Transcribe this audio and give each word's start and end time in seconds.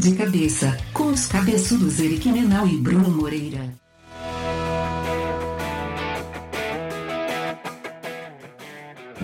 De 0.00 0.14
cabeça, 0.14 0.76
com 0.94 1.08
os 1.08 1.26
cabeçudos 1.26 1.98
Eric 1.98 2.28
Menal 2.28 2.68
e 2.68 2.76
Bruno 2.76 3.10
Moreira. 3.10 3.74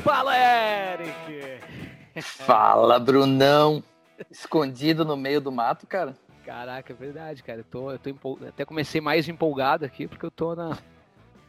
Fala, 0.02 0.36
Eric! 0.36 1.60
Fala, 2.20 2.98
Brunão! 2.98 3.84
Escondido 4.28 5.04
no 5.04 5.16
meio 5.16 5.40
do 5.40 5.52
mato, 5.52 5.86
cara? 5.86 6.16
Caraca, 6.44 6.92
é 6.92 6.96
verdade, 6.96 7.44
cara. 7.44 7.60
Eu 7.60 7.64
tô, 7.64 7.92
eu 7.92 7.98
tô 8.00 8.10
empol... 8.10 8.40
até 8.44 8.64
comecei 8.64 9.00
mais 9.00 9.28
empolgado 9.28 9.84
aqui, 9.84 10.08
porque 10.08 10.26
eu 10.26 10.30
tô 10.30 10.56
na. 10.56 10.76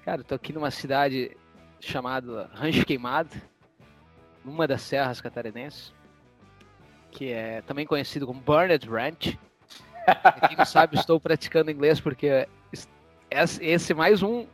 Cara, 0.03 0.21
eu 0.21 0.25
tô 0.25 0.35
aqui 0.35 0.53
numa 0.53 0.69
cidade 0.69 1.35
chamada 1.79 2.47
Rancho 2.53 2.85
Queimado, 2.85 3.35
numa 4.43 4.67
das 4.67 4.83
serras 4.83 5.19
catarinenses, 5.19 5.94
que 7.15 7.31
é 7.31 7.61
também 7.61 7.85
conhecido 7.85 8.27
como 8.27 8.41
Burned 8.41 8.87
Ranch. 8.89 9.39
Quem 10.47 10.57
não 10.57 10.65
sabe, 10.65 10.97
estou 10.97 11.19
praticando 11.19 11.71
inglês 11.71 11.99
porque 11.99 12.47
esse 13.31 13.91
é 13.91 13.95
mais 13.95 14.21
um 14.21 14.45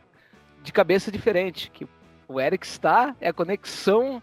de 0.62 0.72
cabeça 0.72 1.10
diferente, 1.10 1.70
que 1.70 1.86
o 2.28 2.40
Eric 2.40 2.64
está, 2.64 3.16
é 3.20 3.28
a 3.28 3.32
conexão 3.32 4.22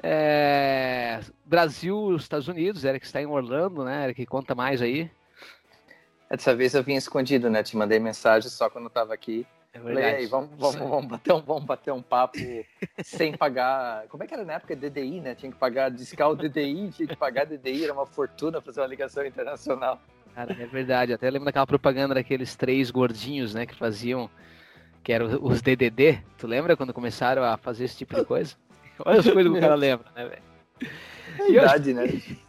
é, 0.00 1.20
Brasil, 1.44 2.14
Estados 2.14 2.46
Unidos, 2.46 2.84
Eric 2.84 3.04
está 3.04 3.20
em 3.20 3.26
Orlando, 3.26 3.84
né? 3.84 4.04
Eric, 4.04 4.24
conta 4.26 4.54
mais 4.54 4.80
aí. 4.80 5.10
Dessa 6.30 6.54
vez 6.54 6.74
eu 6.74 6.84
vim 6.84 6.94
escondido, 6.94 7.50
né? 7.50 7.62
Te 7.62 7.76
mandei 7.76 7.98
mensagem 7.98 8.48
só 8.48 8.70
quando 8.70 8.84
eu 8.84 8.90
tava 8.90 9.12
aqui. 9.12 9.44
É 9.76 9.78
verdade. 9.78 10.16
Aí, 10.16 10.26
vamos, 10.26 10.50
vamos, 10.56 10.76
vamos, 10.76 11.06
bater 11.06 11.32
um, 11.34 11.40
vamos 11.42 11.64
bater 11.64 11.92
um 11.92 12.02
papo 12.02 12.38
sem 13.04 13.36
pagar. 13.36 14.06
Como 14.08 14.22
é 14.22 14.26
que 14.26 14.32
era 14.32 14.44
na 14.44 14.54
época? 14.54 14.74
DDI, 14.74 15.20
né? 15.20 15.34
Tinha 15.34 15.52
que 15.52 15.58
pagar, 15.58 15.90
discar 15.90 16.30
o 16.30 16.34
DDI, 16.36 16.90
tinha 16.92 17.06
que 17.06 17.16
pagar 17.16 17.44
DDI, 17.44 17.84
era 17.84 17.92
uma 17.92 18.06
fortuna 18.06 18.60
fazer 18.60 18.80
uma 18.80 18.86
ligação 18.86 19.24
internacional. 19.26 20.00
Cara, 20.34 20.56
é 20.58 20.66
verdade. 20.66 21.12
Até 21.12 21.28
lembro 21.28 21.44
daquela 21.44 21.66
propaganda 21.66 22.14
daqueles 22.14 22.56
três 22.56 22.90
gordinhos, 22.90 23.52
né? 23.54 23.66
Que 23.66 23.74
faziam. 23.74 24.30
Que 25.02 25.12
eram 25.12 25.26
os 25.42 25.60
DDD. 25.60 26.22
Tu 26.38 26.46
lembra 26.46 26.76
quando 26.76 26.92
começaram 26.92 27.44
a 27.44 27.56
fazer 27.58 27.84
esse 27.84 27.98
tipo 27.98 28.16
de 28.16 28.24
coisa? 28.24 28.56
Olha 29.04 29.20
as 29.20 29.28
coisas 29.30 29.52
que 29.52 29.58
o 29.58 29.60
cara 29.60 29.74
lembra, 29.74 30.06
né, 30.16 30.26
velho? 30.26 30.90
É 31.38 31.50
idade, 31.50 31.92
né? 31.92 32.06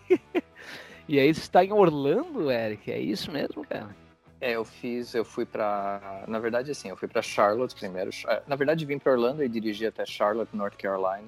e 1.10 1.20
aí 1.20 1.34
você 1.34 1.42
está 1.42 1.64
em 1.64 1.74
Orlando, 1.74 2.50
Eric? 2.50 2.90
É 2.90 3.00
isso 3.00 3.30
mesmo, 3.32 3.66
cara? 3.68 3.90
É, 4.40 4.52
eu 4.52 4.64
fiz, 4.64 5.16
eu 5.16 5.26
fui 5.26 5.46
para, 5.46 6.24
na 6.28 6.38
verdade 6.38 6.70
assim, 6.70 6.90
eu 6.90 6.96
fui 6.96 7.08
para 7.08 7.22
Charlotte 7.22 7.74
primeiro. 7.74 8.12
Na 8.46 8.56
verdade 8.56 8.86
vim 8.86 9.00
para 9.00 9.12
Orlando 9.12 9.44
e 9.44 9.50
dirigi 9.50 9.86
até 9.86 10.06
Charlotte, 10.06 10.56
North 10.56 10.76
Carolina, 10.78 11.28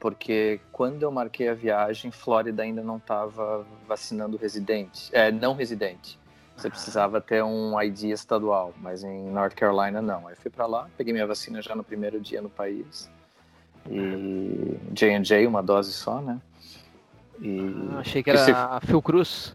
porque 0.00 0.58
quando 0.72 1.02
eu 1.02 1.10
marquei 1.10 1.48
a 1.48 1.54
viagem, 1.54 2.10
Flórida 2.10 2.62
ainda 2.62 2.82
não 2.82 2.96
estava 2.96 3.66
vacinando 3.86 4.36
residente, 4.36 5.10
é, 5.12 5.30
não 5.30 5.54
residente. 5.54 6.18
Você 6.56 6.68
precisava 6.68 7.20
ter 7.20 7.44
um 7.44 7.80
ID 7.80 8.04
estadual, 8.04 8.74
mas 8.80 9.04
em 9.04 9.28
North 9.30 9.54
Carolina 9.54 10.02
não. 10.02 10.26
Aí 10.26 10.34
fui 10.34 10.50
para 10.50 10.66
lá, 10.66 10.88
peguei 10.96 11.12
minha 11.12 11.26
vacina 11.26 11.62
já 11.62 11.76
no 11.76 11.84
primeiro 11.84 12.20
dia 12.20 12.42
no 12.42 12.50
país. 12.50 13.08
E 13.88 14.76
J&J, 14.92 15.46
uma 15.46 15.62
dose 15.62 15.92
só, 15.92 16.20
né? 16.20 16.40
E... 17.40 17.60
Ah, 17.92 18.00
achei 18.00 18.22
que 18.22 18.30
era 18.30 18.44
se... 18.44 18.50
a 18.50 18.80
Fiocruz. 18.84 19.54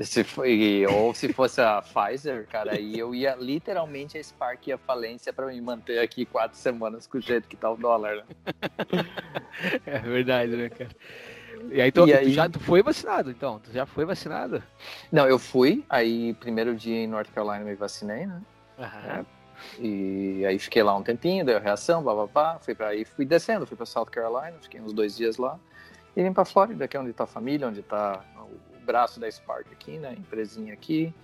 Se 0.00 0.22
foi, 0.22 0.86
ou 0.86 1.12
se 1.12 1.32
fosse 1.32 1.60
a 1.60 1.82
Pfizer, 1.82 2.46
cara, 2.46 2.72
aí 2.72 2.98
eu 2.98 3.14
ia 3.14 3.34
literalmente 3.34 4.16
a 4.16 4.22
Spark 4.22 4.68
e 4.68 4.72
a 4.72 4.78
falência 4.78 5.32
para 5.32 5.46
me 5.46 5.60
manter 5.60 5.98
aqui 5.98 6.24
quatro 6.24 6.56
semanas 6.56 7.06
com 7.06 7.18
o 7.18 7.20
jeito 7.20 7.48
que 7.48 7.56
tá 7.56 7.70
o 7.70 7.76
dólar, 7.76 8.16
né? 8.16 8.24
É 9.84 9.98
verdade, 9.98 10.56
né, 10.56 10.68
cara? 10.68 10.90
E 11.72 11.80
aí, 11.80 11.90
tu, 11.90 12.06
e 12.06 12.12
aí... 12.12 12.26
Tu 12.26 12.30
já 12.30 12.48
tu 12.48 12.60
foi 12.60 12.80
vacinado, 12.80 13.30
então? 13.30 13.58
Tu 13.58 13.72
já 13.72 13.84
foi 13.86 14.04
vacinado? 14.04 14.62
Não, 15.10 15.26
eu 15.26 15.38
fui, 15.38 15.84
aí 15.88 16.32
primeiro 16.34 16.76
dia 16.76 16.96
em 16.96 17.08
North 17.08 17.30
Carolina 17.34 17.64
me 17.64 17.74
vacinei, 17.74 18.26
né? 18.26 18.40
Uhum. 18.78 19.24
E 19.80 20.46
aí 20.46 20.58
fiquei 20.60 20.82
lá 20.84 20.94
um 20.94 21.02
tempinho, 21.02 21.44
deu 21.44 21.58
reação, 21.58 22.02
babá, 22.02 22.58
fui 22.60 22.74
para 22.74 22.88
aí, 22.88 23.04
fui 23.04 23.24
descendo, 23.24 23.66
fui 23.66 23.76
para 23.76 23.86
South 23.86 24.06
Carolina, 24.06 24.56
fiquei 24.60 24.80
uns 24.80 24.92
dois 24.92 25.16
dias 25.16 25.36
lá. 25.36 25.58
E 26.16 26.22
vim 26.22 26.32
para 26.32 26.44
Flórida, 26.44 26.86
que 26.86 26.96
é 26.96 27.00
onde 27.00 27.10
está 27.10 27.24
a 27.24 27.26
família, 27.26 27.66
onde 27.66 27.80
o 27.80 27.82
braço 28.88 29.20
da 29.20 29.30
Spark 29.30 29.70
aqui, 29.70 29.98
né, 29.98 30.14
empresinha 30.18 30.72
aqui. 30.72 31.14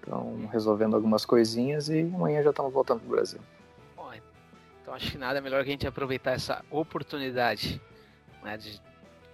Então, 0.00 0.46
resolvendo 0.52 0.94
algumas 0.94 1.24
coisinhas 1.24 1.88
e 1.88 2.00
amanhã 2.00 2.42
já 2.42 2.50
estamos 2.50 2.72
voltando 2.72 3.00
pro 3.00 3.10
Brasil. 3.10 3.40
Bom, 3.96 4.12
então 4.82 4.94
acho 4.94 5.10
que 5.10 5.18
nada 5.18 5.38
é 5.38 5.40
melhor 5.40 5.64
que 5.64 5.70
a 5.70 5.72
gente 5.72 5.86
aproveitar 5.86 6.32
essa 6.32 6.62
oportunidade 6.70 7.80
né, 8.42 8.56
de 8.58 8.80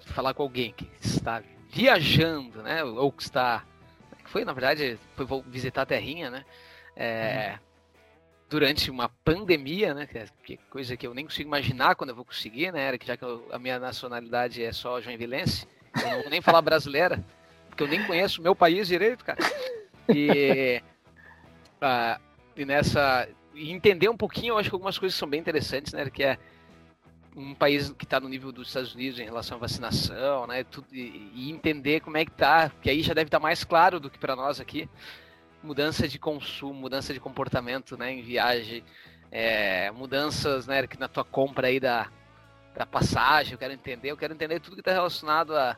falar 0.06 0.32
com 0.32 0.42
alguém 0.44 0.72
que 0.72 0.88
está 1.00 1.42
viajando, 1.68 2.62
né, 2.62 2.84
ou 2.84 3.10
que 3.10 3.22
está 3.22 3.64
foi 4.26 4.44
na 4.44 4.52
verdade 4.52 4.98
foi 5.14 5.26
visitar 5.46 5.82
a 5.82 5.86
terrinha, 5.86 6.30
né? 6.30 6.44
É, 6.96 7.52
uhum 7.52 7.66
durante 8.48 8.90
uma 8.90 9.08
pandemia, 9.08 9.92
né? 9.94 10.08
É, 10.14 10.26
que 10.44 10.54
é 10.54 10.58
coisa 10.70 10.96
que 10.96 11.06
eu 11.06 11.14
nem 11.14 11.24
consigo 11.24 11.48
imaginar 11.48 11.94
quando 11.94 12.10
eu 12.10 12.16
vou 12.16 12.24
conseguir, 12.24 12.72
né? 12.72 12.88
Eric, 12.88 13.06
já 13.06 13.16
que 13.16 13.24
eu, 13.24 13.46
a 13.50 13.58
minha 13.58 13.78
nacionalidade 13.78 14.62
é 14.62 14.72
só 14.72 15.00
joinvilense, 15.00 15.66
eu 15.96 16.10
não 16.10 16.20
vou 16.22 16.30
nem 16.30 16.40
falar 16.40 16.62
brasileira, 16.62 17.22
porque 17.76 17.84
eu 17.84 17.88
nem 17.88 18.06
conheço 18.06 18.40
o 18.40 18.42
meu 18.42 18.56
país 18.56 18.88
direito, 18.88 19.22
cara. 19.22 19.38
E, 20.08 20.82
uh, 21.76 22.20
e 22.56 22.64
nessa. 22.64 23.28
E 23.54 23.70
entender 23.70 24.08
um 24.08 24.16
pouquinho, 24.16 24.54
eu 24.54 24.58
acho 24.58 24.70
que 24.70 24.74
algumas 24.74 24.98
coisas 24.98 25.16
são 25.16 25.28
bem 25.28 25.40
interessantes, 25.40 25.92
né? 25.92 26.08
Que 26.08 26.24
é 26.24 26.38
um 27.36 27.54
país 27.54 27.90
que 27.90 28.04
está 28.04 28.18
no 28.18 28.28
nível 28.28 28.50
dos 28.50 28.68
Estados 28.68 28.94
Unidos 28.94 29.20
em 29.20 29.24
relação 29.24 29.58
à 29.58 29.60
vacinação, 29.60 30.46
né? 30.46 30.64
Tudo, 30.64 30.86
e, 30.92 31.30
e 31.34 31.50
entender 31.50 32.00
como 32.00 32.16
é 32.16 32.24
que 32.24 32.30
tá, 32.30 32.70
que 32.80 32.88
aí 32.88 33.02
já 33.02 33.12
deve 33.12 33.28
estar 33.28 33.38
tá 33.38 33.42
mais 33.42 33.62
claro 33.62 34.00
do 34.00 34.08
que 34.08 34.18
para 34.18 34.34
nós 34.34 34.58
aqui 34.58 34.88
mudança 35.62 36.06
de 36.06 36.18
consumo, 36.18 36.74
mudança 36.74 37.12
de 37.12 37.18
comportamento, 37.18 37.96
né, 37.96 38.12
em 38.12 38.22
viagem, 38.22 38.84
é, 39.32 39.90
mudanças, 39.90 40.66
né, 40.66 40.86
que 40.86 40.98
na 40.98 41.08
tua 41.08 41.24
compra 41.24 41.66
aí 41.66 41.80
da, 41.80 42.08
da 42.74 42.86
passagem, 42.86 43.52
eu 43.54 43.58
quero 43.58 43.72
entender, 43.72 44.12
eu 44.12 44.16
quero 44.16 44.32
entender 44.32 44.60
tudo 44.60 44.74
que 44.76 44.80
está 44.80 44.92
relacionado 44.92 45.56
a 45.56 45.76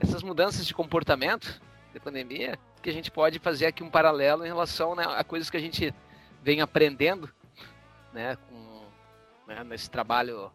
essas 0.00 0.22
mudanças 0.22 0.66
de 0.66 0.74
comportamento 0.74 1.60
da 1.92 2.00
pandemia, 2.00 2.58
que 2.82 2.90
a 2.90 2.92
gente 2.92 3.10
pode 3.10 3.38
fazer 3.38 3.66
aqui 3.66 3.82
um 3.82 3.90
paralelo 3.90 4.44
em 4.44 4.48
relação 4.48 4.94
né, 4.94 5.04
a 5.06 5.22
coisas 5.22 5.48
que 5.48 5.56
a 5.56 5.60
gente 5.60 5.94
vem 6.42 6.60
aprendendo, 6.60 7.30
né, 8.12 8.36
com, 8.48 8.82
né, 9.46 9.62
nesse 9.64 9.90
trabalho 9.90 10.50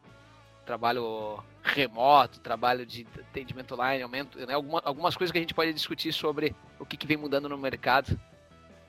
trabalho 0.65 1.41
remoto, 1.63 2.41
trabalho 2.41 2.85
de 2.85 3.07
atendimento 3.17 3.73
online, 3.73 4.03
aumento, 4.03 4.37
né, 4.45 4.53
alguma, 4.53 4.81
algumas 4.83 5.15
coisas 5.15 5.31
que 5.31 5.37
a 5.37 5.41
gente 5.41 5.53
pode 5.53 5.71
discutir 5.71 6.11
sobre 6.11 6.53
o 6.77 6.85
que, 6.85 6.97
que 6.97 7.07
vem 7.07 7.15
mudando 7.15 7.47
no 7.47 7.57
mercado 7.57 8.19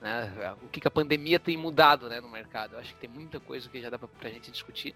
né? 0.01 0.55
O 0.61 0.67
que, 0.69 0.79
que, 0.79 0.87
a 0.87 0.91
pandemia 0.91 1.39
tem 1.39 1.57
mudado 1.57 2.07
né, 2.07 2.21
no 2.21 2.29
mercado. 2.29 2.73
Eu 2.73 2.79
acho 2.79 2.93
que 2.93 3.01
tem 3.01 3.09
muita 3.09 3.39
coisa 3.39 3.67
que 3.69 3.81
já 3.81 3.89
dá 3.89 3.99
pra, 3.99 4.07
pra 4.07 4.29
gente 4.29 4.51
discutir. 4.51 4.95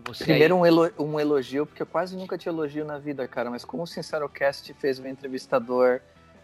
Primeiro 0.00 0.54
aí... 0.54 0.60
um, 0.60 0.66
elo 0.66 0.92
um 0.98 1.20
elogio, 1.20 1.66
porque 1.66 1.82
eu 1.82 1.86
quase 1.86 2.16
nunca 2.16 2.38
te 2.38 2.48
elogio 2.48 2.84
na 2.84 2.98
vida, 2.98 3.26
cara, 3.28 3.50
mas 3.50 3.64
como 3.64 3.82
o 3.82 3.86
Sincerocast 3.86 4.72
fez 4.74 4.98
um 4.98 5.06
entrevistador 5.06 6.00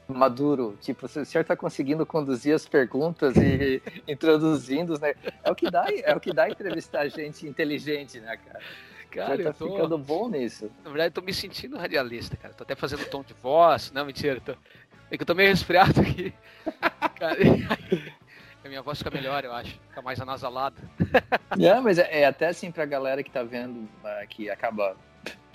maduro, 0.07 0.77
tipo, 0.81 1.05
o 1.05 1.09
senhor 1.09 1.45
tá 1.45 1.55
conseguindo 1.55 2.05
conduzir 2.07 2.55
as 2.55 2.67
perguntas 2.67 3.37
e 3.37 3.83
introduzindo, 4.09 4.99
né? 4.99 5.15
É 5.45 5.51
o 5.51 5.55
que 5.55 5.71
dá, 5.71 5.87
é 6.03 6.15
o 6.15 6.21
que 6.21 6.33
dá 6.33 6.49
entrevistar 6.49 7.09
gente 7.09 7.47
inteligente, 7.47 8.19
né, 8.21 8.37
cara? 8.37 8.61
Cara, 9.11 9.43
tá 9.43 9.53
tô... 9.53 9.71
ficando 9.71 9.99
bom 9.99 10.29
nisso. 10.29 10.71
Na 10.85 10.91
verdade, 10.91 11.09
eu 11.09 11.21
tô 11.21 11.23
me 11.23 11.33
sentindo 11.33 11.77
radialista, 11.77 12.37
cara. 12.37 12.55
Tô 12.55 12.63
até 12.63 12.75
fazendo 12.75 13.05
tom 13.07 13.23
de 13.23 13.35
voz. 13.35 13.91
Não, 13.93 14.05
mentira. 14.05 14.41
Tô... 14.41 14.53
É 15.11 15.17
que 15.17 15.23
eu 15.23 15.27
tô 15.27 15.35
meio 15.35 15.49
resfriado 15.49 16.01
aqui. 16.01 16.35
Cara, 17.19 17.39
a 18.69 18.71
minha 18.71 18.83
voz 18.83 18.99
fica 18.99 19.11
melhor, 19.11 19.45
eu 19.45 19.53
acho. 19.53 19.73
Fica 19.89 20.03
mais 20.03 20.21
anasalada. 20.21 20.77
É, 21.59 21.81
mas 21.81 21.99
é, 21.99 22.21
é, 22.21 22.27
até 22.27 22.47
assim 22.47 22.71
pra 22.71 22.85
galera 22.85 23.23
que 23.23 23.31
tá 23.31 23.43
vendo, 23.43 23.81
uh, 23.81 24.29
que 24.29 24.51
acaba, 24.51 24.95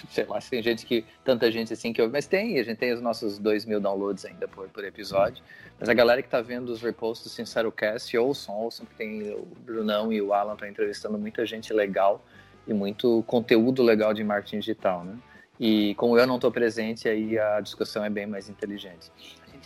sei 0.09 0.25
lá, 0.25 0.41
se 0.41 0.50
tem 0.50 0.62
gente 0.62 0.85
que, 0.88 1.06
tanta 1.23 1.50
gente 1.52 1.72
assim 1.72 1.94
que 1.94 2.02
ouve, 2.02 2.12
mas 2.12 2.25
tem, 2.25 2.59
a 2.59 2.64
gente 2.64 2.78
tem 2.78 2.91
os 2.91 2.99
nossos 2.99 3.38
2 3.38 3.66
mil 3.66 3.79
downloads 3.79 4.26
ainda 4.26 4.47
por, 4.47 4.67
por 4.70 4.84
episódio. 4.84 5.41
Mas 5.79 5.88
a 5.88 5.93
galera 5.93 6.22
que 6.22 6.28
tá 6.28 6.41
vendo 6.41 6.70
os 6.70 6.82
reposts 6.82 7.26
do 7.26 7.29
SinceroCast, 7.29 8.17
ouçam, 8.17 8.55
ouçam, 8.55 8.85
porque 8.85 9.03
tem 9.03 9.32
o 9.34 9.46
Brunão 9.64 10.11
e 10.11 10.20
o 10.20 10.34
Alan 10.34 10.55
tá 10.55 10.67
entrevistando 10.67 11.17
muita 11.17 11.46
gente 11.46 11.72
legal 11.72 12.22
e 12.67 12.73
muito 12.73 13.23
conteúdo 13.28 13.84
legal 13.84 14.14
de 14.14 14.23
marketing 14.23 14.59
digital, 14.59 15.05
né? 15.05 15.16
E 15.59 15.93
como 15.96 16.17
eu 16.17 16.26
não 16.26 16.35
estou 16.35 16.52
presente, 16.52 17.08
aí 17.08 17.38
a 17.38 17.61
discussão 17.61 18.03
é 18.03 18.09
bem 18.09 18.26
mais 18.26 18.49
inteligente. 18.49 19.11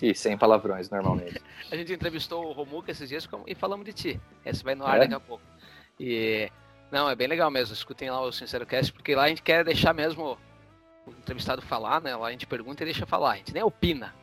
E 0.01 0.13
sem 0.13 0.37
palavrões, 0.37 0.89
normalmente. 0.89 1.41
a 1.71 1.75
gente 1.75 1.93
entrevistou 1.93 2.45
o 2.45 2.51
Romuca 2.51 2.91
esses 2.91 3.09
dias 3.09 3.27
e 3.45 3.55
falamos 3.55 3.85
de 3.85 3.93
ti. 3.93 4.21
Esse 4.45 4.63
vai 4.63 4.75
no 4.75 4.85
ar 4.85 4.97
é? 4.97 4.99
daqui 5.01 5.13
a 5.13 5.19
pouco. 5.19 5.43
E 5.99 6.51
não, 6.91 7.09
é 7.09 7.15
bem 7.15 7.27
legal 7.27 7.49
mesmo. 7.49 7.73
Escutem 7.73 8.09
lá 8.09 8.21
o 8.21 8.31
Sincero 8.31 8.65
Cast, 8.65 8.93
porque 8.93 9.15
lá 9.15 9.23
a 9.23 9.27
gente 9.29 9.41
quer 9.41 9.63
deixar 9.63 9.93
mesmo 9.93 10.37
o 11.05 11.11
entrevistado 11.11 11.61
falar, 11.61 12.01
né? 12.01 12.15
Lá 12.15 12.27
a 12.27 12.31
gente 12.31 12.45
pergunta 12.45 12.83
e 12.83 12.85
deixa 12.85 13.05
falar. 13.05 13.31
A 13.31 13.35
gente 13.37 13.53
nem 13.53 13.63
opina. 13.63 14.13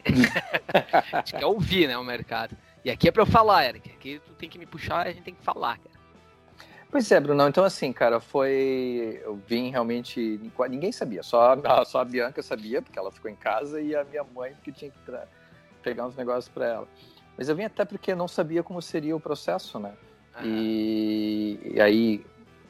a 1.12 1.18
gente 1.18 1.34
quer 1.34 1.46
ouvir, 1.46 1.86
né, 1.86 1.96
o 1.96 2.04
mercado. 2.04 2.56
E 2.84 2.90
aqui 2.90 3.08
é 3.08 3.12
pra 3.12 3.22
eu 3.22 3.26
falar, 3.26 3.66
Eric. 3.66 3.90
Aqui 3.90 4.20
tu 4.24 4.32
tem 4.34 4.48
que 4.48 4.58
me 4.58 4.66
puxar 4.66 5.06
e 5.06 5.10
a 5.10 5.12
gente 5.12 5.24
tem 5.24 5.34
que 5.34 5.42
falar, 5.42 5.78
cara. 5.78 5.99
Pois 6.90 7.10
é, 7.12 7.20
Bruno. 7.20 7.46
Então, 7.46 7.64
assim, 7.64 7.92
cara, 7.92 8.18
foi. 8.18 9.20
Eu 9.22 9.36
vim 9.46 9.70
realmente. 9.70 10.40
Ninguém 10.68 10.90
sabia, 10.90 11.22
só, 11.22 11.56
só 11.86 12.00
a 12.00 12.04
Bianca 12.04 12.42
sabia, 12.42 12.82
porque 12.82 12.98
ela 12.98 13.12
ficou 13.12 13.30
em 13.30 13.36
casa, 13.36 13.80
e 13.80 13.94
a 13.94 14.04
minha 14.04 14.24
mãe, 14.24 14.52
porque 14.54 14.72
tinha 14.72 14.90
que 14.90 14.98
tra... 15.06 15.28
pegar 15.82 16.06
uns 16.06 16.16
negócios 16.16 16.48
para 16.48 16.66
ela. 16.66 16.88
Mas 17.38 17.48
eu 17.48 17.54
vim 17.54 17.64
até 17.64 17.84
porque 17.84 18.14
não 18.14 18.26
sabia 18.26 18.62
como 18.62 18.82
seria 18.82 19.14
o 19.14 19.20
processo, 19.20 19.78
né? 19.78 19.94
E, 20.42 21.58
e, 21.74 21.80
aí 21.80 22.24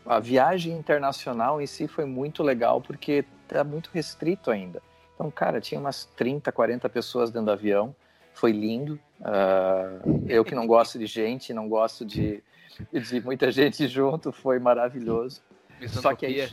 a 0.06 0.18
viagem 0.18 0.72
internacional 0.72 1.60
em 1.60 1.66
si 1.66 1.86
foi 1.86 2.04
muito 2.04 2.42
legal 2.42 2.80
porque 2.80 3.24
tá 3.46 3.64
muito 3.64 3.90
restrito 3.92 4.50
ainda. 4.50 4.82
Então, 5.14 5.30
cara, 5.30 5.60
tinha 5.60 5.80
umas 5.80 6.04
30, 6.16 6.50
40 6.50 6.88
pessoas 6.88 7.30
dentro 7.30 7.46
do 7.46 7.52
avião. 7.52 7.94
Foi 8.40 8.52
lindo. 8.52 8.98
Uh, 9.20 10.24
eu 10.26 10.42
que 10.42 10.54
não 10.54 10.66
gosto 10.66 10.98
de 10.98 11.04
gente, 11.04 11.52
não 11.52 11.68
gosto 11.68 12.06
de, 12.06 12.42
de 12.90 13.20
muita 13.20 13.52
gente 13.52 13.86
junto, 13.86 14.32
foi 14.32 14.58
maravilhoso. 14.58 15.42
Só 15.88 16.14
que, 16.14 16.24
aí, 16.24 16.40
é, 16.40 16.48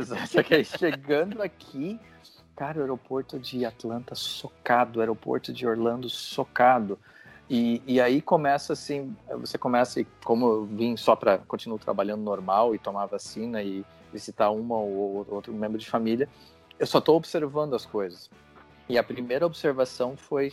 só 0.26 0.42
que 0.42 0.54
aí 0.54 0.64
chegando 0.64 1.42
aqui, 1.42 2.00
cara, 2.56 2.78
o 2.78 2.80
aeroporto 2.80 3.38
de 3.38 3.66
Atlanta 3.66 4.14
socado, 4.14 4.98
o 4.98 5.00
aeroporto 5.00 5.52
de 5.52 5.66
Orlando 5.66 6.08
socado. 6.08 6.98
E, 7.48 7.82
e 7.86 8.00
aí 8.00 8.22
começa 8.22 8.72
assim, 8.72 9.14
você 9.38 9.58
começa, 9.58 10.02
como 10.24 10.46
eu 10.46 10.64
vim 10.64 10.96
só 10.96 11.14
para 11.14 11.36
continuar 11.36 11.78
trabalhando 11.78 12.22
normal 12.22 12.74
e 12.74 12.78
tomar 12.78 13.04
vacina 13.04 13.62
e 13.62 13.84
visitar 14.10 14.48
uma 14.48 14.78
ou 14.78 15.26
outro 15.28 15.52
membro 15.52 15.76
de 15.76 15.90
família, 15.90 16.26
eu 16.78 16.86
só 16.86 17.00
estou 17.00 17.16
observando 17.16 17.74
as 17.74 17.84
coisas. 17.84 18.30
E 18.88 18.96
a 18.96 19.02
primeira 19.02 19.44
observação 19.44 20.16
foi 20.16 20.52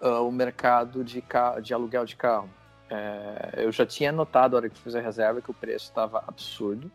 uh, 0.00 0.26
o 0.26 0.32
mercado 0.32 1.04
de, 1.04 1.22
de 1.62 1.74
aluguel 1.74 2.04
de 2.04 2.16
carro. 2.16 2.48
É, 2.88 3.64
eu 3.64 3.72
já 3.72 3.84
tinha 3.84 4.12
notado, 4.12 4.52
na 4.52 4.58
hora 4.58 4.68
que 4.68 4.78
fiz 4.78 4.94
a 4.94 5.00
reserva, 5.00 5.40
que 5.40 5.50
o 5.50 5.54
preço 5.54 5.86
estava 5.86 6.22
absurdo. 6.26 6.90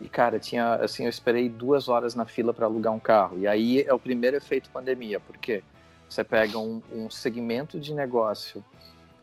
E, 0.00 0.08
cara, 0.08 0.38
tinha, 0.38 0.74
assim, 0.74 1.04
eu 1.04 1.10
esperei 1.10 1.48
duas 1.48 1.88
horas 1.88 2.14
na 2.14 2.24
fila 2.24 2.52
para 2.52 2.66
alugar 2.66 2.92
um 2.92 2.98
carro. 2.98 3.38
E 3.38 3.46
aí 3.46 3.82
é 3.82 3.92
o 3.92 3.98
primeiro 3.98 4.36
efeito 4.36 4.70
pandemia, 4.70 5.20
porque 5.20 5.62
você 6.08 6.24
pega 6.24 6.58
um, 6.58 6.82
um 6.92 7.10
segmento 7.10 7.78
de 7.78 7.94
negócio 7.94 8.64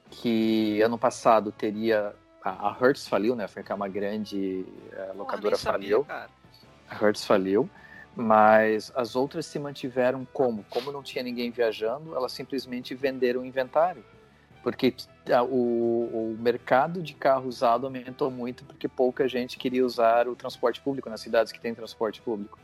que 0.10 0.81
ano 0.81 0.98
passado 0.98 1.51
teria. 1.51 2.13
A, 2.44 2.69
a 2.69 2.74
Hertz 2.74 3.07
faliu, 3.07 3.36
né? 3.36 3.48
Foi 3.48 3.63
que 3.63 3.72
uma 3.72 3.88
grande 3.88 4.66
é, 4.94 5.12
locadora 5.13 5.57
Porra, 5.57 5.74
faliu. 5.74 6.06
Sabia, 6.07 6.30
a 6.89 6.95
Hertz 6.95 7.25
faliu. 7.25 7.69
Mas 8.16 8.92
as 8.96 9.16
outras 9.16 9.46
se 9.46 9.58
mantiveram 9.58 10.28
como? 10.34 10.66
Como 10.69 10.92
não 10.92 11.02
tinha 11.02 11.24
ninguém 11.24 11.50
viajando, 11.50 12.16
elas 12.16 12.34
simplesmente 12.34 12.94
venderam 12.94 13.42
o 13.42 13.46
inventário. 13.46 14.04
Porque 14.62 14.94
o, 15.50 16.34
o 16.36 16.38
mercado 16.40 17.02
de 17.02 17.13
carro 17.13 17.48
usado 17.48 17.88
aumentou 17.88 18.30
muito 18.30 18.63
porque 18.63 18.88
pouca 18.88 19.28
gente 19.28 19.58
queria 19.58 19.86
usar 19.86 20.28
o 20.28 20.36
transporte 20.36 20.80
público 20.81 21.10
nas 21.10 21.22
cidades 21.22 21.52
que 21.52 21.60
tem 21.60 21.74
transporte 21.74 22.22
público. 22.22 22.60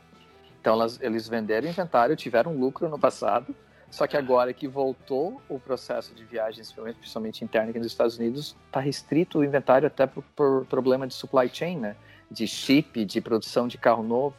Então 0.60 0.74
elas, 0.74 1.00
eles 1.00 1.28
venderam 1.28 1.66
o 1.66 1.70
inventário, 1.70 2.14
tiveram 2.14 2.54
lucro 2.54 2.88
no 2.88 2.98
passado, 2.98 3.54
só 3.90 4.06
que 4.06 4.16
agora 4.16 4.52
que 4.52 4.68
voltou 4.68 5.40
o 5.48 5.58
processo 5.58 6.14
de 6.14 6.24
viagens, 6.24 6.72
principalmente 6.72 7.42
interna 7.42 7.70
aqui 7.70 7.78
nos 7.78 7.86
Estados 7.88 8.18
Unidos, 8.18 8.54
está 8.66 8.80
restrito 8.80 9.38
o 9.38 9.44
inventário 9.44 9.86
até 9.86 10.06
por, 10.06 10.22
por, 10.36 10.66
problema 10.66 11.06
de 11.06 11.14
supply 11.14 11.48
chain, 11.52 11.78
né? 11.78 11.96
De 12.30 12.46
chip, 12.46 13.04
de 13.04 13.20
produção 13.20 13.66
de 13.66 13.78
carro 13.78 14.02
novo. 14.02 14.36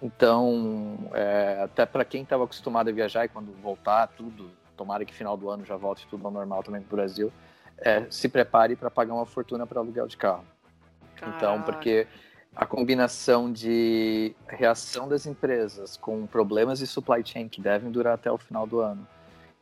Então, 0.00 0.96
é, 1.12 1.60
até 1.62 1.84
para 1.84 2.04
quem 2.04 2.22
estava 2.22 2.44
acostumado 2.44 2.88
a 2.88 2.92
viajar 2.92 3.24
e 3.24 3.28
quando 3.28 3.52
voltar 3.60 4.06
tudo, 4.08 4.50
tomara 4.76 5.04
que 5.04 5.12
final 5.12 5.36
do 5.36 5.50
ano 5.50 5.64
já 5.64 5.76
volte 5.76 6.06
tudo 6.08 6.24
ao 6.26 6.32
normal 6.32 6.62
também 6.62 6.80
no 6.80 6.86
Brasil, 6.86 7.32
é, 7.78 8.06
se 8.10 8.28
prepare 8.28 8.76
para 8.76 8.90
pagar 8.90 9.14
uma 9.14 9.26
fortuna 9.26 9.66
para 9.66 9.80
aluguel 9.80 10.06
de 10.06 10.16
carro. 10.16 10.44
Caraca. 11.16 11.36
Então, 11.36 11.62
porque 11.62 12.06
a 12.54 12.64
combinação 12.64 13.52
de 13.52 14.34
reação 14.46 15.08
das 15.08 15.26
empresas 15.26 15.96
com 15.96 16.26
problemas 16.26 16.78
de 16.78 16.86
supply 16.86 17.24
chain 17.24 17.48
que 17.48 17.60
devem 17.60 17.90
durar 17.90 18.14
até 18.14 18.30
o 18.30 18.38
final 18.38 18.66
do 18.66 18.80
ano 18.80 19.06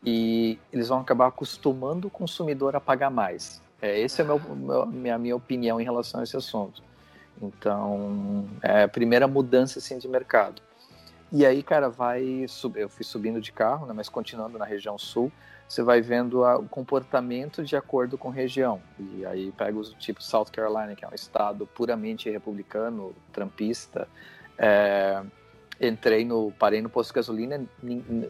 e 0.05 0.59
eles 0.73 0.89
vão 0.89 1.01
acabar 1.01 1.27
acostumando 1.27 2.09
o 2.09 2.11
consumidor 2.11 2.77
a 2.77 2.81
pagar 2.81 3.11
mais. 3.11 3.61
É, 3.81 4.01
essa 4.01 4.23
é 4.23 4.25
meu, 4.25 4.41
minha, 4.87 5.19
minha 5.19 5.37
opinião 5.37 5.81
em 5.81 5.85
relação 5.85 6.21
a 6.21 6.25
esse 6.25 6.37
assunto. 6.37 6.83
Então, 7.41 8.47
é 8.63 8.85
a 8.85 8.89
primeira 8.89 9.29
mudança 9.29 9.79
assim, 9.79 9.99
de 9.99 10.09
mercado. 10.09 10.63
E 11.31 11.45
aí, 11.45 11.63
cara, 11.63 11.89
vai. 11.89 12.47
Eu 12.75 12.89
fui 12.89 13.05
subindo 13.05 13.41
de 13.41 13.53
carro, 13.53 13.87
né, 13.87 13.93
mas 13.93 14.09
continuando 14.09 14.59
na 14.59 14.65
região 14.65 14.97
sul, 14.97 15.31
você 15.69 15.83
vai 15.83 16.01
vendo 16.01 16.45
a, 16.45 16.57
o 16.57 16.69
comportamento 16.69 17.65
de 17.65 17.77
acordo 17.77 18.17
com 18.17 18.29
região. 18.29 18.81
E 18.99 19.27
aí 19.27 19.53
pega 19.53 19.77
os 19.77 19.93
tipo 19.95 20.23
South 20.23 20.47
Carolina, 20.53 20.95
que 20.95 21.05
é 21.05 21.09
um 21.09 21.15
estado 21.15 21.67
puramente 21.67 22.31
republicano, 22.31 23.15
trampista. 23.33 24.09
É, 24.57 25.23
entrei 25.81 26.25
no. 26.25 26.53
Parei 26.53 26.81
no 26.81 26.89
posto 26.89 27.11
de 27.11 27.17
gasolina, 27.17 27.65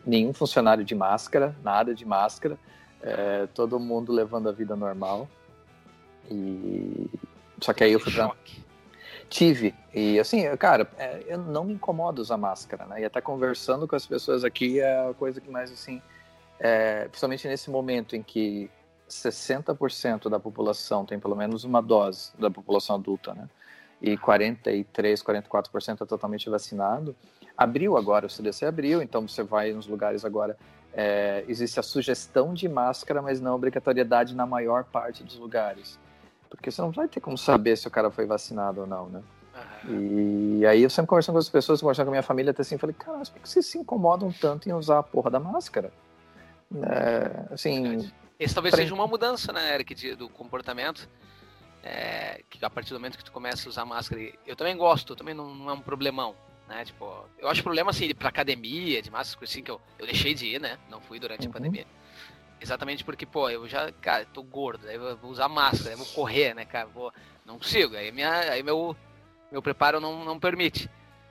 nenhum 0.04 0.32
funcionário 0.32 0.84
de 0.84 0.94
máscara, 0.94 1.54
nada 1.62 1.94
de 1.94 2.04
máscara. 2.04 2.58
É, 3.02 3.46
todo 3.54 3.78
mundo 3.78 4.10
levando 4.10 4.48
a 4.48 4.52
vida 4.52 4.74
normal. 4.74 5.28
E. 6.30 7.10
Só 7.60 7.74
que 7.74 7.84
aí 7.84 7.92
eu 7.92 8.00
fui. 8.00 8.12
Tive. 9.28 9.74
E 9.92 10.18
assim, 10.18 10.44
cara, 10.56 10.88
é, 10.98 11.24
eu 11.26 11.38
não 11.38 11.64
me 11.64 11.74
incomodo 11.74 12.22
usar 12.22 12.36
máscara, 12.36 12.86
né? 12.86 13.00
E 13.00 13.04
até 13.04 13.20
conversando 13.20 13.86
com 13.88 13.96
as 13.96 14.06
pessoas 14.06 14.44
aqui 14.44 14.80
é 14.80 15.08
a 15.08 15.14
coisa 15.14 15.40
que 15.40 15.50
mais, 15.50 15.72
assim, 15.72 16.00
é, 16.58 17.08
principalmente 17.08 17.48
nesse 17.48 17.70
momento 17.70 18.14
em 18.14 18.22
que 18.22 18.70
60% 19.08 20.28
da 20.28 20.38
população 20.38 21.04
tem 21.04 21.18
pelo 21.18 21.36
menos 21.36 21.64
uma 21.64 21.80
dose 21.80 22.30
da 22.38 22.50
população 22.50 22.96
adulta, 22.96 23.34
né? 23.34 23.48
E 24.00 24.16
43, 24.16 25.22
44% 25.22 26.02
é 26.02 26.06
totalmente 26.06 26.50
vacinado. 26.50 27.16
Abriu 27.56 27.96
agora, 27.96 28.26
o 28.26 28.30
CDC 28.30 28.66
abriu, 28.66 29.00
então 29.00 29.26
você 29.26 29.42
vai 29.42 29.72
nos 29.72 29.86
lugares 29.86 30.24
agora. 30.24 30.56
É, 30.92 31.44
existe 31.48 31.80
a 31.80 31.82
sugestão 31.82 32.52
de 32.52 32.68
máscara, 32.68 33.22
mas 33.22 33.40
não 33.40 33.54
obrigatoriedade 33.54 34.34
na 34.34 34.46
maior 34.46 34.84
parte 34.84 35.24
dos 35.24 35.38
lugares. 35.38 35.98
Porque 36.48 36.70
você 36.70 36.80
não 36.80 36.90
vai 36.90 37.08
ter 37.08 37.20
como 37.20 37.36
saber 37.36 37.76
se 37.76 37.88
o 37.88 37.90
cara 37.90 38.10
foi 38.10 38.26
vacinado 38.26 38.82
ou 38.82 38.86
não, 38.86 39.08
né? 39.08 39.22
Uhum. 39.84 40.58
E 40.58 40.66
aí 40.66 40.82
eu 40.82 40.90
sempre 40.90 41.08
conversando 41.08 41.34
com 41.34 41.40
as 41.40 41.48
pessoas, 41.48 41.80
conversando 41.80 42.06
com 42.06 42.10
a 42.10 42.12
minha 42.12 42.22
família, 42.22 42.50
até 42.50 42.62
assim, 42.62 42.78
falei, 42.78 42.94
cara, 42.94 43.18
mas 43.18 43.28
por 43.28 43.40
que 43.40 43.48
vocês 43.48 43.66
se 43.66 43.78
incomodam 43.78 44.32
tanto 44.32 44.68
em 44.68 44.72
usar 44.72 44.98
a 44.98 45.02
porra 45.02 45.30
da 45.30 45.40
máscara? 45.40 45.92
É, 46.82 47.52
assim... 47.52 48.10
Esse 48.38 48.54
talvez 48.54 48.74
pra... 48.74 48.82
seja 48.82 48.94
uma 48.94 49.06
mudança, 49.06 49.52
né, 49.52 49.74
Eric, 49.74 49.94
de, 49.94 50.14
do 50.14 50.28
comportamento. 50.28 51.08
É, 51.82 52.42
que 52.50 52.62
a 52.64 52.68
partir 52.68 52.90
do 52.90 52.98
momento 52.98 53.16
que 53.16 53.24
tu 53.24 53.30
começa 53.30 53.68
a 53.68 53.70
usar 53.70 53.84
máscara, 53.84 54.20
eu 54.44 54.56
também 54.56 54.76
gosto, 54.76 55.14
também 55.14 55.32
não, 55.32 55.54
não, 55.54 55.70
é 55.70 55.72
um 55.72 55.80
problemão, 55.80 56.34
né? 56.68 56.84
Tipo, 56.84 57.24
eu 57.38 57.48
acho 57.48 57.62
problema 57.62 57.90
assim, 57.90 58.12
pra 58.12 58.28
academia, 58.28 59.00
de 59.00 59.08
máscara, 59.08 59.44
assim, 59.44 59.62
que 59.62 59.70
eu, 59.70 59.80
eu 59.96 60.04
deixei 60.04 60.34
de 60.34 60.46
ir, 60.46 60.60
né? 60.60 60.78
Não 60.90 61.00
fui 61.00 61.20
durante 61.20 61.46
uhum. 61.46 61.50
a 61.50 61.52
pandemia. 61.52 61.86
Exatamente 62.60 63.04
porque, 63.04 63.26
pô, 63.26 63.50
eu 63.50 63.68
já, 63.68 63.92
cara, 64.00 64.24
tô 64.32 64.42
gordo, 64.42 64.88
aí 64.88 64.96
eu 64.96 65.16
vou 65.16 65.30
usar 65.30 65.48
máscara, 65.48 65.90
aí 65.90 65.96
vou 65.96 66.06
correr, 66.06 66.54
né, 66.54 66.64
cara? 66.64 66.86
Vou, 66.86 67.12
não 67.44 67.58
consigo, 67.58 67.94
aí, 67.96 68.10
minha, 68.10 68.30
aí 68.50 68.62
meu, 68.62 68.96
meu 69.52 69.60
preparo 69.60 70.00
não, 70.00 70.24
não 70.24 70.38
permite. 70.38 70.90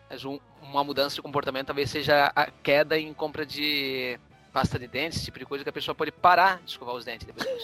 Mas 0.09 0.23
um, 0.23 0.39
uma 0.61 0.83
mudança 0.83 1.15
de 1.15 1.21
comportamento 1.21 1.67
talvez 1.67 1.89
seja 1.89 2.31
a 2.35 2.45
queda 2.45 2.97
em 2.97 3.13
compra 3.13 3.45
de 3.45 4.19
pasta 4.53 4.79
de 4.79 4.87
dentes, 4.87 5.17
esse 5.17 5.25
tipo 5.25 5.39
de 5.39 5.45
coisa 5.45 5.63
que 5.63 5.69
a 5.69 5.73
pessoa 5.73 5.93
pode 5.93 6.11
parar 6.11 6.61
de 6.63 6.71
escovar 6.71 6.95
os 6.95 7.03
dentes 7.03 7.27
depois 7.27 7.45
que 7.45 7.55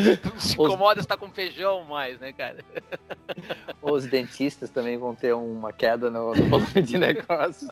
se 0.40 0.54
incomoda 0.54 1.00
estar 1.00 1.16
com 1.16 1.30
feijão 1.30 1.84
mais, 1.84 2.18
né, 2.18 2.32
cara? 2.32 2.64
Os 3.80 4.06
dentistas 4.06 4.70
também 4.70 4.98
vão 4.98 5.14
ter 5.14 5.32
uma 5.32 5.72
queda 5.72 6.10
no, 6.10 6.34
no 6.34 6.48
volume 6.48 6.82
de 6.82 6.98
negócios. 6.98 7.70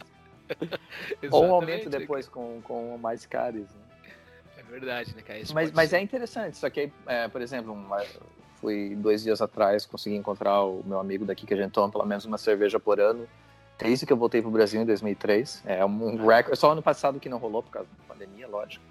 Ou 1.31 1.47
um 1.47 1.55
aumento 1.55 1.89
depois 1.91 2.29
com, 2.29 2.61
com 2.63 2.97
mais 2.99 3.27
caros. 3.27 3.63
Né? 3.63 4.13
É 4.59 4.63
verdade, 4.63 5.15
né, 5.15 5.23
cara? 5.23 5.41
mas, 5.55 5.73
mas 5.73 5.93
é 5.93 6.01
interessante, 6.01 6.57
só 6.57 6.69
que, 6.69 6.93
é, 7.07 7.29
por 7.29 7.41
exemplo, 7.41 7.73
uma, 7.73 8.03
fui 8.61 8.95
dois 8.97 9.23
dias 9.23 9.41
atrás, 9.41 9.87
consegui 9.87 10.17
encontrar 10.17 10.63
o 10.63 10.83
meu 10.85 10.99
amigo 10.99 11.25
daqui 11.25 11.47
que 11.47 11.55
a 11.55 11.57
gente 11.57 11.73
toma 11.73 11.91
pelo 11.91 12.05
menos 12.05 12.25
uma 12.25 12.39
cerveja 12.39 12.79
por 12.79 13.01
ano. 13.01 13.27
Desde 13.79 14.05
que 14.05 14.13
eu 14.13 14.17
voltei 14.17 14.43
pro 14.43 14.51
Brasil 14.51 14.83
em 14.83 14.85
2003. 14.85 15.63
É 15.65 15.85
um 15.85 16.17
recorde. 16.27 16.59
Só 16.59 16.73
ano 16.73 16.83
passado 16.83 17.21
que 17.21 17.29
não 17.29 17.39
rolou 17.39 17.63
por 17.63 17.71
causa 17.71 17.89
da 17.89 18.13
pandemia, 18.13 18.49
lógico. 18.49 18.85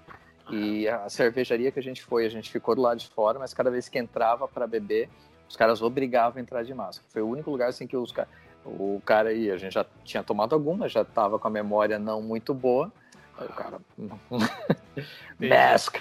E 0.50 0.88
a 0.88 1.10
cervejaria 1.10 1.70
que 1.70 1.78
a 1.78 1.82
gente 1.82 2.02
foi, 2.02 2.24
a 2.24 2.28
gente 2.30 2.50
ficou 2.50 2.74
do 2.74 2.80
lado 2.80 2.98
de 2.98 3.08
fora, 3.08 3.38
mas 3.38 3.52
cada 3.52 3.70
vez 3.70 3.86
que 3.86 3.98
entrava 3.98 4.48
para 4.48 4.66
beber, 4.66 5.10
os 5.46 5.56
caras 5.56 5.82
obrigavam 5.82 6.38
a 6.38 6.40
entrar 6.40 6.62
de 6.62 6.72
máscara. 6.72 7.06
Foi 7.10 7.20
o 7.20 7.28
único 7.28 7.50
lugar 7.50 7.68
assim 7.68 7.86
que 7.86 7.96
os 7.96 8.10
caras 8.10 8.30
o 8.68 9.02
cara 9.04 9.30
aí, 9.30 9.50
a 9.50 9.56
gente 9.56 9.72
já 9.72 9.86
tinha 10.04 10.22
tomado 10.22 10.54
alguma, 10.54 10.88
já 10.88 11.04
tava 11.04 11.38
com 11.38 11.48
a 11.48 11.50
memória 11.50 11.98
não 11.98 12.22
muito 12.22 12.52
boa. 12.52 12.92
Aí 13.38 13.46
o 13.46 13.52
cara. 13.52 13.80
Mask! 15.38 15.96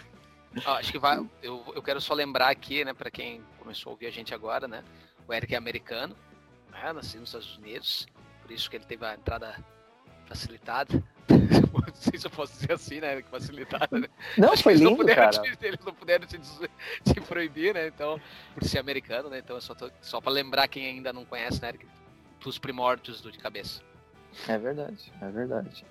Ah, 0.66 0.74
acho 0.74 0.92
que 0.92 1.00
vai. 1.00 1.24
Eu, 1.42 1.64
eu 1.76 1.82
quero 1.82 2.02
só 2.02 2.14
lembrar 2.14 2.50
aqui, 2.50 2.84
né, 2.84 2.94
para 2.94 3.12
quem 3.12 3.42
começou 3.60 3.92
a 3.92 3.94
ouvir 3.94 4.08
a 4.08 4.12
gente 4.12 4.34
agora, 4.34 4.68
né? 4.68 4.84
O 5.28 5.34
Eric 5.34 5.54
é 5.54 5.58
americano, 5.58 6.16
né, 6.72 6.94
nasceu 6.94 7.20
nos 7.20 7.30
Estados 7.30 7.58
Unidos, 7.58 8.08
por 8.42 8.52
isso 8.52 8.70
que 8.70 8.78
ele 8.78 8.86
teve 8.86 9.06
a 9.06 9.14
entrada 9.14 9.56
facilitada. 10.26 11.04
não 11.30 11.96
sei 11.96 12.18
se 12.18 12.28
eu 12.28 12.32
posso 12.32 12.54
dizer 12.54 12.74
assim, 12.74 13.00
né? 13.00 13.22
Facilitada, 13.24 14.00
né? 14.00 14.08
Não, 14.38 14.52
Acho 14.52 14.64
foi 14.64 14.74
lindo, 14.74 14.90
não 14.90 14.98
puderam, 14.98 15.32
cara. 15.32 15.58
Eles 15.62 15.80
não 15.86 15.94
puderam 15.94 16.28
se, 16.28 16.40
se, 16.42 17.22
proibir, 17.22 17.74
né? 17.74 17.88
Então, 17.88 18.20
por 18.54 18.64
ser 18.64 18.80
americano, 18.80 19.30
né? 19.30 19.40
Então, 19.40 19.60
só, 19.60 19.76
tô, 19.76 19.92
só 20.02 20.22
para 20.22 20.32
lembrar 20.32 20.68
quem 20.68 20.86
ainda 20.86 21.12
não 21.12 21.26
conhece, 21.26 21.62
né, 21.62 21.70
Eric? 21.70 21.86
Dos 22.48 22.58
primórdios 22.58 23.22
do 23.22 23.32
de 23.32 23.38
cabeça. 23.38 23.82
É 24.48 24.58
verdade, 24.58 25.12
é 25.22 25.30
verdade. 25.30 25.86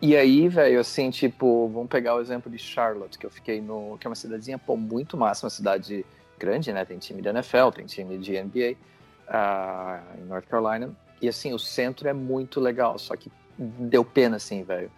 E 0.00 0.16
aí, 0.16 0.48
velho, 0.48 0.80
assim, 0.80 1.10
tipo, 1.10 1.68
vamos 1.68 1.88
pegar 1.88 2.14
o 2.14 2.20
exemplo 2.20 2.50
de 2.50 2.58
Charlotte, 2.58 3.18
que 3.18 3.26
eu 3.26 3.30
fiquei 3.30 3.60
no. 3.60 3.98
que 3.98 4.06
é 4.06 4.08
uma 4.08 4.14
cidadezinha, 4.14 4.58
pô, 4.58 4.76
muito 4.76 5.16
massa, 5.16 5.44
uma 5.44 5.50
cidade 5.50 6.06
grande, 6.38 6.72
né? 6.72 6.84
Tem 6.84 6.98
time 6.98 7.20
de 7.20 7.28
NFL, 7.28 7.70
tem 7.74 7.86
time 7.86 8.16
de 8.18 8.40
NBA 8.40 8.72
uh, 8.72 8.76
ah, 9.28 10.02
em 10.16 10.24
North 10.24 10.46
Carolina. 10.46 10.90
E 11.20 11.28
assim, 11.28 11.52
o 11.52 11.58
centro 11.58 12.08
é 12.08 12.14
muito 12.14 12.60
legal, 12.60 12.98
só 12.98 13.14
que 13.14 13.30
deu 13.58 14.04
pena, 14.04 14.36
assim, 14.36 14.62
velho. 14.62 14.90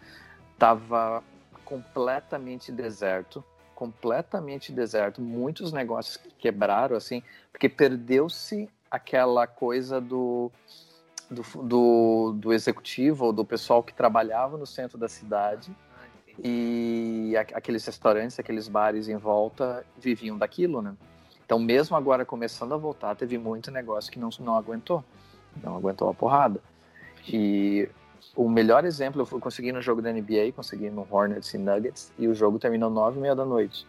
Tava 0.57 1.25
completamente 1.65 2.71
deserto, 2.71 3.43
completamente 3.75 4.71
deserto, 4.71 5.21
muitos 5.21 5.73
negócios 5.73 6.19
quebraram, 6.39 6.97
assim, 6.97 7.23
porque 7.51 7.69
perdeu-se 7.69 8.69
aquela 8.93 9.47
coisa 9.47 10.01
do 10.01 10.53
do, 11.31 11.43
do, 11.63 12.33
do 12.37 12.53
executivo 12.53 13.25
ou 13.25 13.33
do 13.33 13.43
pessoal 13.43 13.83
que 13.83 13.95
trabalhava 13.95 14.59
no 14.59 14.67
centro 14.67 14.99
da 14.99 15.09
cidade 15.09 15.75
ah, 15.97 16.05
e 16.45 17.35
aqueles 17.55 17.87
restaurantes, 17.87 18.39
aqueles 18.39 18.69
bares 18.69 19.09
em 19.09 19.17
volta 19.17 19.83
viviam 19.99 20.37
daquilo, 20.37 20.83
né? 20.83 20.95
Então, 21.45 21.59
mesmo 21.59 21.97
agora 21.97 22.25
começando 22.25 22.75
a 22.75 22.77
voltar, 22.77 23.15
teve 23.17 23.39
muito 23.39 23.71
negócio 23.71 24.13
que 24.13 24.19
não, 24.19 24.29
não 24.41 24.57
aguentou, 24.57 25.03
não 25.63 25.77
aguentou 25.77 26.09
a 26.09 26.15
porrada. 26.15 26.61
E 27.27 27.89
o 28.37 28.49
melhor 28.49 28.85
exemplo 28.85 29.27
eu 29.31 29.41
consegui 29.41 29.73
no 29.73 29.83
jogo 29.83 30.01
da 30.01 30.13
NBA, 30.13 30.53
consegui 30.55 30.91
no 30.91 31.07
Hornets 31.11 31.53
e 31.55 31.59
Nuggets, 31.59 32.13
e 32.19 32.29
o 32.29 32.35
jogo 32.35 32.59
terminou 32.59 32.91
nove 32.91 33.19
e 33.19 33.23
meia 33.23 33.35
da 33.35 33.45
noite. 33.45 33.87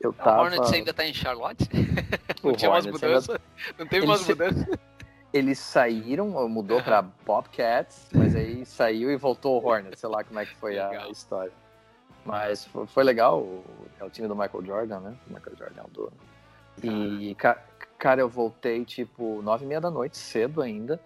Eu 0.00 0.12
tava... 0.12 0.38
O 0.38 0.44
Hornets 0.44 0.72
ainda 0.72 0.94
tá 0.94 1.04
em 1.04 1.12
Charlotte? 1.12 1.68
não 2.42 2.52
tinha 2.54 2.70
umas 2.70 2.86
mudanças? 2.86 3.28
Ainda... 3.28 3.42
Não 3.78 3.86
teve 3.86 4.06
umas 4.06 4.26
mudanças? 4.26 4.66
eles 5.32 5.58
saíram, 5.58 6.28
mudou 6.48 6.82
para 6.82 7.02
Bobcats, 7.02 8.08
mas 8.12 8.34
aí 8.34 8.66
saiu 8.66 9.10
e 9.10 9.16
voltou 9.16 9.62
o 9.62 9.66
Hornets, 9.66 10.00
sei 10.00 10.08
lá 10.08 10.24
como 10.24 10.40
é 10.40 10.46
que 10.46 10.54
foi 10.56 10.78
a 10.78 11.08
história. 11.08 11.52
Mas 12.24 12.64
foi, 12.66 12.86
foi, 12.86 13.04
legal, 13.04 13.46
é 13.98 14.04
o 14.04 14.10
time 14.10 14.28
do 14.28 14.36
Michael 14.36 14.64
Jordan, 14.64 15.00
né? 15.00 15.16
O 15.28 15.32
Michael 15.32 15.56
Jordan 15.56 15.80
é 15.80 15.84
o 15.84 15.88
dono. 15.88 16.12
E, 16.82 17.36
cara, 17.98 18.20
eu 18.20 18.28
voltei 18.28 18.84
tipo 18.84 19.40
nove 19.42 19.64
e 19.64 19.68
meia 19.68 19.80
da 19.80 19.90
noite, 19.90 20.18
cedo 20.18 20.60
ainda. 20.60 21.00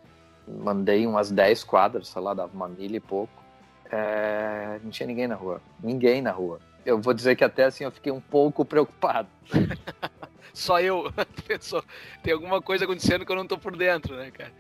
Mandei 0.46 1.06
umas 1.06 1.30
10 1.30 1.64
quadras, 1.64 2.08
sei 2.08 2.20
lá, 2.20 2.34
dava 2.34 2.52
uma 2.54 2.68
milha 2.68 2.96
e 2.96 3.00
pouco. 3.00 3.42
É, 3.90 4.78
não 4.82 4.90
tinha 4.90 5.06
ninguém 5.06 5.26
na 5.26 5.34
rua. 5.34 5.60
Ninguém 5.82 6.20
na 6.20 6.32
rua. 6.32 6.58
Eu 6.84 7.00
vou 7.00 7.14
dizer 7.14 7.36
que 7.36 7.44
até 7.44 7.64
assim 7.64 7.84
eu 7.84 7.90
fiquei 7.90 8.12
um 8.12 8.20
pouco 8.20 8.64
preocupado. 8.64 9.28
só 10.52 10.80
eu. 10.80 11.12
Pensou, 11.46 11.82
tem 12.22 12.32
alguma 12.32 12.60
coisa 12.60 12.84
acontecendo 12.84 13.24
que 13.24 13.32
eu 13.32 13.36
não 13.36 13.46
tô 13.46 13.58
por 13.58 13.76
dentro, 13.76 14.16
né, 14.16 14.30
cara? 14.30 14.52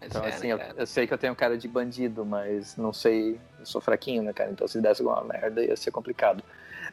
Mas 0.00 0.10
então, 0.10 0.24
é, 0.24 0.28
assim, 0.28 0.54
né, 0.54 0.70
eu, 0.70 0.80
eu, 0.80 0.86
sei 0.86 1.06
que 1.06 1.14
eu 1.14 1.18
tenho 1.18 1.34
cara 1.34 1.58
de 1.58 1.66
bandido, 1.66 2.24
mas 2.24 2.76
não 2.76 2.92
sei, 2.92 3.38
eu 3.58 3.66
sou 3.66 3.80
fraquinho, 3.80 4.22
né, 4.22 4.32
cara? 4.32 4.50
Então, 4.50 4.66
se 4.68 4.80
desse 4.80 5.02
alguma 5.02 5.24
merda, 5.24 5.62
ia 5.62 5.76
ser 5.76 5.90
complicado. 5.90 6.42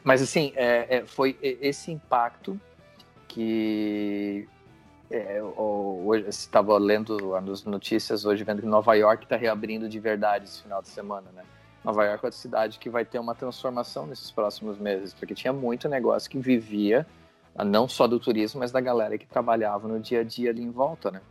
Mas, 0.02 0.22
assim, 0.22 0.52
é, 0.56 0.96
é, 0.96 1.06
foi 1.06 1.36
esse 1.40 1.90
impacto 1.90 2.60
que. 3.28 4.48
É, 5.08 5.40
hoje 5.40 6.28
estava 6.28 6.76
lendo 6.78 7.36
as 7.36 7.62
notícias 7.62 8.24
hoje, 8.24 8.42
vendo 8.42 8.60
que 8.60 8.66
Nova 8.66 8.92
York 8.94 9.22
está 9.22 9.36
reabrindo 9.36 9.88
de 9.88 10.00
verdade 10.00 10.46
esse 10.46 10.62
final 10.62 10.82
de 10.82 10.88
semana, 10.88 11.30
né? 11.32 11.44
Nova 11.86 12.04
York 12.04 12.24
é 12.24 12.26
uma 12.26 12.32
cidade 12.32 12.80
que 12.80 12.90
vai 12.90 13.04
ter 13.04 13.20
uma 13.20 13.32
transformação 13.32 14.08
nesses 14.08 14.28
próximos 14.32 14.76
meses, 14.76 15.14
porque 15.14 15.36
tinha 15.36 15.52
muito 15.52 15.88
negócio 15.88 16.28
que 16.28 16.36
vivia 16.36 17.06
não 17.64 17.88
só 17.88 18.08
do 18.08 18.18
turismo, 18.18 18.58
mas 18.58 18.72
da 18.72 18.80
galera 18.80 19.16
que 19.16 19.24
trabalhava 19.24 19.86
no 19.86 20.00
dia 20.00 20.20
a 20.20 20.24
dia 20.24 20.50
ali 20.50 20.62
em 20.62 20.70
volta, 20.70 21.12
né? 21.12 21.22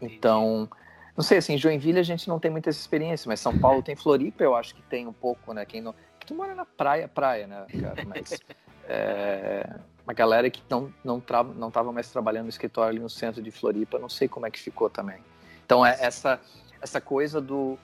Então, 0.00 0.68
não 1.16 1.22
sei, 1.22 1.38
assim, 1.38 1.56
Joinville 1.56 2.00
a 2.00 2.02
gente 2.02 2.28
não 2.28 2.40
tem 2.40 2.50
muita 2.50 2.68
experiência, 2.68 3.28
mas 3.28 3.38
São 3.38 3.56
Paulo 3.56 3.80
tem 3.80 3.94
Floripa, 3.94 4.42
eu 4.42 4.56
acho 4.56 4.74
que 4.74 4.82
tem 4.82 5.06
um 5.06 5.12
pouco, 5.12 5.54
né? 5.54 5.64
Quem 5.64 5.80
não... 5.80 5.94
Que 6.18 6.26
tu 6.26 6.34
mora 6.34 6.52
na 6.56 6.64
praia, 6.64 7.06
praia, 7.06 7.46
né, 7.46 7.64
cara? 7.80 8.04
Mas 8.04 8.40
é... 8.88 9.76
uma 10.04 10.12
galera 10.12 10.50
que 10.50 10.64
não, 10.68 10.92
não, 11.04 11.20
tra... 11.20 11.44
não 11.44 11.70
tava 11.70 11.92
mais 11.92 12.10
trabalhando 12.10 12.44
no 12.44 12.50
escritório 12.50 12.90
ali 12.90 12.98
no 12.98 13.08
centro 13.08 13.40
de 13.40 13.52
Floripa, 13.52 14.00
não 14.00 14.08
sei 14.08 14.26
como 14.26 14.46
é 14.46 14.50
que 14.50 14.58
ficou 14.58 14.90
também. 14.90 15.22
Então, 15.64 15.86
é 15.86 15.96
essa, 16.00 16.40
essa 16.80 17.00
coisa 17.00 17.40
do... 17.40 17.78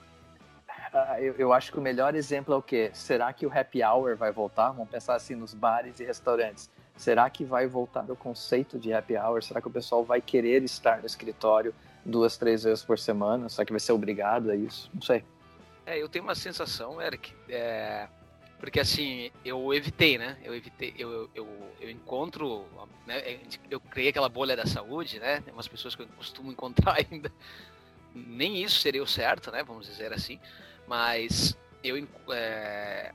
Uh, 0.93 1.19
eu, 1.19 1.35
eu, 1.35 1.53
acho 1.53 1.71
que 1.71 1.77
o 1.77 1.81
melhor 1.81 2.15
exemplo 2.15 2.53
é 2.53 2.57
o 2.57 2.61
quê? 2.61 2.89
Será 2.93 3.31
que 3.31 3.45
o 3.45 3.51
happy 3.55 3.83
hour 3.83 4.15
vai 4.15 4.31
voltar? 4.31 4.71
Vamos 4.71 4.89
pensar 4.89 5.15
assim 5.15 5.35
nos 5.35 5.53
bares 5.53 5.99
e 5.99 6.05
restaurantes. 6.05 6.69
Será 6.97 7.29
que 7.29 7.45
vai 7.45 7.67
voltar 7.67 8.09
o 8.11 8.15
conceito 8.15 8.77
de 8.77 8.91
happy 8.91 9.15
hour? 9.15 9.41
Será 9.43 9.61
que 9.61 9.67
o 9.67 9.71
pessoal 9.71 10.03
vai 10.03 10.19
querer 10.19 10.63
estar 10.63 10.99
no 10.99 11.05
escritório 11.05 11.73
duas, 12.03 12.37
três 12.37 12.63
vezes 12.63 12.83
por 12.83 12.97
semana? 12.97 13.47
Será 13.49 13.65
que 13.65 13.71
vai 13.71 13.79
ser 13.79 13.91
obrigado 13.91 14.49
a 14.49 14.55
isso? 14.55 14.89
Não 14.93 15.01
sei. 15.01 15.23
É, 15.85 16.01
eu 16.01 16.09
tenho 16.09 16.23
uma 16.23 16.35
sensação, 16.35 17.01
Eric, 17.01 17.33
é... 17.47 18.07
porque 18.59 18.79
assim, 18.79 19.31
eu 19.45 19.73
evitei, 19.73 20.17
né? 20.17 20.37
Eu 20.43 20.53
evitei, 20.55 20.93
eu, 20.97 21.29
eu, 21.33 21.47
eu 21.79 21.89
encontro, 21.89 22.65
né? 23.07 23.39
eu 23.71 23.79
criei 23.79 24.09
aquela 24.09 24.27
bolha 24.27 24.55
da 24.55 24.65
saúde, 24.65 25.19
né? 25.19 25.39
Tem 25.41 25.53
umas 25.53 25.67
pessoas 25.67 25.95
que 25.95 26.01
eu 26.01 26.07
costumo 26.17 26.51
encontrar 26.51 26.97
ainda. 27.11 27.31
Nem 28.13 28.61
isso 28.61 28.79
seria 28.79 29.01
o 29.01 29.07
certo, 29.07 29.51
né? 29.51 29.63
Vamos 29.63 29.87
dizer 29.87 30.11
assim. 30.11 30.39
Mas 30.89 31.55
eu, 31.83 31.95
é... 32.31 33.13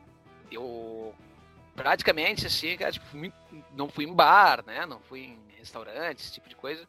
eu 0.49 1.13
praticamente 1.75 2.47
assim, 2.47 2.77
cara, 2.77 2.93
tipo, 2.93 3.05
não 3.73 3.89
fui 3.89 4.05
em 4.05 4.15
bar, 4.15 4.65
né? 4.65 4.87
Não 4.87 5.01
fui 5.01 5.25
em 5.25 5.39
restaurante, 5.59 6.21
esse 6.21 6.33
tipo 6.33 6.49
de 6.49 6.55
coisa. 6.55 6.87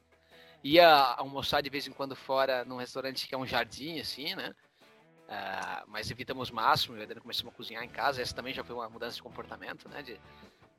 Ia 0.63 0.88
almoçar 1.18 1.62
de 1.62 1.72
vez 1.72 1.88
em 1.88 1.92
quando 1.92 2.15
fora 2.15 2.63
num 2.65 2.77
restaurante 2.77 3.27
que 3.27 3.34
é 3.34 3.38
um 3.38 3.48
jardim, 3.48 4.00
assim, 4.00 4.36
né? 4.36 4.54
Uh, 5.27 5.88
mas 5.88 6.12
evitamos 6.12 6.51
o 6.51 6.56
máximo, 6.56 6.96
e 6.96 7.15
começamos 7.15 7.51
a 7.51 7.58
cozinhar 7.58 7.84
em 7.84 7.89
casa. 7.89 8.22
Essa 8.22 8.36
também 8.36 8.54
já 8.54 8.63
foi 8.63 8.75
uma 8.75 8.88
mudança 8.88 9.15
de 9.15 9.24
comportamento, 9.24 9.89
né? 9.89 10.04
De 10.04 10.22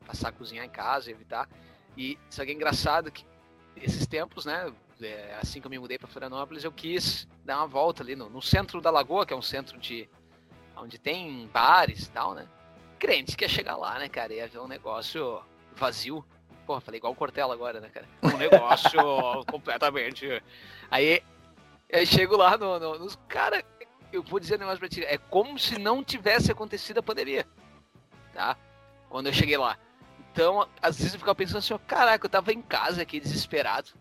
passar 0.07 0.29
a 0.29 0.33
cozinhar 0.33 0.65
em 0.65 0.71
casa, 0.71 1.11
evitar. 1.11 1.49
E 1.97 2.17
isso 2.31 2.41
aqui 2.41 2.53
é 2.53 2.55
engraçado 2.55 3.11
que 3.11 3.27
esses 3.75 4.07
tempos, 4.07 4.47
né? 4.47 4.73
É, 5.01 5.37
assim 5.41 5.61
que 5.61 5.67
eu 5.67 5.71
me 5.71 5.79
mudei 5.79 5.99
para 5.99 6.09
Florianópolis, 6.09 6.65
eu 6.65 6.73
quis 6.73 7.29
dar 7.45 7.59
uma 7.59 7.67
volta 7.67 8.03
ali 8.03 8.17
no, 8.17 8.31
no 8.31 8.41
centro 8.41 8.81
da 8.81 8.91
Lagoa, 8.91 9.27
que 9.27 9.35
é 9.35 9.37
um 9.37 9.43
centro 9.43 9.79
de 9.79 10.09
onde 10.77 10.99
tem 10.99 11.47
bares 11.49 12.07
e 12.07 12.11
tal, 12.11 12.35
né? 12.35 12.49
crente 12.99 13.37
que 13.37 13.45
ia 13.45 13.49
chegar 13.49 13.77
lá, 13.77 13.99
né, 13.99 14.09
cara? 14.09 14.35
Ia 14.35 14.49
ver 14.49 14.59
um 14.59 14.69
negócio 14.69 15.41
vazio. 15.75 16.25
Porra, 16.67 16.81
falei 16.81 16.99
igual 16.99 17.13
o 17.13 17.17
Cortella 17.17 17.55
agora, 17.55 17.81
né, 17.81 17.89
cara? 17.89 18.09
Um 18.23 18.37
negócio 18.37 19.01
completamente. 19.47 20.43
Aí 20.91 21.23
eu 21.89 22.05
chego 22.05 22.37
lá 22.37 22.57
no, 22.57 22.79
no, 22.79 22.99
nos. 22.99 23.17
Cara, 23.29 23.65
eu 24.13 24.23
vou 24.23 24.41
dizer 24.41 24.57
um 24.57 24.61
negócio 24.61 24.81
pra 24.81 24.89
ti. 24.89 25.05
É 25.05 25.19
como 25.19 25.59
se 25.59 25.79
não 25.79 26.03
tivesse 26.03 26.51
acontecido 26.51 26.99
a 26.99 27.03
pandemia. 27.03 27.47
Tá? 28.35 28.57
Quando 29.09 29.29
eu 29.29 29.33
cheguei 29.33 29.57
lá. 29.57 29.79
Então, 30.33 30.69
às 30.83 30.99
vezes 30.99 31.15
eu 31.15 31.19
ficava 31.19 31.35
pensando 31.35 31.59
assim, 31.59 31.73
ó, 31.73 31.79
caraca, 31.79 32.27
eu 32.27 32.31
tava 32.31 32.53
em 32.53 32.61
casa 32.61 33.01
aqui, 33.01 33.19
desesperado. 33.21 33.93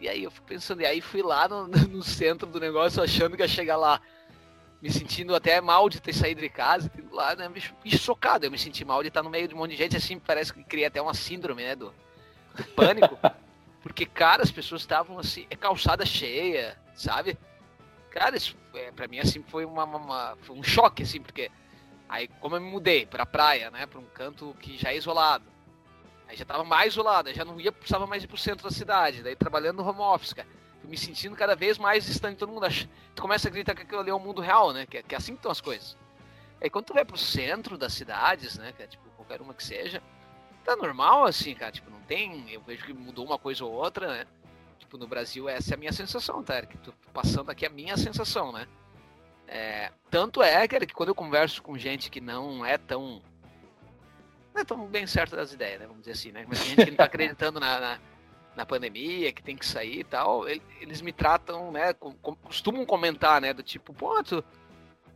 E 0.00 0.08
aí 0.08 0.24
eu 0.24 0.30
fico 0.30 0.46
pensando, 0.46 0.82
e 0.82 0.86
aí 0.86 1.00
fui 1.00 1.22
lá 1.22 1.48
no, 1.48 1.66
no 1.88 2.02
centro 2.02 2.46
do 2.46 2.60
negócio 2.60 3.02
achando 3.02 3.36
que 3.36 3.42
ia 3.42 3.48
chegar 3.48 3.76
lá. 3.76 4.00
Me 4.80 4.90
sentindo 4.90 5.34
até 5.34 5.60
mal 5.60 5.88
de 5.88 6.00
ter 6.00 6.12
saído 6.12 6.42
de 6.42 6.48
casa, 6.50 6.90
lá, 7.10 7.34
né, 7.34 7.48
me 7.48 7.90
chocado, 7.96 8.44
eu 8.44 8.50
me 8.50 8.58
senti 8.58 8.84
mal 8.84 9.02
de 9.02 9.08
estar 9.08 9.22
no 9.22 9.30
meio 9.30 9.48
de 9.48 9.54
um 9.54 9.58
monte 9.58 9.70
de 9.70 9.76
gente, 9.78 9.96
assim, 9.96 10.18
parece 10.18 10.52
que 10.52 10.62
cria 10.62 10.88
até 10.88 11.00
uma 11.00 11.14
síndrome, 11.14 11.62
né, 11.62 11.74
do, 11.74 11.94
do 12.54 12.64
pânico, 12.76 13.18
porque, 13.82 14.04
cara, 14.04 14.42
as 14.42 14.50
pessoas 14.50 14.82
estavam, 14.82 15.18
assim, 15.18 15.46
é 15.48 15.56
calçada 15.56 16.04
cheia, 16.04 16.76
sabe? 16.94 17.38
Cara, 18.10 18.36
isso, 18.36 18.54
é, 18.74 18.92
pra 18.92 19.08
mim, 19.08 19.20
assim, 19.20 19.42
foi, 19.48 19.64
uma, 19.64 19.84
uma, 19.84 20.36
foi 20.42 20.54
um 20.54 20.62
choque, 20.62 21.02
assim, 21.02 21.22
porque 21.22 21.50
aí, 22.06 22.28
como 22.40 22.56
eu 22.56 22.60
me 22.60 22.70
mudei 22.70 23.06
pra 23.06 23.24
praia, 23.24 23.70
né, 23.70 23.86
pra 23.86 23.98
um 23.98 24.04
canto 24.04 24.54
que 24.60 24.76
já 24.76 24.92
é 24.92 24.98
isolado, 24.98 25.53
aí 26.34 26.38
já 26.38 26.44
tava 26.44 26.64
mais 26.64 26.92
isolado, 26.92 27.32
já 27.32 27.44
não 27.44 27.60
ia, 27.60 27.72
precisava 27.72 28.06
mais 28.06 28.22
ir 28.22 28.26
pro 28.26 28.36
centro 28.36 28.68
da 28.68 28.74
cidade, 28.74 29.22
daí 29.22 29.34
trabalhando 29.36 29.82
no 29.82 29.88
home 29.88 30.00
office, 30.00 30.32
cara 30.32 30.48
me 30.84 30.96
sentindo 30.96 31.34
cada 31.34 31.56
vez 31.56 31.78
mais 31.78 32.04
distante 32.04 32.34
de 32.34 32.38
todo 32.40 32.52
mundo. 32.52 32.66
Tu 33.14 33.22
começa 33.22 33.46
a 33.46 33.48
acreditar 33.48 33.74
que 33.74 33.82
aquilo 33.82 34.00
ali 34.00 34.10
é 34.10 34.14
o 34.14 34.20
mundo 34.20 34.40
real, 34.40 34.72
né? 34.72 34.86
Que, 34.86 34.98
é, 34.98 35.02
que 35.02 35.14
é 35.14 35.18
assim 35.18 35.32
que 35.32 35.38
estão 35.38 35.50
as 35.50 35.60
coisas. 35.60 35.96
Aí 36.60 36.70
quando 36.70 36.86
tu 36.86 36.94
vai 36.94 37.04
pro 37.04 37.16
centro 37.16 37.76
das 37.76 37.92
cidades, 37.92 38.56
né? 38.56 38.72
Tipo 38.88 39.08
qualquer 39.16 39.40
uma 39.40 39.54
que 39.54 39.64
seja, 39.64 40.02
tá 40.64 40.76
normal 40.76 41.24
assim, 41.24 41.54
cara. 41.54 41.72
Tipo, 41.72 41.90
não 41.90 42.00
tem. 42.02 42.50
Eu 42.50 42.60
vejo 42.62 42.84
que 42.84 42.92
mudou 42.92 43.24
uma 43.24 43.38
coisa 43.38 43.64
ou 43.64 43.72
outra, 43.72 44.08
né? 44.08 44.26
Tipo, 44.78 44.98
no 44.98 45.06
Brasil, 45.06 45.48
essa 45.48 45.72
é 45.72 45.74
a 45.74 45.78
minha 45.78 45.92
sensação, 45.92 46.42
tá? 46.42 46.62
Que 46.62 46.76
tô 46.78 46.92
passando 47.12 47.50
aqui 47.50 47.66
a 47.66 47.70
minha 47.70 47.96
sensação, 47.96 48.52
né? 48.52 48.66
É, 49.46 49.92
tanto 50.10 50.42
é, 50.42 50.66
cara, 50.66 50.86
que 50.86 50.94
quando 50.94 51.10
eu 51.10 51.14
converso 51.14 51.62
com 51.62 51.76
gente 51.76 52.10
que 52.10 52.20
não 52.20 52.64
é 52.64 52.78
tão. 52.78 53.22
Não 54.54 54.60
é 54.60 54.64
tão 54.64 54.86
bem 54.86 55.06
certa 55.06 55.36
das 55.36 55.52
ideias, 55.52 55.80
né? 55.80 55.86
Vamos 55.86 56.02
dizer 56.02 56.12
assim, 56.12 56.32
né? 56.32 56.44
Mas 56.48 56.64
gente 56.64 56.84
que 56.84 56.90
não 56.90 56.96
tá 56.96 57.04
acreditando 57.04 57.58
na, 57.60 57.80
na 57.80 57.98
na 58.56 58.64
pandemia, 58.64 59.32
que 59.32 59.42
tem 59.42 59.56
que 59.56 59.66
sair 59.66 60.00
e 60.00 60.04
tal, 60.04 60.48
eles 60.48 61.00
me 61.00 61.12
tratam, 61.12 61.72
né, 61.72 61.92
costumam 62.42 62.86
comentar, 62.86 63.40
né, 63.40 63.52
do 63.52 63.62
tipo, 63.62 63.92
pô, 63.92 64.22
tu... 64.22 64.44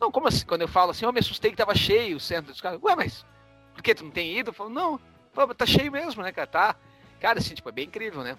Não, 0.00 0.12
como 0.12 0.28
assim? 0.28 0.46
Quando 0.46 0.62
eu 0.62 0.68
falo 0.68 0.90
assim, 0.90 1.04
eu 1.04 1.12
me 1.12 1.18
assustei 1.18 1.50
que 1.50 1.56
tava 1.56 1.74
cheio 1.74 2.16
o 2.16 2.20
centro 2.20 2.52
dos 2.52 2.60
caras, 2.60 2.80
ué, 2.82 2.94
mas 2.94 3.24
por 3.74 3.82
que 3.82 3.94
tu 3.94 4.04
não 4.04 4.10
tem 4.10 4.38
ido? 4.38 4.50
Eu 4.50 4.54
falo, 4.54 4.70
não, 4.70 4.98
pô, 5.32 5.54
tá 5.54 5.66
cheio 5.66 5.90
mesmo, 5.90 6.22
né, 6.22 6.32
cara, 6.32 6.46
tá. 6.46 6.76
Cara, 7.20 7.38
assim, 7.38 7.54
tipo, 7.54 7.68
é 7.68 7.72
bem 7.72 7.86
incrível, 7.86 8.22
né. 8.22 8.38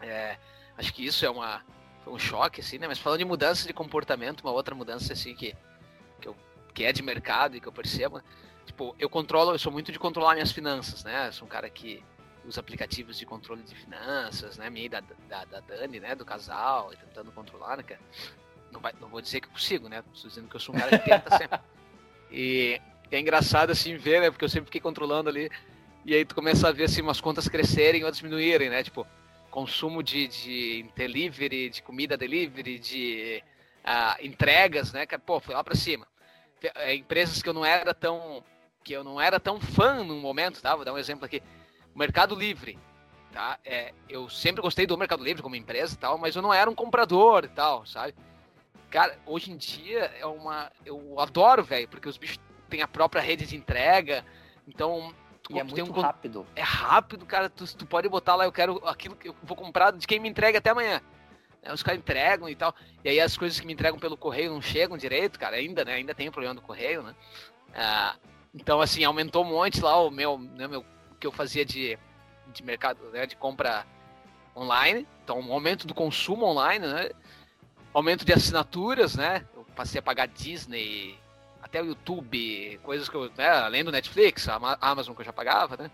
É, 0.00 0.38
acho 0.76 0.92
que 0.94 1.04
isso 1.04 1.24
é 1.26 1.30
uma, 1.30 1.62
foi 2.04 2.12
um 2.12 2.18
choque, 2.18 2.60
assim, 2.60 2.78
né? 2.78 2.86
Mas 2.86 2.98
falando 2.98 3.18
de 3.18 3.24
mudança 3.24 3.66
de 3.66 3.72
comportamento, 3.74 4.40
uma 4.40 4.52
outra 4.52 4.74
mudança, 4.74 5.12
assim, 5.12 5.34
que, 5.34 5.54
que, 6.20 6.28
eu, 6.28 6.36
que 6.72 6.84
é 6.84 6.92
de 6.92 7.02
mercado 7.02 7.56
e 7.56 7.60
que 7.60 7.68
eu 7.68 7.72
percebo, 7.72 8.22
tipo, 8.68 8.94
eu 8.98 9.08
controlo, 9.08 9.52
eu 9.52 9.58
sou 9.58 9.72
muito 9.72 9.90
de 9.90 9.98
controlar 9.98 10.34
minhas 10.34 10.52
finanças, 10.52 11.02
né? 11.02 11.28
Eu 11.28 11.32
sou 11.32 11.46
um 11.46 11.50
cara 11.50 11.68
que 11.68 12.04
usa 12.44 12.60
aplicativos 12.60 13.18
de 13.18 13.26
controle 13.26 13.62
de 13.62 13.74
finanças, 13.74 14.56
né? 14.56 14.70
Minha 14.70 14.86
e 14.86 14.88
da, 14.88 15.00
da, 15.28 15.44
da 15.44 15.60
Dani, 15.60 16.00
né? 16.00 16.14
Do 16.14 16.24
casal, 16.24 16.90
tentando 16.90 17.32
controlar, 17.32 17.78
né? 17.78 17.84
Não, 18.70 18.80
vai, 18.80 18.92
não 19.00 19.08
vou 19.08 19.20
dizer 19.20 19.40
que 19.40 19.48
eu 19.48 19.52
consigo, 19.52 19.88
né? 19.88 20.04
Estou 20.14 20.28
dizendo 20.28 20.48
que 20.48 20.56
eu 20.56 20.60
sou 20.60 20.74
um 20.74 20.78
cara 20.78 20.98
que 20.98 21.04
tenta 21.04 21.36
sempre. 21.36 21.60
E 22.30 22.78
é 23.10 23.18
engraçado, 23.18 23.70
assim, 23.70 23.96
ver, 23.96 24.20
né? 24.20 24.30
Porque 24.30 24.44
eu 24.44 24.50
sempre 24.50 24.66
fiquei 24.66 24.82
controlando 24.82 25.30
ali. 25.30 25.50
E 26.04 26.14
aí 26.14 26.26
tu 26.26 26.34
começa 26.34 26.68
a 26.68 26.72
ver, 26.72 26.84
assim, 26.84 27.00
umas 27.00 27.22
contas 27.22 27.48
crescerem 27.48 28.04
outras 28.04 28.18
diminuírem, 28.18 28.68
né? 28.68 28.82
Tipo, 28.82 29.06
consumo 29.50 30.02
de, 30.02 30.28
de 30.28 30.86
delivery, 30.94 31.70
de 31.70 31.82
comida 31.82 32.18
delivery, 32.18 32.78
de 32.78 33.42
uh, 33.82 34.22
entregas, 34.22 34.92
né? 34.92 35.06
Pô, 35.06 35.40
foi 35.40 35.54
lá 35.54 35.64
para 35.64 35.74
cima. 35.74 36.06
É, 36.74 36.94
empresas 36.94 37.40
que 37.40 37.48
eu 37.48 37.54
não 37.54 37.64
era 37.64 37.94
tão 37.94 38.44
que 38.84 38.92
eu 38.92 39.04
não 39.04 39.20
era 39.20 39.38
tão 39.38 39.60
fã 39.60 40.02
no 40.02 40.16
momento, 40.16 40.60
tá? 40.62 40.74
Vou 40.74 40.84
dar 40.84 40.92
um 40.92 40.98
exemplo 40.98 41.24
aqui. 41.24 41.42
Mercado 41.94 42.34
Livre, 42.34 42.78
tá? 43.32 43.58
É, 43.64 43.92
eu 44.08 44.28
sempre 44.28 44.62
gostei 44.62 44.86
do 44.86 44.96
Mercado 44.96 45.22
Livre 45.22 45.42
como 45.42 45.56
empresa 45.56 45.94
e 45.94 45.98
tal, 45.98 46.18
mas 46.18 46.36
eu 46.36 46.42
não 46.42 46.52
era 46.52 46.70
um 46.70 46.74
comprador 46.74 47.44
e 47.44 47.48
tal, 47.48 47.84
sabe? 47.86 48.14
Cara, 48.90 49.18
hoje 49.26 49.50
em 49.50 49.56
dia 49.56 50.12
é 50.18 50.26
uma 50.26 50.70
eu 50.84 51.20
adoro, 51.20 51.62
velho, 51.62 51.88
porque 51.88 52.08
os 52.08 52.16
bichos 52.16 52.38
têm 52.68 52.82
a 52.82 52.88
própria 52.88 53.20
rede 53.20 53.46
de 53.46 53.56
entrega, 53.56 54.24
então 54.66 55.12
e 55.50 55.58
é 55.58 55.64
muito 55.64 55.90
um... 55.90 56.00
rápido. 56.00 56.46
É 56.54 56.62
rápido, 56.62 57.24
cara. 57.24 57.48
Tu, 57.48 57.76
tu 57.76 57.86
pode 57.86 58.08
botar 58.08 58.34
lá, 58.34 58.44
eu 58.44 58.52
quero 58.52 58.86
aquilo 58.86 59.16
que 59.16 59.28
eu 59.28 59.34
vou 59.42 59.56
comprar 59.56 59.92
de 59.92 60.06
quem 60.06 60.20
me 60.20 60.28
entrega 60.28 60.58
até 60.58 60.70
amanhã. 60.70 61.00
É, 61.62 61.72
os 61.72 61.82
caras 61.82 61.98
entregam 61.98 62.48
e 62.48 62.54
tal. 62.54 62.74
E 63.02 63.08
aí 63.08 63.20
as 63.20 63.36
coisas 63.36 63.58
que 63.58 63.66
me 63.66 63.72
entregam 63.72 63.98
pelo 63.98 64.16
correio 64.16 64.52
não 64.52 64.60
chegam 64.60 64.96
direito, 64.96 65.38
cara. 65.38 65.56
Ainda, 65.56 65.84
né? 65.84 65.94
Ainda 65.94 66.14
tem 66.14 66.28
o 66.28 66.32
problema 66.32 66.54
do 66.54 66.60
correio, 66.60 67.02
né? 67.02 67.14
Ah, 67.74 68.16
então, 68.54 68.80
assim, 68.80 69.04
aumentou 69.04 69.44
um 69.44 69.48
monte 69.48 69.80
lá 69.80 70.00
o 70.00 70.10
meu, 70.10 70.38
né, 70.38 70.66
meu 70.66 70.84
que 71.18 71.26
eu 71.26 71.32
fazia 71.32 71.64
de, 71.64 71.98
de 72.52 72.62
mercado, 72.62 73.10
né? 73.10 73.26
De 73.26 73.36
compra 73.36 73.86
online. 74.56 75.06
Então, 75.24 75.38
um 75.40 75.52
aumento 75.52 75.86
do 75.86 75.94
consumo 75.94 76.46
online, 76.46 76.86
né? 76.86 77.10
Aumento 77.92 78.24
de 78.24 78.32
assinaturas, 78.32 79.16
né? 79.16 79.44
Eu 79.54 79.64
passei 79.76 79.98
a 79.98 80.02
pagar 80.02 80.26
Disney, 80.28 81.18
até 81.62 81.82
o 81.82 81.86
YouTube, 81.86 82.78
coisas 82.82 83.08
que 83.08 83.16
eu, 83.16 83.30
né, 83.36 83.48
além 83.48 83.84
do 83.84 83.92
Netflix, 83.92 84.48
a 84.48 84.78
Amazon 84.80 85.14
que 85.14 85.20
eu 85.20 85.26
já 85.26 85.32
pagava, 85.32 85.76
né? 85.76 85.90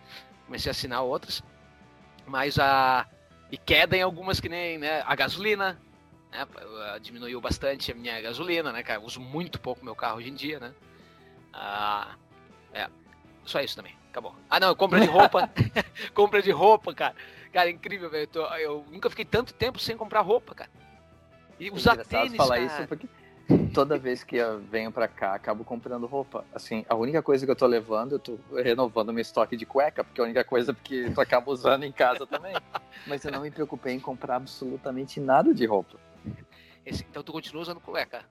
Comecei 0.47 0.71
a 0.71 0.73
assinar 0.73 1.03
outras. 1.03 1.43
Mas 2.27 2.59
a 2.59 3.07
e 3.51 3.57
queda 3.57 3.97
em 3.97 4.03
algumas 4.03 4.41
que 4.41 4.49
nem, 4.49 4.79
né, 4.79 5.03
a 5.07 5.15
gasolina, 5.15 5.81
né, 6.33 6.47
diminuiu 7.01 7.41
bastante 7.41 7.93
a 7.93 7.95
minha 7.95 8.21
gasolina, 8.21 8.73
né, 8.73 8.83
cara? 8.83 9.01
Eu 9.01 9.05
uso 9.05 9.21
muito 9.21 9.61
pouco 9.61 9.85
meu 9.85 9.95
carro 9.95 10.19
hoje 10.19 10.31
em 10.31 10.35
dia, 10.35 10.59
né? 10.59 10.75
Ah, 11.53 12.17
é, 12.75 12.89
só 13.45 13.61
isso 13.61 13.77
também. 13.77 13.95
Acabou. 14.11 14.35
Ah, 14.49 14.61
não, 14.61 14.75
compra 14.75 15.01
de 15.01 15.07
roupa. 15.07 15.51
compra 16.15 16.43
de 16.43 16.51
roupa, 16.51 16.95
cara. 16.95 17.15
Cara, 17.53 17.69
é 17.69 17.73
incrível, 17.73 18.11
velho. 18.11 18.29
Eu, 18.35 18.43
eu, 18.43 18.85
nunca 18.91 19.09
fiquei 19.11 19.25
tanto 19.25 19.55
tempo 19.55 19.79
sem 19.79 19.97
comprar 19.97 20.21
roupa, 20.21 20.55
cara. 20.55 20.71
E 21.59 21.71
usar 21.71 21.97
tênis, 22.05 22.37
falar 22.37 22.57
cara. 22.57 22.67
isso 22.67 22.89
porque 22.89 23.09
toda 23.73 23.99
vez 23.99 24.25
que 24.25 24.37
eu 24.37 24.61
venho 24.61 24.91
pra 24.91 25.07
cá, 25.07 25.35
acabo 25.35 25.65
comprando 25.65 26.07
roupa. 26.07 26.45
Assim, 26.55 26.85
a 26.89 26.95
única 26.95 27.23
coisa 27.23 27.45
que 27.45 27.51
eu 27.51 27.57
tô 27.57 27.67
levando, 27.67 28.13
eu 28.13 28.19
tô 28.19 28.39
renovando 28.57 29.13
meu 29.13 29.23
estoque 29.23 29.57
de 29.57 29.67
cueca, 29.67 30.03
porque 30.03 30.21
é 30.21 30.23
a 30.23 30.27
única 30.27 30.45
coisa 30.45 30.75
que 30.75 31.13
eu 31.15 31.21
acabo 31.21 31.53
usando 31.53 31.85
em 31.85 31.93
casa 31.93 32.27
também. 32.27 32.55
Mas 33.07 33.25
eu 33.25 33.33
não 33.33 33.43
me 33.43 33.51
preocupei 33.51 33.95
em 33.95 34.01
comprar 34.01 34.37
absolutamente 34.37 35.21
nada 35.21 35.53
de 35.53 35.67
roupa. 35.67 35.99
Esse, 36.85 37.05
então 37.09 37.23
tu 37.23 37.33
continua 37.33 37.63
usando 37.63 37.81
cueca? 37.81 38.25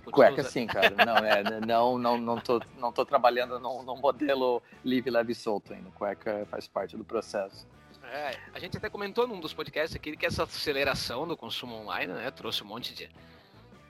Cueca 0.00 0.42
sim, 0.42 0.66
cara. 0.66 0.94
Não, 1.04 1.16
é, 1.16 1.60
não, 1.60 1.98
não, 1.98 2.18
não, 2.18 2.40
tô, 2.40 2.60
não 2.78 2.92
tô 2.92 3.04
trabalhando 3.04 3.58
num, 3.58 3.82
num 3.82 3.96
modelo 3.96 4.62
livre, 4.84 5.10
leve 5.10 5.32
e 5.32 5.34
solto 5.34 5.72
ainda. 5.72 5.90
Cueca 5.90 6.46
faz 6.50 6.66
parte 6.66 6.96
do 6.96 7.04
processo. 7.04 7.66
É, 8.12 8.36
a 8.52 8.58
gente 8.58 8.76
até 8.76 8.90
comentou 8.90 9.26
num 9.26 9.38
dos 9.38 9.52
podcasts 9.52 9.94
aqui 9.94 10.16
que 10.16 10.26
essa 10.26 10.42
aceleração 10.42 11.28
do 11.28 11.36
consumo 11.36 11.76
online, 11.76 12.12
né, 12.12 12.30
trouxe 12.30 12.62
um 12.64 12.66
monte 12.66 12.92
de 12.92 13.08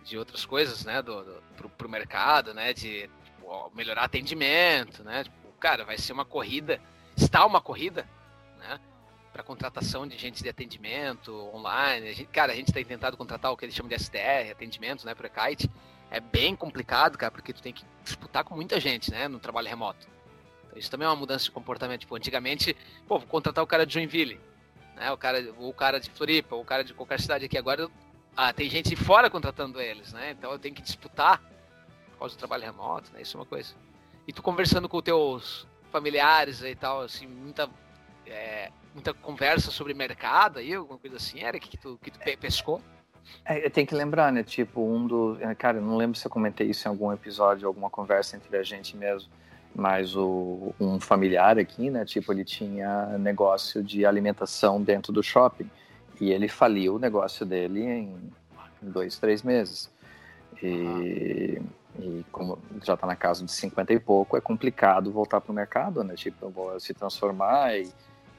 de 0.04 0.18
outras 0.18 0.44
coisas, 0.44 0.84
né, 0.84 1.02
do, 1.02 1.22
do 1.22 1.42
pro, 1.56 1.68
pro 1.70 1.88
mercado, 1.88 2.54
né, 2.54 2.72
de 2.72 3.08
tipo, 3.24 3.72
melhorar 3.74 4.04
atendimento, 4.04 5.04
né, 5.04 5.24
tipo, 5.24 5.36
cara, 5.58 5.84
vai 5.84 5.98
ser 5.98 6.12
uma 6.12 6.24
corrida, 6.24 6.80
está 7.16 7.44
uma 7.44 7.60
corrida, 7.60 8.08
né, 8.58 8.80
para 9.32 9.42
contratação 9.42 10.06
de 10.06 10.18
gente 10.18 10.42
de 10.42 10.48
atendimento 10.48 11.32
online, 11.54 12.08
a 12.08 12.12
gente, 12.12 12.28
cara, 12.28 12.52
a 12.52 12.56
gente 12.56 12.72
tem 12.72 12.84
tentado 12.84 13.16
contratar 13.16 13.52
o 13.52 13.56
que 13.56 13.64
eles 13.64 13.74
chamam 13.74 13.88
de 13.88 14.02
STR, 14.02 14.50
atendimento, 14.50 15.04
né, 15.06 15.14
para 15.14 15.28
kite, 15.28 15.70
é 16.10 16.20
bem 16.20 16.56
complicado, 16.56 17.16
cara, 17.16 17.30
porque 17.30 17.52
tu 17.52 17.62
tem 17.62 17.72
que 17.72 17.84
disputar 18.02 18.44
com 18.44 18.54
muita 18.54 18.80
gente, 18.80 19.10
né, 19.10 19.28
no 19.28 19.38
trabalho 19.38 19.68
remoto. 19.68 20.08
Então, 20.66 20.78
isso 20.78 20.90
também 20.90 21.06
é 21.06 21.08
uma 21.08 21.16
mudança 21.16 21.44
de 21.44 21.50
comportamento, 21.50 22.00
tipo, 22.00 22.16
antigamente, 22.16 22.76
pô, 23.06 23.18
vou 23.18 23.28
contratar 23.28 23.62
o 23.62 23.66
cara 23.66 23.86
de 23.86 23.94
Joinville, 23.94 24.40
né, 24.96 25.10
o 25.12 25.16
cara, 25.16 25.54
o 25.58 25.72
cara 25.72 26.00
de 26.00 26.10
Floripa, 26.10 26.56
o 26.56 26.64
cara 26.64 26.82
de 26.82 26.92
qualquer 26.92 27.20
cidade 27.20 27.44
aqui, 27.44 27.56
agora 27.56 27.88
ah, 28.36 28.52
tem 28.52 28.68
gente 28.68 28.90
de 28.90 28.96
fora 28.96 29.28
contratando 29.28 29.80
eles, 29.80 30.12
né? 30.12 30.30
Então 30.30 30.50
eu 30.52 30.58
tenho 30.58 30.74
que 30.74 30.82
disputar 30.82 31.42
por 32.12 32.20
causa 32.20 32.34
do 32.34 32.38
trabalho 32.38 32.64
remoto, 32.64 33.12
né? 33.12 33.22
Isso 33.22 33.36
é 33.36 33.40
uma 33.40 33.46
coisa. 33.46 33.74
E 34.26 34.32
tu 34.32 34.42
conversando 34.42 34.88
com 34.88 35.02
teus 35.02 35.66
familiares 35.90 36.62
e 36.62 36.74
tal, 36.74 37.02
assim, 37.02 37.26
muita, 37.26 37.68
é, 38.26 38.70
muita 38.94 39.12
conversa 39.12 39.70
sobre 39.70 39.92
mercado 39.92 40.58
aí, 40.58 40.72
alguma 40.72 40.98
coisa 40.98 41.16
assim, 41.16 41.40
era 41.40 41.58
que 41.58 41.76
tu, 41.76 41.98
que 42.02 42.10
tu 42.10 42.18
pescou? 42.38 42.80
É, 43.44 43.68
tem 43.68 43.84
que 43.84 43.94
lembrar, 43.94 44.32
né? 44.32 44.42
Tipo, 44.42 44.80
um 44.80 45.06
do. 45.06 45.38
É, 45.40 45.54
cara, 45.54 45.80
não 45.80 45.96
lembro 45.96 46.18
se 46.18 46.26
eu 46.26 46.30
comentei 46.30 46.68
isso 46.68 46.86
em 46.86 46.90
algum 46.90 47.12
episódio, 47.12 47.66
alguma 47.66 47.90
conversa 47.90 48.36
entre 48.36 48.56
a 48.56 48.62
gente 48.62 48.96
mesmo. 48.96 49.30
Mas 49.74 50.16
o, 50.16 50.74
um 50.80 50.98
familiar 50.98 51.58
aqui, 51.58 51.90
né? 51.90 52.04
Tipo, 52.04 52.32
ele 52.32 52.44
tinha 52.44 53.18
negócio 53.18 53.82
de 53.82 54.04
alimentação 54.04 54.82
dentro 54.82 55.12
do 55.12 55.22
shopping. 55.22 55.70
E 56.20 56.30
ele 56.30 56.48
faliu 56.48 56.96
o 56.96 56.98
negócio 56.98 57.46
dele 57.46 57.82
em 57.82 58.30
dois, 58.82 59.18
três 59.18 59.42
meses. 59.42 59.90
E, 60.62 61.60
e 61.98 62.24
como 62.30 62.58
já 62.82 62.94
está 62.94 63.06
na 63.06 63.16
casa 63.16 63.44
de 63.44 63.52
50 63.52 63.92
e 63.92 64.00
pouco, 64.00 64.36
é 64.36 64.40
complicado 64.40 65.10
voltar 65.10 65.40
para 65.40 65.52
o 65.52 65.54
mercado, 65.54 66.04
né? 66.04 66.14
Tipo, 66.14 66.52
se 66.78 66.92
transformar 66.92 67.76
e, 67.76 67.90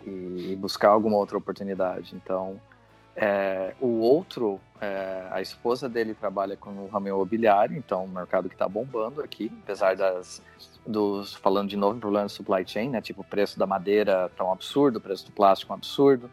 e, 0.05 0.55
buscar 0.59 0.89
alguma 0.89 1.17
outra 1.17 1.37
oportunidade. 1.37 2.15
Então, 2.15 2.59
é, 3.15 3.73
o 3.79 3.99
outro, 3.99 4.59
é, 4.79 5.27
a 5.31 5.41
esposa 5.41 5.89
dele 5.89 6.13
trabalha 6.13 6.55
com 6.55 6.69
o 6.71 6.87
ramo 6.87 7.07
imobiliário, 7.07 7.77
então 7.77 8.05
um 8.05 8.07
mercado 8.07 8.47
que 8.47 8.55
está 8.55 8.67
bombando 8.67 9.21
aqui, 9.21 9.51
apesar 9.63 9.95
das 9.95 10.41
dos 10.85 11.35
falando 11.35 11.69
de 11.69 11.77
novo 11.77 11.97
em 11.97 11.99
problema 11.99 12.25
de 12.25 12.31
supply 12.31 12.67
chain, 12.67 12.89
né? 12.89 13.01
Tipo, 13.01 13.21
o 13.21 13.23
preço 13.23 13.59
da 13.59 13.67
madeira 13.67 14.31
tá 14.35 14.43
um 14.43 14.51
absurdo, 14.51 14.97
o 14.97 15.01
preço 15.01 15.27
do 15.27 15.31
plástico 15.31 15.71
é 15.71 15.75
um 15.75 15.77
absurdo 15.77 16.29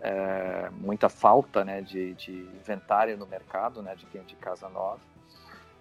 é, 0.00 0.70
muita 0.78 1.08
falta 1.08 1.64
né, 1.64 1.80
de, 1.80 2.14
de, 2.14 2.32
inventário 2.32 3.16
no 3.16 3.26
mercado, 3.26 3.82
né, 3.82 3.94
de, 3.96 4.06
de 4.20 4.36
casa 4.36 4.68
nova. 4.68 5.00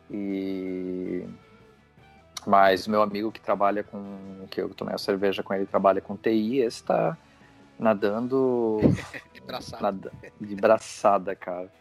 E 0.09 1.23
mas 2.47 2.87
meu 2.87 3.01
amigo 3.01 3.31
que 3.31 3.41
trabalha 3.41 3.83
com 3.83 4.45
que 4.51 4.61
eu 4.61 4.69
tomei 4.69 4.93
a 4.93 4.99
cerveja 4.99 5.41
com 5.41 5.53
ele 5.53 5.65
trabalha 5.65 5.99
com 5.99 6.15
TI, 6.15 6.59
está 6.59 7.17
nadando 7.77 8.79
braçada. 9.45 10.11
De 10.39 10.55
braçada, 10.55 11.35
cara. 11.35 11.71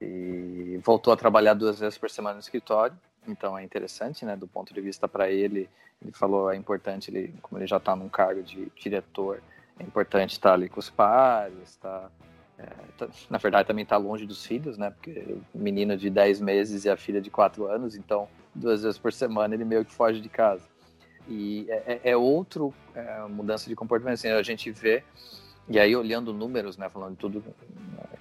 E 0.00 0.78
voltou 0.84 1.12
a 1.12 1.16
trabalhar 1.16 1.54
duas 1.54 1.78
vezes 1.78 1.98
por 1.98 2.08
semana 2.08 2.34
no 2.34 2.40
escritório. 2.40 2.96
Então 3.26 3.58
é 3.58 3.62
interessante, 3.62 4.24
né, 4.24 4.36
do 4.36 4.46
ponto 4.46 4.72
de 4.72 4.80
vista 4.80 5.08
para 5.08 5.30
ele. 5.30 5.68
Ele 6.00 6.12
falou 6.12 6.50
é 6.50 6.56
importante 6.56 7.10
ele, 7.10 7.34
como 7.42 7.58
ele 7.58 7.66
já 7.66 7.78
está 7.78 7.94
num 7.96 8.08
cargo 8.08 8.42
de 8.42 8.70
diretor, 8.76 9.42
é 9.78 9.82
importante 9.82 10.32
estar 10.32 10.54
ali 10.54 10.68
com 10.68 10.78
os 10.78 10.88
pares, 10.88 11.76
tá, 11.76 12.10
é, 12.56 12.64
tá 12.96 13.08
na 13.28 13.38
verdade 13.38 13.66
também 13.66 13.82
estar 13.82 13.96
tá 13.96 14.02
longe 14.02 14.24
dos 14.24 14.44
filhos, 14.46 14.78
né? 14.78 14.90
Porque 14.90 15.36
o 15.52 15.58
menino 15.58 15.96
de 15.96 16.08
10 16.08 16.40
meses 16.40 16.84
e 16.84 16.90
a 16.90 16.96
filha 16.96 17.20
de 17.20 17.30
4 17.30 17.66
anos, 17.66 17.96
então 17.96 18.28
duas 18.54 18.82
vezes 18.82 18.98
por 18.98 19.12
semana 19.12 19.54
ele 19.54 19.64
meio 19.64 19.84
que 19.84 19.92
foge 19.92 20.20
de 20.20 20.28
casa. 20.28 20.64
E 21.28 21.66
é, 21.68 22.00
é, 22.04 22.10
é 22.10 22.16
outro 22.16 22.72
é, 22.94 23.20
mudança 23.28 23.68
de 23.68 23.76
comportamento. 23.76 24.14
Assim, 24.14 24.28
a 24.28 24.42
gente 24.42 24.70
vê, 24.70 25.04
e 25.68 25.78
aí 25.78 25.94
olhando 25.94 26.32
números, 26.32 26.76
né, 26.76 26.88
falando 26.88 27.12
de 27.12 27.18
tudo 27.18 27.44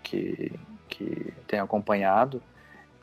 que, 0.03 0.51
que 0.89 1.33
tem 1.47 1.59
acompanhado, 1.59 2.41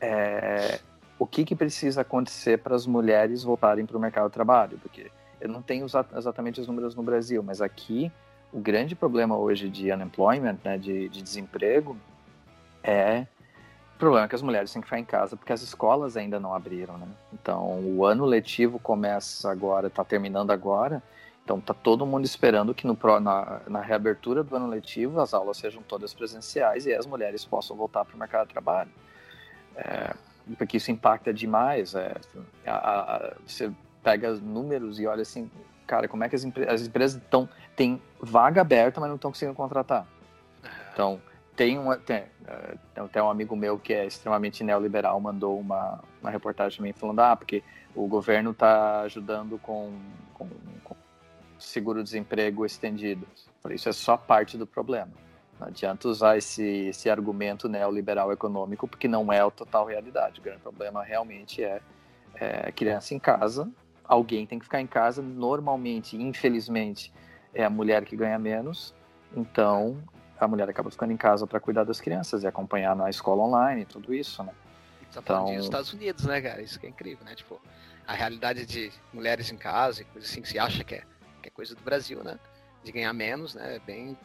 é, 0.01 0.81
o 1.19 1.27
que, 1.27 1.45
que 1.45 1.55
precisa 1.55 2.03
acontecer 2.03 2.59
para 2.59 2.75
as 2.75 2.87
mulheres 2.87 3.43
voltarem 3.43 3.87
para 3.87 3.97
o 3.97 4.01
mercado 4.01 4.27
de 4.27 4.35
trabalho? 4.35 4.79
Porque 4.83 5.11
eu 5.41 5.49
não 5.49 5.63
tenho 5.63 5.87
exatamente 5.87 6.61
os 6.61 6.67
números 6.67 6.95
no 6.95 7.03
Brasil, 7.03 7.43
mas 7.43 7.61
aqui 7.61 8.11
o 8.53 8.61
grande 8.61 8.95
problema 8.95 9.37
hoje 9.37 9.69
de 9.69 9.91
unemployment, 9.91 10.59
né, 10.65 10.79
de, 10.79 11.09
de 11.09 11.23
desemprego, 11.23 11.97
é 12.83 13.27
o 13.97 13.99
problema 13.99 14.29
que 14.29 14.35
as 14.35 14.43
mulheres 14.43 14.73
têm 14.73 14.83
que 14.83 14.87
ficar 14.87 14.99
em 14.99 15.05
casa 15.05 15.37
porque 15.37 15.53
as 15.53 15.63
escolas 15.63 16.17
ainda 16.17 16.39
não 16.39 16.55
abriram, 16.55 16.99
né? 16.99 17.07
Então, 17.33 17.81
o 17.81 18.05
ano 18.05 18.25
letivo 18.25 18.79
começa 18.79 19.51
agora, 19.51 19.87
está 19.87 20.05
terminando 20.05 20.51
agora, 20.51 21.03
Então 21.45 21.61
tá 21.61 21.75
todo 21.75 22.07
mundo 22.07 22.25
esperando 22.25 22.75
que 22.75 22.87
no, 22.87 22.99
na, 23.21 23.61
na 23.69 23.81
reabertura 23.83 24.43
do 24.43 24.57
ano 24.57 24.67
letivo 24.67 25.21
as 25.21 25.35
aulas 25.35 25.59
sejam 25.59 25.83
todas 25.83 26.15
presenciais 26.15 26.87
e 26.87 26.95
as 26.95 27.05
mulheres 27.05 27.45
possam 27.45 27.77
voltar 27.77 28.05
para 28.05 28.17
o 28.17 28.19
mercado 28.19 28.47
de 28.47 28.55
trabalho. 28.55 28.91
É, 29.77 30.15
porque 30.57 30.79
isso 30.79 30.91
impacta 30.91 31.35
demais. 31.35 31.95
É, 31.95 32.15
a, 32.67 33.17
a, 33.17 33.33
você 33.47 33.71
pega 34.03 34.33
números 34.33 34.99
e 34.99 35.07
olha 35.07 35.21
assim, 35.21 35.51
cara, 35.87 36.09
como 36.09 36.25
é 36.25 36.29
que 36.31 36.37
as, 36.37 36.45
as 36.69 36.87
empresas 36.87 37.21
estão 37.23 37.49
tem 37.77 38.01
vaga 38.21 38.63
aberta, 38.63 38.99
mas 39.01 39.09
não 39.09 39.17
estão 39.17 39.31
conseguindo 39.31 39.55
contratar. 39.55 40.07
Então 40.93 41.21
tem 41.55 41.79
um 41.79 41.95
tem, 41.99 42.23
uh, 42.23 43.09
tem 43.09 43.23
um 43.23 43.31
amigo 43.31 43.55
meu 43.55 43.79
que 43.79 43.93
é 43.93 44.07
extremamente 44.07 44.65
neoliberal 44.65 45.21
mandou 45.21 45.59
uma, 45.59 46.01
uma 46.21 46.31
reportagem 46.31 46.79
também 46.79 46.93
falando 46.93 47.21
ah 47.21 47.37
porque 47.37 47.63
o 47.95 48.09
governo 48.09 48.51
está 48.51 49.03
ajudando 49.03 49.59
com, 49.59 49.93
com, 50.33 50.49
com 50.83 50.94
seguro-desemprego 51.67 52.65
estendido. 52.65 53.27
Isso 53.71 53.89
é 53.89 53.93
só 53.93 54.17
parte 54.17 54.59
do 54.59 54.67
problema. 54.67 55.11
Não 55.59 55.69
adianta 55.69 56.09
usar 56.09 56.37
esse, 56.37 56.63
esse 56.89 57.09
argumento 57.09 57.69
neoliberal 57.69 58.33
econômico, 58.33 58.89
porque 58.89 59.09
não 59.09 59.33
é 59.33 59.41
a 59.41 59.51
total 59.51 59.87
realidade. 59.87 60.41
O 60.41 60.43
grande 60.43 60.61
problema 60.61 61.03
realmente 61.03 61.63
é, 61.63 61.81
é 62.35 62.73
criança 62.73 63.15
em 63.15 63.19
casa, 63.19 63.71
alguém 64.05 64.47
tem 64.47 64.59
que 64.59 64.65
ficar 64.65 64.81
em 64.81 64.87
casa. 64.87 65.23
Normalmente, 65.23 66.17
infelizmente, 66.21 67.13
é 67.55 67.65
a 67.65 67.71
mulher 67.71 68.05
que 68.05 68.17
ganha 68.17 68.39
menos, 68.39 68.95
então 69.35 69.97
a 70.39 70.49
mulher 70.49 70.69
acaba 70.69 70.91
ficando 70.91 71.13
em 71.13 71.17
casa 71.17 71.47
para 71.47 71.61
cuidar 71.61 71.85
das 71.85 72.01
crianças 72.01 72.43
e 72.43 72.47
acompanhar 72.47 72.95
na 72.97 73.09
escola 73.09 73.43
online, 73.43 73.85
tudo 73.85 74.13
isso, 74.13 74.43
né? 74.43 74.53
Tá 75.13 75.23
falando 75.23 75.45
então... 75.45 75.57
dos 75.57 75.65
Estados 75.67 75.93
Unidos, 75.93 76.25
né, 76.25 76.41
cara? 76.41 76.61
Isso 76.61 76.79
que 76.79 76.87
é 76.87 76.89
incrível, 76.89 77.25
né? 77.25 77.37
Tipo, 77.37 77.61
a 78.07 78.13
realidade 78.13 78.67
de 78.67 78.91
mulheres 79.13 79.51
em 79.51 79.57
casa 79.57 80.03
e 80.03 80.05
coisa 80.05 80.27
assim 80.27 80.43
que 80.43 80.49
se 80.49 80.59
acha 80.59 80.83
que 80.83 80.97
é 80.97 81.05
que 81.45 81.49
é 81.49 81.51
coisa 81.51 81.75
do 81.75 81.83
Brasil, 81.83 82.23
né? 82.25 82.39
De 82.83 82.91
ganhar 82.91 83.13
menos, 83.13 83.55
né? 83.55 83.81
Bem. 83.87 84.17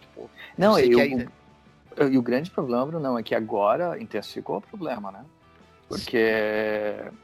Tipo, 0.00 0.30
não, 0.56 0.78
eu, 0.78 0.98
ainda... 0.98 1.30
e 2.10 2.18
o 2.18 2.22
grande 2.22 2.50
problema, 2.50 2.86
Bruno, 2.86 3.18
é 3.18 3.22
que 3.22 3.34
agora 3.34 4.00
intensificou 4.00 4.58
o 4.58 4.60
problema, 4.62 5.12
né? 5.12 5.24
Porque. 5.88 6.16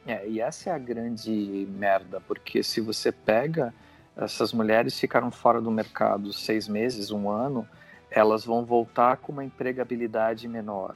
É, 0.07 0.26
e 0.29 0.40
essa 0.40 0.70
é 0.70 0.72
a 0.72 0.79
grande 0.79 1.66
merda, 1.70 2.20
porque 2.20 2.62
se 2.62 2.81
você 2.81 3.11
pega. 3.11 3.74
Essas 4.16 4.53
mulheres 4.53 4.98
ficaram 4.98 5.31
fora 5.31 5.62
do 5.62 5.70
mercado 5.70 6.31
seis 6.31 6.68
meses, 6.68 7.11
um 7.11 7.31
ano, 7.31 7.66
elas 8.11 8.44
vão 8.44 8.66
voltar 8.66 9.16
com 9.16 9.33
uma 9.33 9.42
empregabilidade 9.42 10.46
menor. 10.46 10.94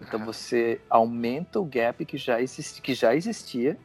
Então 0.00 0.20
ah. 0.20 0.24
você 0.24 0.80
aumenta 0.90 1.60
o 1.60 1.64
gap 1.64 2.04
que 2.04 2.16
já, 2.16 2.40
existi, 2.40 2.82
que 2.82 2.94
já 2.94 3.14
existia, 3.14 3.78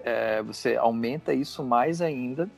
é, 0.00 0.42
você 0.42 0.76
aumenta 0.76 1.32
isso 1.32 1.64
mais 1.64 2.02
ainda 2.02 2.50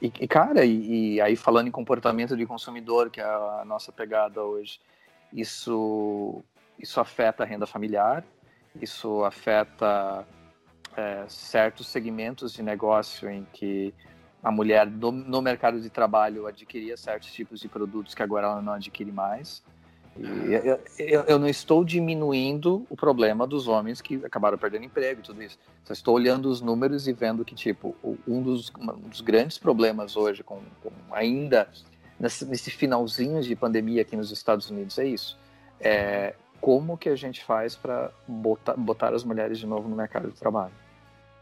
e, 0.00 0.10
e, 0.20 0.28
cara, 0.28 0.64
e, 0.64 1.14
e, 1.14 1.20
aí 1.20 1.36
falando 1.36 1.68
em 1.68 1.70
comportamento 1.70 2.36
de 2.36 2.44
consumidor, 2.44 3.10
que 3.10 3.20
é 3.20 3.24
a 3.24 3.64
nossa 3.66 3.90
pegada 3.90 4.42
hoje, 4.42 4.80
isso, 5.32 6.42
isso 6.78 7.00
afeta 7.00 7.42
a 7.42 7.46
renda 7.46 7.66
familiar, 7.66 8.24
isso 8.80 9.24
afeta 9.24 10.26
é, 10.96 11.24
certos 11.28 11.86
segmentos 11.86 12.52
de 12.52 12.62
negócio 12.62 13.30
em 13.30 13.46
que 13.52 13.94
a 14.42 14.50
mulher 14.50 14.86
no, 14.86 15.10
no 15.10 15.40
mercado 15.40 15.80
de 15.80 15.88
trabalho 15.88 16.46
adquiria 16.46 16.96
certos 16.96 17.32
tipos 17.32 17.60
de 17.60 17.68
produtos 17.68 18.14
que 18.14 18.22
agora 18.22 18.46
ela 18.46 18.62
não 18.62 18.74
adquire 18.74 19.10
mais. 19.10 19.64
Eu, 20.16 21.24
eu, 21.24 21.38
não 21.38 21.48
estou 21.48 21.84
diminuindo 21.84 22.86
o 22.88 22.96
problema 22.96 23.46
dos 23.46 23.66
homens 23.66 24.00
que 24.00 24.24
acabaram 24.24 24.56
perdendo 24.56 24.84
emprego 24.84 25.20
e 25.20 25.22
tudo 25.24 25.42
isso. 25.42 25.58
Só 25.82 25.92
estou 25.92 26.14
olhando 26.14 26.48
os 26.48 26.60
números 26.60 27.08
e 27.08 27.12
vendo 27.12 27.44
que, 27.44 27.54
tipo, 27.54 27.96
um 28.26 28.40
dos, 28.40 28.72
um 28.78 29.08
dos 29.08 29.20
grandes 29.20 29.58
problemas 29.58 30.16
hoje, 30.16 30.44
com, 30.44 30.60
com 30.82 30.92
ainda 31.10 31.68
nesse, 32.18 32.44
nesse, 32.46 32.70
finalzinho 32.70 33.42
de 33.42 33.56
pandemia 33.56 34.02
aqui 34.02 34.16
nos 34.16 34.30
Estados 34.30 34.70
Unidos, 34.70 34.98
é 34.98 35.06
isso. 35.06 35.36
É 35.80 36.34
como 36.60 36.96
que 36.96 37.08
a 37.08 37.16
gente 37.16 37.44
faz 37.44 37.74
para 37.74 38.10
botar, 38.26 38.74
botar 38.74 39.12
as 39.12 39.24
mulheres 39.24 39.58
de 39.58 39.66
novo 39.66 39.88
no 39.88 39.96
mercado 39.96 40.30
de 40.30 40.38
trabalho. 40.38 40.72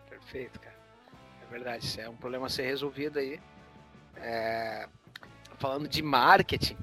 Perfeito, 0.08 0.58
cara. 0.58 0.74
É 1.46 1.52
verdade, 1.52 1.84
isso 1.84 2.00
é 2.00 2.08
um 2.08 2.16
problema 2.16 2.46
a 2.46 2.48
ser 2.48 2.62
resolvido 2.62 3.18
aí. 3.18 3.38
É... 4.16 4.88
Falando 5.58 5.86
de 5.86 6.02
marketing, 6.02 6.76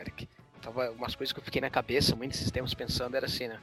Eric, 0.00 0.28
tava 0.64 0.90
umas 0.90 1.14
coisas 1.14 1.32
que 1.32 1.38
eu 1.38 1.44
fiquei 1.44 1.60
na 1.60 1.70
cabeça 1.70 2.16
muitos 2.16 2.38
sistemas 2.38 2.72
pensando 2.72 3.16
era 3.16 3.26
assim, 3.26 3.48
né? 3.48 3.60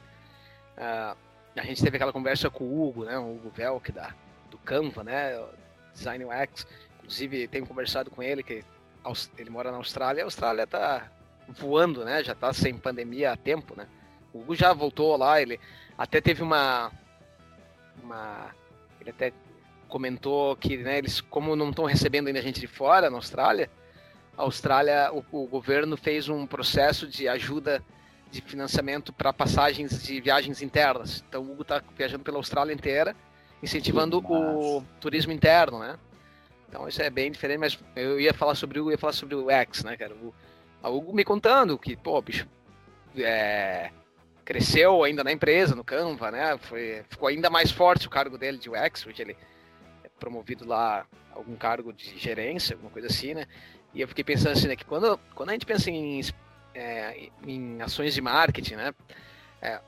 Uh, 0.76 1.16
a 1.56 1.64
gente 1.64 1.82
teve 1.82 1.96
aquela 1.96 2.12
conversa 2.12 2.48
com 2.48 2.64
o 2.64 2.88
Hugo, 2.88 3.04
né? 3.04 3.18
O 3.18 3.34
Hugo 3.34 3.50
Velk 3.50 3.92
da 3.92 4.14
do 4.50 4.58
Canva, 4.58 5.02
né? 5.02 5.42
Design 5.92 6.24
UX. 6.24 6.66
Inclusive 6.98 7.48
tenho 7.48 7.66
conversado 7.66 8.10
com 8.10 8.22
ele 8.22 8.42
que 8.42 8.64
ele 9.36 9.50
mora 9.50 9.70
na 9.70 9.78
Austrália. 9.78 10.22
A 10.22 10.26
Austrália 10.26 10.66
tá 10.66 11.10
voando, 11.48 12.04
né? 12.04 12.22
Já 12.22 12.34
tá 12.34 12.52
sem 12.52 12.76
pandemia 12.78 13.32
há 13.32 13.36
tempo, 13.36 13.76
né? 13.76 13.86
O 14.32 14.40
Hugo 14.40 14.54
já 14.54 14.72
voltou 14.72 15.16
lá, 15.16 15.42
ele 15.42 15.60
até 15.98 16.20
teve 16.20 16.42
uma 16.42 16.90
uma 18.02 18.54
ele 19.00 19.10
até 19.10 19.32
comentou 19.88 20.56
que 20.56 20.78
né, 20.78 20.98
eles 20.98 21.20
como 21.20 21.54
não 21.54 21.68
estão 21.68 21.84
recebendo 21.84 22.28
ainda 22.28 22.40
gente 22.40 22.60
de 22.60 22.66
fora 22.66 23.10
na 23.10 23.16
Austrália, 23.16 23.68
a 24.36 24.42
Austrália, 24.42 25.10
o, 25.12 25.24
o 25.32 25.46
governo 25.46 25.96
fez 25.96 26.28
um 26.28 26.46
processo 26.46 27.06
de 27.06 27.28
ajuda 27.28 27.82
de 28.30 28.40
financiamento 28.40 29.12
para 29.12 29.32
passagens 29.32 30.02
de 30.02 30.20
viagens 30.20 30.62
internas. 30.62 31.22
Então 31.28 31.42
o 31.42 31.52
Hugo 31.52 31.62
está 31.62 31.82
viajando 31.96 32.24
pela 32.24 32.38
Austrália 32.38 32.72
inteira, 32.72 33.14
incentivando 33.62 34.18
o 34.24 34.82
turismo 35.00 35.32
interno, 35.32 35.78
né? 35.78 35.98
Então 36.66 36.88
isso 36.88 37.02
é 37.02 37.10
bem 37.10 37.30
diferente, 37.30 37.58
mas 37.58 37.78
eu 37.94 38.18
ia 38.18 38.32
falar 38.32 38.54
sobre 38.54 38.80
o, 38.80 38.90
ia 38.90 38.96
falar 38.96 39.12
sobre 39.12 39.34
o 39.34 39.50
X, 39.50 39.84
né, 39.84 39.96
cara? 39.98 40.14
O, 40.14 40.34
o 40.82 40.96
Hugo 40.96 41.12
me 41.12 41.22
contando 41.22 41.78
que, 41.78 41.94
pô, 41.94 42.20
bicho, 42.22 42.48
é, 43.18 43.90
cresceu 44.46 45.04
ainda 45.04 45.22
na 45.22 45.30
empresa, 45.30 45.76
no 45.76 45.84
Canva, 45.84 46.30
né? 46.30 46.56
Foi, 46.56 47.04
ficou 47.10 47.28
ainda 47.28 47.50
mais 47.50 47.70
forte 47.70 48.06
o 48.06 48.10
cargo 48.10 48.38
dele 48.38 48.56
de 48.56 48.70
UX, 48.70 49.06
hoje 49.06 49.20
ele 49.20 49.36
é 50.02 50.08
promovido 50.18 50.66
lá 50.66 51.06
a 51.30 51.36
algum 51.36 51.54
cargo 51.54 51.92
de 51.92 52.16
gerência, 52.18 52.74
alguma 52.74 52.90
coisa 52.90 53.08
assim, 53.08 53.34
né? 53.34 53.46
E 53.94 54.00
eu 54.00 54.08
fiquei 54.08 54.24
pensando 54.24 54.52
assim, 54.52 54.68
né, 54.68 54.76
que 54.76 54.84
quando, 54.84 55.18
quando 55.34 55.50
a 55.50 55.52
gente 55.52 55.66
pensa 55.66 55.90
em, 55.90 56.20
é, 56.74 57.28
em 57.46 57.80
ações 57.82 58.14
de 58.14 58.20
marketing, 58.20 58.76
né, 58.76 58.94
é, 59.60 59.80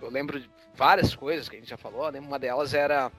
eu 0.00 0.10
lembro 0.10 0.40
de 0.40 0.50
várias 0.74 1.14
coisas 1.14 1.48
que 1.48 1.56
a 1.56 1.58
gente 1.58 1.68
já 1.68 1.76
falou, 1.76 2.10
né, 2.10 2.20
uma 2.20 2.38
delas 2.38 2.72
era, 2.72 3.12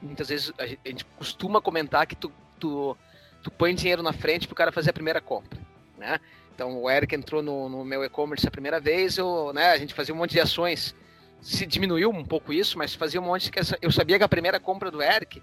muitas 0.00 0.28
vezes 0.28 0.52
a 0.58 0.66
gente 0.66 1.04
costuma 1.16 1.60
comentar 1.60 2.06
que 2.06 2.16
tu, 2.16 2.32
tu, 2.58 2.96
tu 3.40 3.50
põe 3.52 3.74
dinheiro 3.74 4.02
na 4.02 4.12
frente 4.12 4.48
para 4.48 4.52
o 4.52 4.56
cara 4.56 4.72
fazer 4.72 4.90
a 4.90 4.94
primeira 4.94 5.20
compra, 5.20 5.60
né, 5.96 6.18
então 6.52 6.82
o 6.82 6.90
Eric 6.90 7.14
entrou 7.14 7.40
no, 7.40 7.68
no 7.68 7.84
meu 7.84 8.04
e-commerce 8.04 8.46
a 8.46 8.50
primeira 8.50 8.80
vez, 8.80 9.16
eu, 9.16 9.52
né, 9.54 9.70
a 9.70 9.78
gente 9.78 9.94
fazia 9.94 10.12
um 10.12 10.18
monte 10.18 10.32
de 10.32 10.40
ações, 10.40 10.92
se 11.40 11.64
diminuiu 11.66 12.10
um 12.10 12.24
pouco 12.24 12.52
isso, 12.52 12.76
mas 12.76 12.94
fazia 12.94 13.20
um 13.20 13.24
monte 13.24 13.50
que 13.50 13.60
eu 13.80 13.92
sabia 13.92 14.18
que 14.18 14.24
a 14.24 14.28
primeira 14.28 14.58
compra 14.58 14.90
do 14.90 15.00
Eric, 15.00 15.40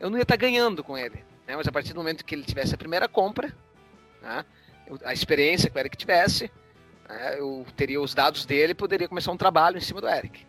eu 0.00 0.10
não 0.10 0.18
ia 0.18 0.22
estar 0.22 0.34
tá 0.34 0.40
ganhando 0.40 0.82
com 0.82 0.98
ele, 0.98 1.24
né? 1.46 1.56
Mas 1.56 1.68
a 1.68 1.72
partir 1.72 1.92
do 1.92 1.96
momento 1.96 2.24
que 2.24 2.34
ele 2.34 2.44
tivesse 2.44 2.74
a 2.74 2.78
primeira 2.78 3.08
compra, 3.08 3.54
né? 4.22 4.44
a 5.04 5.12
experiência 5.12 5.70
que 5.70 5.76
o 5.76 5.80
Eric 5.80 5.96
tivesse, 5.96 6.50
né? 7.08 7.38
eu 7.38 7.66
teria 7.76 8.00
os 8.00 8.14
dados 8.14 8.44
dele 8.44 8.72
e 8.72 8.74
poderia 8.74 9.08
começar 9.08 9.32
um 9.32 9.36
trabalho 9.36 9.78
em 9.78 9.80
cima 9.80 10.00
do 10.00 10.08
Eric. 10.08 10.46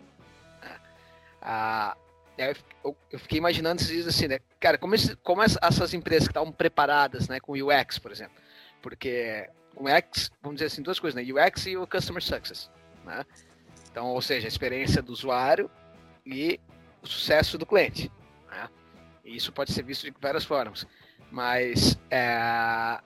Ah, 1.47 1.95
eu, 2.37 2.97
eu, 3.11 3.19
fiquei 3.19 3.37
imaginando 3.37 3.79
esses 3.79 4.07
assim, 4.07 4.27
né? 4.27 4.39
Cara, 4.59 4.79
como, 4.79 4.95
esse, 4.95 5.15
como 5.17 5.43
essas 5.43 5.93
empresas 5.93 6.27
que 6.27 6.31
estavam 6.31 6.51
preparadas 6.51 7.27
né, 7.27 7.39
com 7.39 7.51
o 7.51 7.55
UX, 7.55 7.99
por 7.99 8.11
exemplo. 8.11 8.35
Porque 8.81 9.47
o 9.75 9.83
UX, 9.83 10.31
vamos 10.41 10.55
dizer 10.55 10.67
assim, 10.67 10.81
duas 10.81 10.99
coisas, 10.99 11.15
né? 11.15 11.31
UX 11.31 11.67
e 11.67 11.77
o 11.77 11.85
Customer 11.85 12.23
Success. 12.23 12.69
Né? 13.05 13.23
Então, 13.91 14.07
ou 14.07 14.21
seja, 14.23 14.47
a 14.47 14.49
experiência 14.49 15.03
do 15.03 15.13
usuário 15.13 15.69
e 16.25 16.59
o 17.01 17.07
sucesso 17.07 17.59
do 17.59 17.65
cliente. 17.65 18.11
Né? 18.49 18.67
E 19.25 19.35
isso 19.35 19.51
pode 19.51 19.73
ser 19.73 19.83
visto 19.83 20.03
de 20.03 20.13
várias 20.21 20.45
formas. 20.45 20.85
Mas, 21.31 21.97
é, 22.09 23.01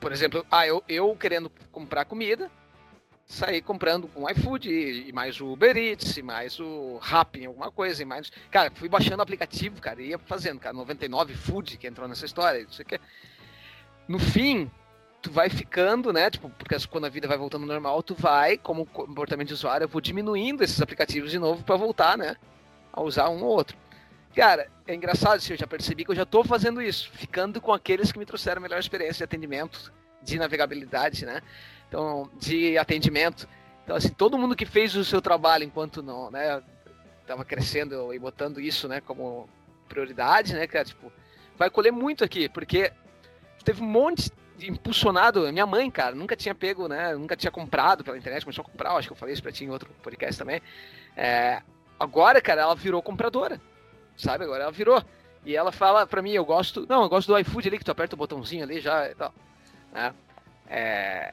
por 0.00 0.10
exemplo, 0.10 0.44
ah, 0.50 0.66
eu, 0.66 0.82
eu 0.88 1.14
querendo 1.14 1.50
comprar 1.70 2.06
comida, 2.06 2.50
sair 3.26 3.60
comprando 3.60 4.08
com 4.08 4.28
iFood 4.30 4.70
e, 4.70 5.12
mais 5.12 5.40
o 5.40 5.52
Uber 5.52 5.76
Eats, 5.76 6.16
e 6.16 6.22
mais 6.22 6.58
o 6.58 6.98
Rappi, 7.02 7.44
alguma 7.44 7.70
coisa, 7.70 8.02
e 8.02 8.06
mais. 8.06 8.30
Cara, 8.50 8.70
fui 8.74 8.88
baixando 8.88 9.18
o 9.18 9.22
aplicativo, 9.22 9.80
cara, 9.80 10.00
e 10.00 10.08
ia 10.08 10.18
fazendo, 10.18 10.58
cara, 10.58 10.74
99 10.74 11.34
Food 11.34 11.76
que 11.76 11.86
entrou 11.86 12.08
nessa 12.08 12.24
história, 12.24 12.62
não 12.62 12.72
sei 12.72 12.84
o 12.84 12.88
que. 12.88 13.00
No 14.08 14.18
fim, 14.18 14.70
tu 15.20 15.30
vai 15.30 15.50
ficando, 15.50 16.12
né? 16.12 16.30
Tipo, 16.30 16.48
porque 16.50 16.76
quando 16.88 17.06
a 17.06 17.10
vida 17.10 17.26
vai 17.26 17.36
voltando 17.36 17.62
ao 17.62 17.68
normal, 17.68 18.02
tu 18.02 18.14
vai, 18.14 18.56
como 18.56 18.86
comportamento 18.86 19.48
de 19.48 19.54
usuário, 19.54 19.84
eu 19.84 19.88
vou 19.88 20.00
diminuindo 20.00 20.62
esses 20.62 20.80
aplicativos 20.80 21.30
de 21.30 21.38
novo 21.38 21.64
para 21.64 21.76
voltar, 21.76 22.16
né? 22.16 22.36
A 22.92 23.02
usar 23.02 23.28
um 23.28 23.42
ou 23.42 23.50
outro. 23.50 23.76
Cara, 24.36 24.68
é 24.86 24.94
engraçado, 24.94 25.36
assim, 25.36 25.54
eu 25.54 25.58
já 25.58 25.66
percebi 25.66 26.04
que 26.04 26.10
eu 26.10 26.14
já 26.14 26.24
estou 26.24 26.44
fazendo 26.44 26.82
isso, 26.82 27.10
ficando 27.10 27.58
com 27.58 27.72
aqueles 27.72 28.12
que 28.12 28.18
me 28.18 28.26
trouxeram 28.26 28.60
melhor 28.60 28.78
experiência 28.78 29.16
de 29.16 29.24
atendimento, 29.24 29.90
de 30.22 30.38
navegabilidade, 30.38 31.24
né? 31.24 31.40
Então, 31.88 32.30
de 32.38 32.76
atendimento. 32.76 33.48
Então, 33.82 33.96
assim, 33.96 34.10
todo 34.10 34.36
mundo 34.36 34.54
que 34.54 34.66
fez 34.66 34.94
o 34.94 35.02
seu 35.06 35.22
trabalho 35.22 35.64
enquanto 35.64 36.02
não, 36.02 36.30
né, 36.30 36.62
estava 37.22 37.46
crescendo 37.46 38.12
e 38.12 38.18
botando 38.18 38.60
isso, 38.60 38.86
né, 38.86 39.00
como 39.00 39.48
prioridade, 39.88 40.52
né, 40.52 40.66
cara? 40.66 40.84
Tipo, 40.84 41.10
vai 41.56 41.70
colher 41.70 41.90
muito 41.90 42.22
aqui, 42.22 42.46
porque 42.46 42.92
teve 43.64 43.82
um 43.82 43.86
monte 43.86 44.30
impulsionado. 44.60 45.50
Minha 45.50 45.64
mãe, 45.64 45.90
cara, 45.90 46.14
nunca 46.14 46.36
tinha 46.36 46.54
pego, 46.54 46.88
né? 46.88 47.14
Nunca 47.14 47.36
tinha 47.36 47.50
comprado 47.50 48.04
pela 48.04 48.18
internet, 48.18 48.44
começou 48.44 48.62
a 48.62 48.68
comprar, 48.70 48.92
acho 48.96 49.08
que 49.08 49.12
eu 49.14 49.16
falei 49.16 49.32
isso 49.32 49.42
pra 49.42 49.50
ti 49.52 49.64
em 49.64 49.70
outro 49.70 49.88
podcast 50.02 50.38
também. 50.38 50.60
É, 51.16 51.62
agora, 51.98 52.42
cara, 52.42 52.60
ela 52.60 52.74
virou 52.74 53.00
compradora, 53.00 53.58
sabe? 54.16 54.44
Agora 54.44 54.64
ela 54.64 54.72
virou. 54.72 55.02
E 55.44 55.54
ela 55.54 55.70
fala 55.70 56.06
pra 56.06 56.20
mim, 56.20 56.32
eu 56.32 56.44
gosto. 56.44 56.86
Não, 56.88 57.02
eu 57.02 57.08
gosto 57.08 57.28
do 57.28 57.38
iFood 57.38 57.68
ali, 57.68 57.78
que 57.78 57.84
tu 57.84 57.92
aperta 57.92 58.16
o 58.16 58.18
botãozinho 58.18 58.64
ali 58.64 58.80
já 58.80 59.08
e 59.08 59.14
tal. 59.14 59.32
Né? 59.92 60.14
É, 60.68 61.32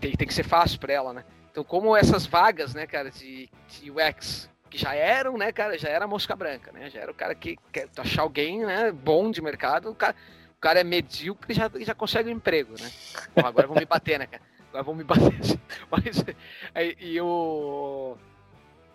tem, 0.00 0.12
tem 0.16 0.26
que 0.26 0.34
ser 0.34 0.42
fácil 0.42 0.80
pra 0.80 0.92
ela, 0.92 1.12
né? 1.12 1.24
Então, 1.50 1.62
como 1.64 1.96
essas 1.96 2.26
vagas, 2.26 2.74
né, 2.74 2.86
cara, 2.86 3.10
de, 3.10 3.48
de 3.68 3.90
UX, 3.90 4.50
que 4.68 4.76
já 4.76 4.94
eram, 4.94 5.38
né, 5.38 5.52
cara, 5.52 5.78
já 5.78 5.88
era 5.88 6.06
mosca 6.06 6.36
branca, 6.36 6.72
né? 6.72 6.90
Já 6.90 7.00
era 7.00 7.10
o 7.10 7.14
cara 7.14 7.34
que 7.34 7.56
quer 7.72 7.88
achar 7.96 8.22
alguém, 8.22 8.64
né, 8.64 8.92
bom 8.92 9.30
de 9.30 9.40
mercado, 9.40 9.90
o 9.90 9.94
cara, 9.94 10.14
o 10.50 10.60
cara 10.60 10.80
é 10.80 10.84
medíocre 10.84 11.52
e 11.52 11.56
já, 11.56 11.70
já 11.76 11.94
consegue 11.94 12.28
um 12.28 12.32
emprego, 12.32 12.74
né? 12.78 12.90
Bom, 13.34 13.46
agora 13.46 13.66
vão 13.66 13.76
me 13.76 13.86
bater, 13.86 14.18
né, 14.18 14.26
cara? 14.26 14.42
Agora 14.68 14.82
vão 14.82 14.94
me 14.94 15.04
bater. 15.04 15.38
Mas, 15.90 16.24
e, 16.74 17.12
e 17.12 17.20
o 17.20 18.18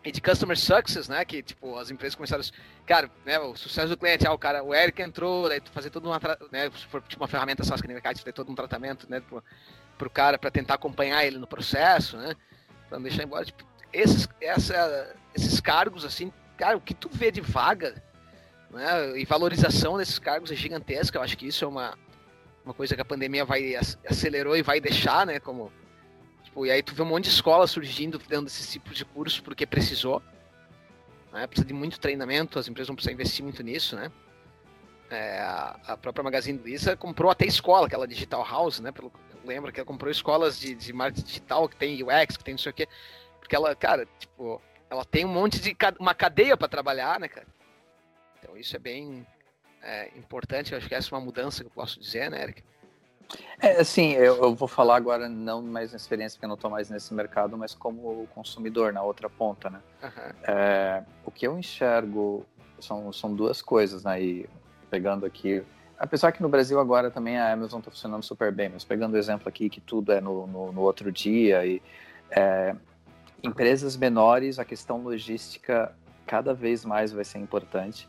e 0.03 0.11
de 0.11 0.21
customer 0.21 0.57
success, 0.57 1.07
né? 1.07 1.23
Que 1.23 1.43
tipo 1.43 1.77
as 1.77 1.91
empresas 1.91 2.15
começaram, 2.15 2.43
cara, 2.85 3.09
né? 3.25 3.39
O 3.39 3.55
sucesso 3.55 3.89
do 3.89 3.97
cliente, 3.97 4.25
ah, 4.27 4.33
o 4.33 4.37
cara, 4.37 4.63
o 4.63 4.73
Eric 4.73 5.01
entrou, 5.01 5.47
daí 5.47 5.61
tu 5.61 5.71
fazer 5.71 5.89
toda 5.89 6.07
uma, 6.07 6.19
né? 6.51 6.69
For 6.89 7.01
tipo 7.03 7.21
uma 7.21 7.27
ferramenta 7.27 7.63
SaaS 7.63 7.81
que 7.81 7.87
nem 7.87 7.95
mercado, 7.95 8.17
fazer 8.17 8.33
todo 8.33 8.51
um 8.51 8.55
tratamento, 8.55 9.09
né? 9.09 9.19
Pro, 9.21 9.43
pro 9.97 10.09
cara 10.09 10.37
para 10.37 10.49
tentar 10.49 10.75
acompanhar 10.75 11.25
ele 11.25 11.37
no 11.37 11.47
processo, 11.47 12.17
né? 12.17 12.35
Pra 12.89 12.97
não 12.97 13.03
deixar 13.03 13.23
embora, 13.23 13.45
tipo, 13.45 13.63
esses, 13.93 14.27
essa, 14.41 15.15
esses 15.35 15.59
cargos 15.59 16.03
assim, 16.03 16.33
cara, 16.57 16.77
o 16.77 16.81
que 16.81 16.93
tu 16.93 17.09
vê 17.11 17.31
de 17.31 17.41
vaga, 17.41 18.01
né? 18.71 19.19
E 19.19 19.25
valorização 19.25 19.97
desses 19.97 20.17
cargos 20.17 20.51
é 20.51 20.55
gigantesca. 20.55 21.17
Eu 21.17 21.21
acho 21.21 21.37
que 21.37 21.47
isso 21.47 21.63
é 21.63 21.67
uma 21.67 21.97
uma 22.63 22.73
coisa 22.73 22.95
que 22.95 23.01
a 23.01 23.05
pandemia 23.05 23.43
vai 23.43 23.75
acelerou 24.07 24.55
e 24.55 24.61
vai 24.61 24.79
deixar, 24.79 25.25
né? 25.25 25.39
Como 25.39 25.71
Tipo, 26.51 26.65
e 26.65 26.71
aí 26.71 26.83
tu 26.83 26.93
vê 26.93 27.01
um 27.01 27.05
monte 27.05 27.25
de 27.25 27.29
escola 27.29 27.65
surgindo, 27.65 28.19
dando 28.27 28.47
esse 28.47 28.69
tipo 28.69 28.93
de 28.93 29.05
curso 29.05 29.41
porque 29.41 29.65
precisou. 29.65 30.21
Né? 31.31 31.47
Precisa 31.47 31.65
de 31.65 31.73
muito 31.73 31.97
treinamento, 31.97 32.59
as 32.59 32.67
empresas 32.67 32.89
vão 32.89 32.95
precisar 32.95 33.13
investir 33.13 33.41
muito 33.41 33.63
nisso, 33.63 33.95
né? 33.95 34.11
É, 35.09 35.39
a, 35.39 35.79
a, 35.87 35.97
própria 35.97 36.23
Magazine 36.23 36.57
Luiza 36.57 36.95
comprou 36.95 37.31
até 37.31 37.45
escola, 37.45 37.87
aquela 37.87 38.07
Digital 38.07 38.45
House, 38.45 38.81
né? 38.81 38.91
Pelo, 38.91 39.11
lembra 39.45 39.71
que 39.71 39.79
ela 39.79 39.87
comprou 39.87 40.11
escolas 40.11 40.59
de, 40.59 40.75
de 40.75 40.91
marketing 40.91 41.25
digital, 41.25 41.69
que 41.69 41.75
tem 41.77 42.03
UX, 42.03 42.35
que 42.35 42.43
tem 42.43 42.53
não 42.53 42.59
sei 42.59 42.71
o 42.71 42.75
quê. 42.75 42.87
Porque 43.39 43.55
ela, 43.55 43.73
cara, 43.73 44.05
tipo, 44.19 44.61
ela 44.89 45.05
tem 45.05 45.23
um 45.23 45.29
monte 45.29 45.59
de 45.61 45.75
uma 45.99 46.13
cadeia 46.13 46.57
para 46.57 46.67
trabalhar, 46.67 47.17
né, 47.17 47.29
cara? 47.29 47.47
Então 48.39 48.57
isso 48.57 48.75
é 48.75 48.79
bem 48.79 49.25
é, 49.81 50.09
importante, 50.17 50.73
eu 50.73 50.77
acho 50.77 50.87
que 50.87 50.95
essa 50.95 51.13
é 51.13 51.17
uma 51.17 51.23
mudança 51.23 51.63
que 51.63 51.67
eu 51.67 51.73
posso 51.73 51.97
dizer, 51.97 52.29
né, 52.29 52.43
Eric? 52.43 52.63
É, 53.59 53.79
assim, 53.79 54.11
eu, 54.13 54.37
eu, 54.37 54.55
vou 54.55 54.67
falar 54.67 54.95
agora 54.95 55.29
não 55.29 55.61
mais 55.61 55.91
na 55.91 55.97
experiência, 55.97 56.35
porque 56.35 56.45
eu 56.45 56.49
não 56.49 56.55
estou 56.55 56.71
mais 56.71 56.89
nesse 56.89 57.13
mercado, 57.13 57.57
mas 57.57 57.73
como 57.73 58.27
consumidor, 58.33 58.91
na 58.91 59.03
outra 59.03 59.29
ponta, 59.29 59.69
né? 59.69 59.79
Uhum. 60.03 60.33
É, 60.43 61.03
o 61.25 61.31
que 61.31 61.45
eu 61.45 61.57
enxergo 61.57 62.45
são, 62.79 63.11
são 63.13 63.33
duas 63.33 63.61
coisas, 63.61 64.03
né? 64.03 64.21
E 64.21 64.49
pegando 64.89 65.25
aqui... 65.25 65.63
Apesar 65.97 66.31
que 66.31 66.41
no 66.41 66.49
Brasil 66.49 66.79
agora 66.79 67.11
também 67.11 67.37
a 67.37 67.53
Amazon 67.53 67.79
está 67.79 67.91
funcionando 67.91 68.23
super 68.23 68.51
bem, 68.51 68.69
mas 68.69 68.83
pegando 68.83 69.13
o 69.13 69.17
exemplo 69.17 69.47
aqui 69.47 69.69
que 69.69 69.79
tudo 69.79 70.11
é 70.11 70.19
no, 70.19 70.47
no, 70.47 70.71
no 70.71 70.81
outro 70.81 71.11
dia 71.11 71.65
e... 71.65 71.81
É, 72.31 72.75
empresas 73.43 73.97
menores, 73.97 74.59
a 74.59 74.65
questão 74.65 75.01
logística 75.01 75.93
cada 76.25 76.53
vez 76.53 76.85
mais 76.85 77.11
vai 77.11 77.25
ser 77.25 77.39
importante 77.39 78.07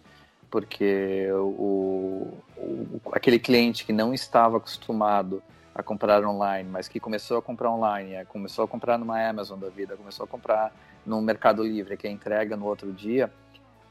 porque 0.52 1.32
o, 1.32 2.28
o, 2.58 3.00
aquele 3.10 3.38
cliente 3.38 3.86
que 3.86 3.92
não 3.92 4.12
estava 4.12 4.58
acostumado 4.58 5.42
a 5.74 5.82
comprar 5.82 6.22
online, 6.26 6.68
mas 6.70 6.88
que 6.88 7.00
começou 7.00 7.38
a 7.38 7.42
comprar 7.42 7.70
online, 7.70 8.12
é, 8.12 8.24
começou 8.26 8.66
a 8.66 8.68
comprar 8.68 8.98
numa 8.98 9.18
Amazon 9.18 9.58
da 9.58 9.70
vida, 9.70 9.96
começou 9.96 10.24
a 10.24 10.26
comprar 10.28 10.70
no 11.06 11.22
Mercado 11.22 11.64
Livre, 11.64 11.96
que 11.96 12.06
é 12.06 12.10
entrega 12.10 12.54
no 12.54 12.66
outro 12.66 12.92
dia, 12.92 13.32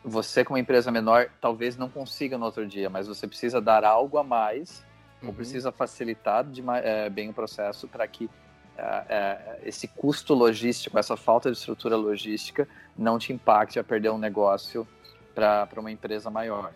você 0.06 0.46
como 0.46 0.56
empresa 0.60 0.92
menor 0.92 1.30
talvez 1.42 1.76
não 1.76 1.90
consiga 1.90 2.38
no 2.38 2.46
outro 2.46 2.68
dia, 2.68 2.92
mas 2.92 3.08
você 3.08 3.28
precisa 3.28 3.60
dar 3.60 3.84
algo 3.84 4.20
a 4.20 4.24
mais 4.24 4.84
uhum. 5.20 5.30
ou 5.30 5.34
precisa 5.34 5.72
facilitar 5.72 6.44
de, 6.44 6.64
é, 6.84 7.10
bem 7.10 7.32
o 7.32 7.34
processo 7.34 7.88
para 7.88 8.08
que 8.08 8.30
é, 8.78 9.06
é, 9.10 9.60
esse 9.64 9.88
custo 9.88 10.36
logístico, 10.36 11.00
essa 11.00 11.18
falta 11.18 11.52
de 11.52 11.58
estrutura 11.58 11.96
logística 11.96 12.68
não 12.96 13.18
te 13.18 13.34
impacte 13.34 13.80
a 13.80 13.84
perder 13.84 14.12
um 14.12 14.20
negócio 14.20 14.88
para 15.34 15.68
uma 15.78 15.92
empresa 15.92 16.30
maior. 16.30 16.72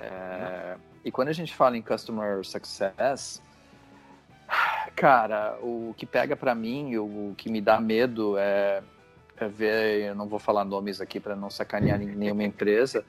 É, 0.00 0.76
e 1.04 1.10
quando 1.10 1.28
a 1.28 1.32
gente 1.32 1.54
fala 1.54 1.76
em 1.76 1.82
customer 1.82 2.44
success, 2.44 3.42
cara, 4.94 5.58
o 5.62 5.94
que 5.96 6.06
pega 6.06 6.36
para 6.36 6.54
mim, 6.54 6.96
o 6.96 7.34
que 7.36 7.50
me 7.50 7.60
dá 7.60 7.80
medo 7.80 8.36
é, 8.36 8.82
é 9.36 9.48
ver, 9.48 10.02
eu 10.08 10.14
não 10.14 10.26
vou 10.28 10.38
falar 10.38 10.64
nomes 10.64 11.00
aqui 11.00 11.18
para 11.20 11.36
não 11.36 11.50
sacanear 11.50 11.98
nenhuma 11.98 12.44
empresa, 12.44 13.04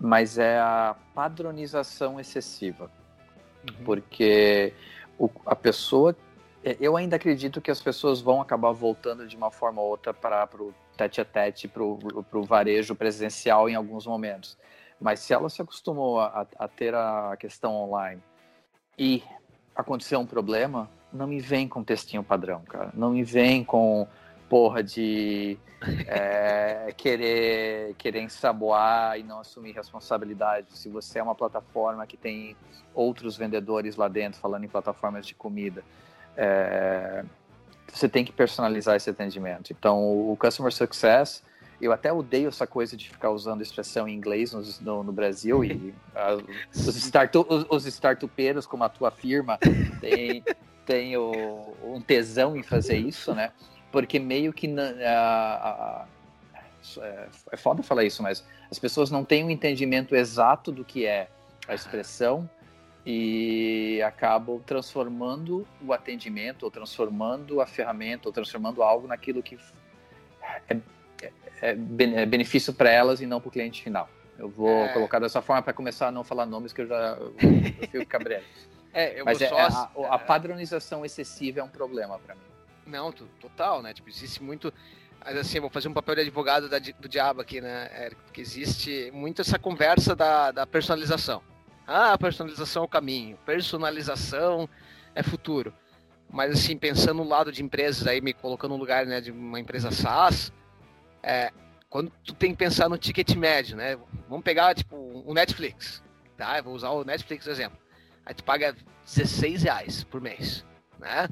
mas 0.00 0.38
é 0.38 0.58
a 0.58 0.94
padronização 1.14 2.20
excessiva. 2.20 2.90
Uhum. 3.68 3.84
Porque 3.84 4.72
o, 5.18 5.28
a 5.44 5.56
pessoa. 5.56 6.16
É, 6.64 6.76
eu 6.80 6.96
ainda 6.96 7.16
acredito 7.16 7.60
que 7.60 7.70
as 7.70 7.80
pessoas 7.80 8.20
vão 8.20 8.40
acabar 8.40 8.72
voltando 8.72 9.26
de 9.26 9.36
uma 9.36 9.50
forma 9.50 9.80
ou 9.80 9.88
outra 9.88 10.12
para 10.12 10.48
o 10.58 10.74
tete 10.98 11.20
a 11.20 11.24
tete 11.24 11.68
para 11.68 11.82
o 11.84 12.42
varejo 12.44 12.94
presencial 12.94 13.68
em 13.68 13.76
alguns 13.76 14.06
momentos. 14.06 14.58
Mas 15.00 15.20
se 15.20 15.32
ela 15.32 15.48
se 15.48 15.62
acostumou 15.62 16.20
a, 16.20 16.46
a 16.58 16.66
ter 16.66 16.94
a 16.94 17.36
questão 17.38 17.74
online 17.76 18.20
e 18.98 19.22
aconteceu 19.76 20.18
um 20.18 20.26
problema, 20.26 20.90
não 21.12 21.28
me 21.28 21.38
vem 21.38 21.68
com 21.68 21.84
textinho 21.84 22.24
padrão, 22.24 22.62
cara. 22.62 22.90
Não 22.94 23.10
me 23.10 23.22
vem 23.22 23.62
com 23.62 24.08
porra 24.48 24.82
de 24.82 25.56
é, 26.08 26.92
querer, 26.96 27.94
querer 27.94 28.22
ensaboar 28.22 29.18
e 29.18 29.22
não 29.22 29.38
assumir 29.38 29.72
responsabilidade. 29.72 30.76
Se 30.76 30.88
você 30.88 31.20
é 31.20 31.22
uma 31.22 31.34
plataforma 31.34 32.04
que 32.06 32.16
tem 32.16 32.56
outros 32.92 33.36
vendedores 33.36 33.94
lá 33.94 34.08
dentro, 34.08 34.40
falando 34.40 34.64
em 34.64 34.68
plataformas 34.68 35.24
de 35.24 35.34
comida, 35.34 35.84
é, 36.36 37.24
você 37.92 38.08
tem 38.08 38.24
que 38.24 38.32
personalizar 38.32 38.96
esse 38.96 39.10
atendimento. 39.10 39.72
Então, 39.72 40.30
o 40.30 40.36
Customer 40.36 40.72
Success, 40.72 41.42
eu 41.80 41.92
até 41.92 42.12
odeio 42.12 42.48
essa 42.48 42.66
coisa 42.66 42.96
de 42.96 43.08
ficar 43.08 43.30
usando 43.30 43.62
expressão 43.62 44.06
em 44.08 44.14
inglês 44.14 44.52
no, 44.52 44.62
no, 44.80 45.04
no 45.04 45.12
Brasil 45.12 45.64
e 45.64 45.94
uh, 46.14 46.44
os, 46.74 46.96
startu, 46.96 47.46
os, 47.48 47.66
os 47.68 47.86
startupeiros, 47.86 48.66
como 48.66 48.84
a 48.84 48.88
tua 48.88 49.10
firma, 49.10 49.58
tem, 50.00 50.44
tem 50.84 51.16
o, 51.16 51.74
um 51.82 52.00
tesão 52.00 52.56
em 52.56 52.62
fazer 52.62 52.96
isso, 52.96 53.34
né? 53.34 53.52
Porque 53.90 54.18
meio 54.18 54.52
que... 54.52 54.66
Uh, 54.66 56.04
uh, 56.04 56.18
é 57.52 57.56
foda 57.56 57.82
falar 57.82 58.04
isso, 58.04 58.22
mas 58.22 58.44
as 58.70 58.78
pessoas 58.78 59.10
não 59.10 59.24
têm 59.24 59.44
um 59.44 59.50
entendimento 59.50 60.14
exato 60.14 60.72
do 60.72 60.84
que 60.84 61.04
é 61.04 61.28
a 61.66 61.74
expressão 61.74 62.48
e 63.10 64.02
acabam 64.02 64.60
transformando 64.60 65.66
o 65.80 65.94
atendimento, 65.94 66.64
ou 66.64 66.70
transformando 66.70 67.58
a 67.58 67.66
ferramenta, 67.66 68.28
ou 68.28 68.32
transformando 68.34 68.82
algo 68.82 69.06
naquilo 69.06 69.42
que 69.42 69.58
é, 70.68 70.76
é, 71.22 71.32
é, 71.62 71.70
é 71.70 72.26
benefício 72.26 72.74
para 72.74 72.90
elas 72.90 73.22
e 73.22 73.26
não 73.26 73.40
para 73.40 73.48
o 73.48 73.50
cliente 73.50 73.82
final. 73.82 74.10
Eu 74.38 74.50
vou 74.50 74.84
é... 74.84 74.92
colocar 74.92 75.18
dessa 75.20 75.40
forma 75.40 75.62
para 75.62 75.72
começar 75.72 76.08
a 76.08 76.12
não 76.12 76.22
falar 76.22 76.44
nomes 76.44 76.70
que 76.74 76.82
eu 76.82 76.86
já 76.86 77.16
eu, 77.18 77.34
eu 77.40 77.88
fico 77.88 78.04
cabreiro. 78.04 78.44
É, 78.92 79.18
eu 79.18 79.24
Mas 79.24 79.40
é, 79.40 79.48
a, 79.58 79.88
a, 80.10 80.18
padronização 80.18 81.02
excessiva 81.02 81.60
é 81.60 81.62
um 81.62 81.68
problema 81.68 82.18
para 82.18 82.34
mim. 82.34 82.42
Não, 82.86 83.10
total, 83.10 83.80
né? 83.80 83.94
Tipo, 83.94 84.10
existe 84.10 84.42
muito. 84.42 84.70
Mas 85.24 85.34
assim, 85.34 85.60
vou 85.60 85.70
fazer 85.70 85.88
um 85.88 85.94
papel 85.94 86.16
de 86.16 86.20
advogado 86.20 86.68
da, 86.68 86.78
do 86.78 87.08
diabo 87.08 87.40
aqui, 87.40 87.58
né, 87.58 87.88
Érico? 87.90 88.20
Porque 88.24 88.42
existe 88.42 89.10
muito 89.12 89.40
essa 89.40 89.58
conversa 89.58 90.14
da, 90.14 90.50
da 90.50 90.66
personalização. 90.66 91.42
Ah, 91.90 92.18
personalização 92.18 92.82
é 92.82 92.84
o 92.84 92.88
caminho, 92.88 93.38
personalização 93.46 94.68
é 95.14 95.22
futuro. 95.22 95.72
Mas 96.30 96.52
assim, 96.52 96.76
pensando 96.76 97.24
no 97.24 97.28
lado 97.28 97.50
de 97.50 97.64
empresas 97.64 98.06
aí, 98.06 98.20
me 98.20 98.34
colocando 98.34 98.72
no 98.72 98.76
lugar 98.76 99.06
né, 99.06 99.22
de 99.22 99.30
uma 99.30 99.58
empresa 99.58 99.90
SaaS, 99.90 100.52
é, 101.22 101.50
quando 101.88 102.12
tu 102.22 102.34
tem 102.34 102.52
que 102.52 102.58
pensar 102.58 102.90
no 102.90 102.98
ticket 102.98 103.34
médio, 103.34 103.74
né? 103.74 103.98
Vamos 104.28 104.44
pegar 104.44 104.74
tipo 104.74 104.96
o 104.96 105.32
Netflix, 105.32 106.02
tá? 106.36 106.58
Eu 106.58 106.64
vou 106.64 106.74
usar 106.74 106.90
o 106.90 107.04
Netflix 107.04 107.46
exemplo. 107.46 107.78
Aí 108.26 108.34
tu 108.34 108.44
paga 108.44 108.76
16 109.06 109.62
reais 109.62 110.04
por 110.04 110.20
mês, 110.20 110.66
né? 110.98 111.26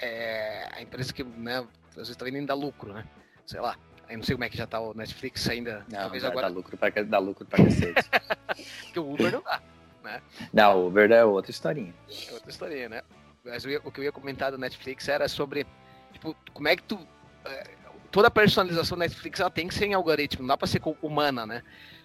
É, 0.00 0.68
a 0.72 0.82
empresa 0.82 1.12
que, 1.12 1.22
né, 1.22 1.64
às 1.90 1.94
vezes 1.94 2.16
também 2.16 2.32
nem 2.32 2.44
dá 2.44 2.54
lucro, 2.54 2.92
né? 2.92 3.04
Sei 3.46 3.60
lá. 3.60 3.76
Eu 4.08 4.18
não 4.18 4.24
sei 4.24 4.34
como 4.34 4.44
é 4.44 4.48
que 4.48 4.56
já 4.56 4.66
tá 4.66 4.80
o 4.80 4.94
Netflix 4.94 5.48
ainda. 5.48 5.84
Não, 5.88 6.00
talvez 6.00 6.24
agora. 6.24 6.48
Dá 6.48 6.54
lucro 6.54 6.76
pra, 6.76 6.90
dá 6.90 7.18
lucro 7.18 7.46
pra 7.46 7.64
cacete. 7.64 8.02
Porque 8.84 9.00
o 9.00 9.12
Uber 9.12 9.32
não 9.32 9.42
dá, 9.42 9.62
né? 10.04 10.22
Não, 10.52 10.78
o 10.78 10.86
Uber 10.88 11.10
é 11.10 11.24
outra 11.24 11.50
historinha. 11.50 11.94
É 12.28 12.32
outra 12.32 12.50
historinha, 12.50 12.88
né? 12.88 13.02
Mas 13.44 13.64
ia, 13.64 13.80
o 13.84 13.90
que 13.90 14.00
eu 14.00 14.04
ia 14.04 14.12
comentar 14.12 14.52
do 14.52 14.58
Netflix 14.58 15.08
era 15.08 15.28
sobre, 15.28 15.66
tipo, 16.12 16.36
como 16.52 16.68
é 16.68 16.76
que 16.76 16.82
tu... 16.82 16.98
É, 17.44 17.70
toda 18.10 18.28
a 18.28 18.30
personalização 18.30 18.96
do 18.96 19.00
Netflix 19.00 19.40
ela 19.40 19.50
tem 19.50 19.66
que 19.66 19.74
ser 19.74 19.86
em 19.86 19.94
algoritmo, 19.94 20.42
não 20.42 20.48
dá 20.48 20.56
pra 20.56 20.68
ser 20.68 20.80
humana, 21.00 21.46
né? 21.46 21.62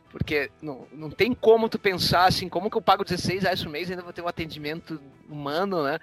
Porque 0.09 0.49
não, 0.61 0.87
não 0.91 1.11
tem 1.11 1.33
como 1.33 1.67
tu 1.67 1.77
pensar 1.77 2.25
assim, 2.25 2.47
como 2.47 2.71
que 2.71 2.77
eu 2.77 2.81
pago 2.81 3.03
16 3.03 3.43
reais 3.43 3.61
por 3.61 3.69
mês 3.69 3.89
e 3.89 3.91
ainda 3.91 4.03
vou 4.03 4.13
ter 4.13 4.21
um 4.21 4.27
atendimento 4.27 4.99
humano, 5.29 5.83
né? 5.83 5.99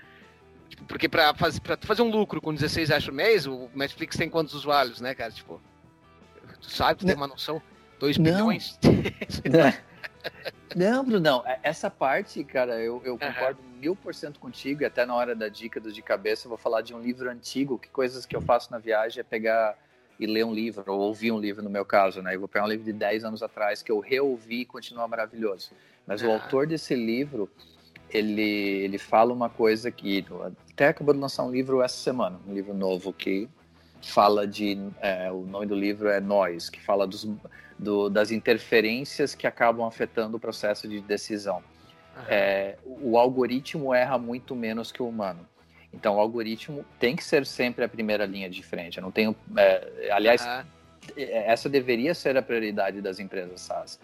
Tipo, 0.68 0.84
porque 0.84 1.08
pra, 1.08 1.34
faz, 1.34 1.58
pra 1.58 1.76
tu 1.76 1.86
fazer 1.86 2.02
um 2.02 2.10
lucro 2.10 2.40
com 2.40 2.52
16 2.52 2.90
reais 2.90 3.04
por 3.04 3.14
mês, 3.14 3.46
o 3.46 3.70
Netflix 3.74 4.16
tem 4.16 4.28
quantos 4.28 4.54
usuários, 4.54 5.00
né, 5.00 5.14
cara? 5.14 5.32
Tipo, 5.32 5.60
tu 6.66 6.74
sabe, 6.74 7.00
tu 7.00 7.06
tem 7.06 7.14
uma 7.14 7.26
noção? 7.26 7.60
2 7.98 8.18
bilhões? 8.18 8.78
Não, 10.74 11.04
Brunão, 11.04 11.42
é, 11.46 11.58
essa 11.62 11.88
parte, 11.88 12.42
cara, 12.42 12.80
eu, 12.80 13.00
eu 13.04 13.18
concordo 13.18 13.60
uhum. 13.62 13.78
mil 13.78 13.96
por 13.96 14.14
cento 14.14 14.40
contigo 14.40 14.82
e 14.82 14.84
até 14.84 15.06
na 15.06 15.14
hora 15.14 15.34
da 15.34 15.48
dica 15.48 15.78
dos 15.78 15.94
de 15.94 16.02
cabeça 16.02 16.46
eu 16.46 16.48
vou 16.48 16.58
falar 16.58 16.80
de 16.80 16.94
um 16.94 17.00
livro 17.00 17.30
antigo, 17.30 17.78
que 17.78 17.88
coisas 17.88 18.26
que 18.26 18.34
eu 18.34 18.40
faço 18.40 18.72
na 18.72 18.78
viagem 18.78 19.20
é 19.20 19.22
pegar 19.22 19.76
e 20.18 20.26
ler 20.26 20.44
um 20.44 20.52
livro, 20.52 20.84
ou 20.86 21.00
ouvir 21.00 21.32
um 21.32 21.38
livro 21.38 21.62
no 21.62 21.70
meu 21.70 21.84
caso, 21.84 22.22
né? 22.22 22.34
Eu 22.34 22.40
vou 22.40 22.48
pegar 22.48 22.64
um 22.64 22.68
livro 22.68 22.84
de 22.84 22.92
10 22.92 23.24
anos 23.24 23.42
atrás 23.42 23.82
que 23.82 23.90
eu 23.90 23.98
reouvi 23.98 24.60
e 24.60 24.64
continua 24.64 25.06
maravilhoso. 25.08 25.72
Mas 26.06 26.22
o 26.22 26.30
autor 26.30 26.66
desse 26.66 26.94
livro, 26.94 27.50
ele, 28.10 28.42
ele 28.42 28.98
fala 28.98 29.32
uma 29.32 29.48
coisa 29.48 29.90
que 29.90 30.24
até 30.70 30.88
acabou 30.88 31.14
de 31.14 31.20
lançar 31.20 31.42
um 31.44 31.50
livro 31.50 31.82
essa 31.82 31.96
semana, 31.96 32.38
um 32.46 32.54
livro 32.54 32.74
novo 32.74 33.12
que 33.12 33.48
fala 34.10 34.46
de 34.46 34.78
é, 35.00 35.30
o 35.30 35.42
nome 35.42 35.66
do 35.66 35.74
livro 35.74 36.08
é 36.08 36.20
Nós, 36.20 36.68
que 36.68 36.80
fala 36.80 37.06
dos, 37.06 37.28
do, 37.78 38.08
das 38.08 38.30
interferências 38.30 39.34
que 39.34 39.46
acabam 39.46 39.86
afetando 39.86 40.36
o 40.36 40.40
processo 40.40 40.88
de 40.88 41.00
decisão. 41.00 41.62
Uhum. 42.16 42.22
É, 42.28 42.76
o 42.84 43.18
algoritmo 43.18 43.92
erra 43.92 44.18
muito 44.18 44.54
menos 44.54 44.92
que 44.92 45.02
o 45.02 45.08
humano. 45.08 45.46
Então, 45.92 46.16
o 46.16 46.20
algoritmo 46.20 46.84
tem 46.98 47.14
que 47.14 47.22
ser 47.22 47.46
sempre 47.46 47.84
a 47.84 47.88
primeira 47.88 48.26
linha 48.26 48.50
de 48.50 48.62
frente. 48.62 48.98
Eu 48.98 49.02
não 49.02 49.12
tenho, 49.12 49.34
é, 49.56 50.10
aliás, 50.10 50.44
uhum. 50.44 50.64
essa 51.16 51.68
deveria 51.68 52.14
ser 52.14 52.36
a 52.36 52.42
prioridade 52.42 53.00
das 53.00 53.20
empresas 53.20 53.60
SaaS. 53.60 54.00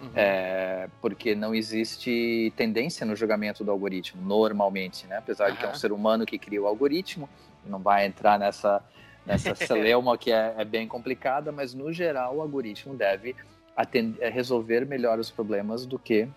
Uhum. 0.00 0.10
É, 0.14 0.88
porque 1.00 1.34
não 1.34 1.54
existe 1.54 2.52
tendência 2.56 3.06
no 3.06 3.16
julgamento 3.16 3.64
do 3.64 3.70
algoritmo, 3.70 4.22
normalmente, 4.22 5.06
né? 5.06 5.16
Apesar 5.18 5.50
de 5.50 5.56
que 5.56 5.64
é 5.64 5.68
um 5.68 5.74
ser 5.74 5.92
humano 5.92 6.26
que 6.26 6.38
cria 6.38 6.60
o 6.60 6.66
algoritmo, 6.66 7.28
não 7.64 7.78
vai 7.78 8.06
entrar 8.06 8.38
nessa 8.38 8.82
nessa 9.26 9.54
celeuma 9.56 10.16
que 10.16 10.32
é, 10.32 10.54
é, 10.56 10.64
bem 10.64 10.86
complicada, 10.86 11.50
mas 11.52 11.74
no 11.74 11.92
geral 11.92 12.36
o 12.36 12.40
algoritmo 12.40 12.94
deve 12.94 13.34
atender, 13.76 14.22
é, 14.22 14.28
resolver 14.28 14.86
melhor 14.86 15.18
os 15.18 15.30
problemas 15.30 15.86
do 15.86 15.98
que 15.98 16.28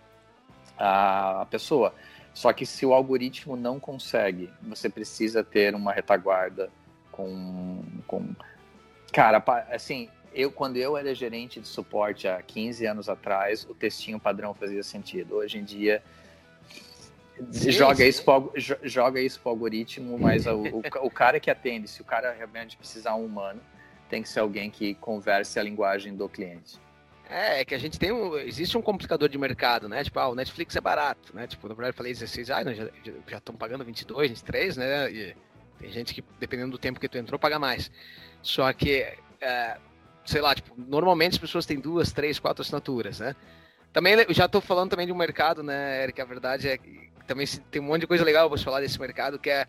a 0.78 1.47
pessoa. 1.50 1.93
Só 2.34 2.54
que 2.54 2.65
se 2.65 2.86
o 2.86 2.93
algoritmo 2.93 3.56
não 3.56 3.80
consegue, 3.80 4.50
você 4.62 4.89
precisa 4.89 5.43
ter 5.43 5.73
uma 5.73 5.91
retaguarda 5.91 6.69
com, 7.12 7.84
com... 8.06 8.36
cara, 9.12 9.43
assim, 9.71 10.08
eu 10.32 10.52
quando 10.52 10.78
eu 10.78 10.95
era 10.95 11.15
gerente 11.15 11.60
de 11.60 11.67
suporte 11.67 12.28
há 12.28 12.39
15 12.39 12.86
anos 12.86 13.10
atrás, 13.10 13.65
o 13.67 13.73
textinho 13.73 14.19
padrão 14.19 14.54
fazia 14.54 14.84
sentido. 14.84 15.38
Hoje 15.38 15.58
em 15.58 15.63
dia 15.63 16.04
joga. 17.52 18.06
Isso 18.06 18.23
pro, 18.23 18.54
joga 18.84 19.21
isso 19.21 19.39
pro 19.39 19.50
algoritmo, 19.50 20.17
mas 20.17 20.45
o, 20.45 20.62
o, 20.62 20.82
o, 21.04 21.12
cara 21.12 21.39
que 21.39 21.50
atende, 21.50 21.88
se 21.88 22.02
o 22.02 22.06
cara 22.06 22.34
realmente 22.34 22.78
precisar 22.78 23.15
um 23.15 23.26
humano, 23.26 23.62
tem 24.10 24.21
que 24.21 24.30
ser 24.30 24.39
alguém 24.39 24.69
que 24.69 24.95
converse 24.95 25.60
a 25.60 25.63
linguagem 25.63 26.15
do 26.15 26.28
cliente. 26.28 26.80
É, 27.30 27.62
é 27.62 27.65
que 27.65 27.76
a 27.76 27.78
gente 27.78 28.00
tem 28.00 28.12
um. 28.12 28.38
Existe 28.38 28.78
um 28.78 28.82
complicador 28.82 29.28
de 29.28 29.38
mercado, 29.38 29.89
né? 29.89 30.04
Tipo, 30.04 30.19
ah, 30.19 30.30
o 30.30 30.36
Netflix 30.36 30.76
é 30.76 30.82
barato, 30.82 31.36
né? 31.36 31.45
Tipo, 31.45 31.67
na 31.67 31.73
verdade 31.73 31.93
eu 31.93 31.97
falei 31.97 32.13
16, 32.13 32.50
ah, 32.50 32.63
já 33.28 33.38
estão 33.38 33.54
pagando 33.56 33.84
22, 33.84 34.30
23, 34.30 34.78
né? 34.78 35.12
E 35.12 35.36
tem 35.78 35.91
gente 35.91 36.13
que, 36.13 36.23
dependendo 36.39 36.71
do 36.71 36.78
tempo 36.78 37.00
que 37.00 37.10
tu 37.10 37.17
entrou, 37.17 37.38
paga 37.38 37.60
mais. 37.60 37.91
Só 38.41 38.71
que, 38.71 39.06
é, 39.41 39.78
sei 40.26 40.39
lá, 40.39 40.56
tipo, 40.56 40.73
normalmente 40.78 41.34
as 41.34 41.38
pessoas 41.38 41.65
têm 41.65 41.80
duas, 41.80 42.13
três, 42.13 42.39
quatro 42.39 42.62
assinaturas, 42.62 43.19
né? 43.19 43.36
Também 43.91 44.15
já 44.30 44.45
estou 44.45 44.62
falando 44.62 44.91
também 44.91 45.06
de 45.06 45.12
um 45.12 45.17
mercado, 45.17 45.62
né, 45.62 46.04
Eric? 46.04 46.21
A 46.21 46.26
verdade 46.26 46.69
é 46.69 46.78
que 46.78 47.10
também 47.27 47.45
tem 47.69 47.81
um 47.81 47.85
monte 47.85 48.01
de 48.01 48.07
coisa 48.07 48.23
legal 48.23 48.49
para 48.49 48.57
falar 48.59 48.79
desse 48.79 48.99
mercado, 48.99 49.37
que 49.37 49.49
é, 49.49 49.67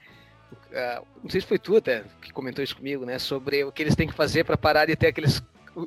uh, 0.53 1.07
não 1.23 1.29
sei 1.29 1.41
se 1.41 1.47
foi 1.47 1.59
tu 1.59 1.77
até 1.77 2.05
que 2.23 2.33
comentou 2.33 2.63
isso 2.63 2.77
comigo, 2.77 3.05
né, 3.05 3.19
sobre 3.19 3.65
o 3.65 3.73
que 3.73 3.83
eles 3.83 3.97
têm 3.97 4.09
que 4.09 4.15
fazer 4.15 4.45
para 4.45 4.57
parar 4.57 4.87
de 4.87 4.97
ter 4.97 5.09
aqueles 5.09 5.43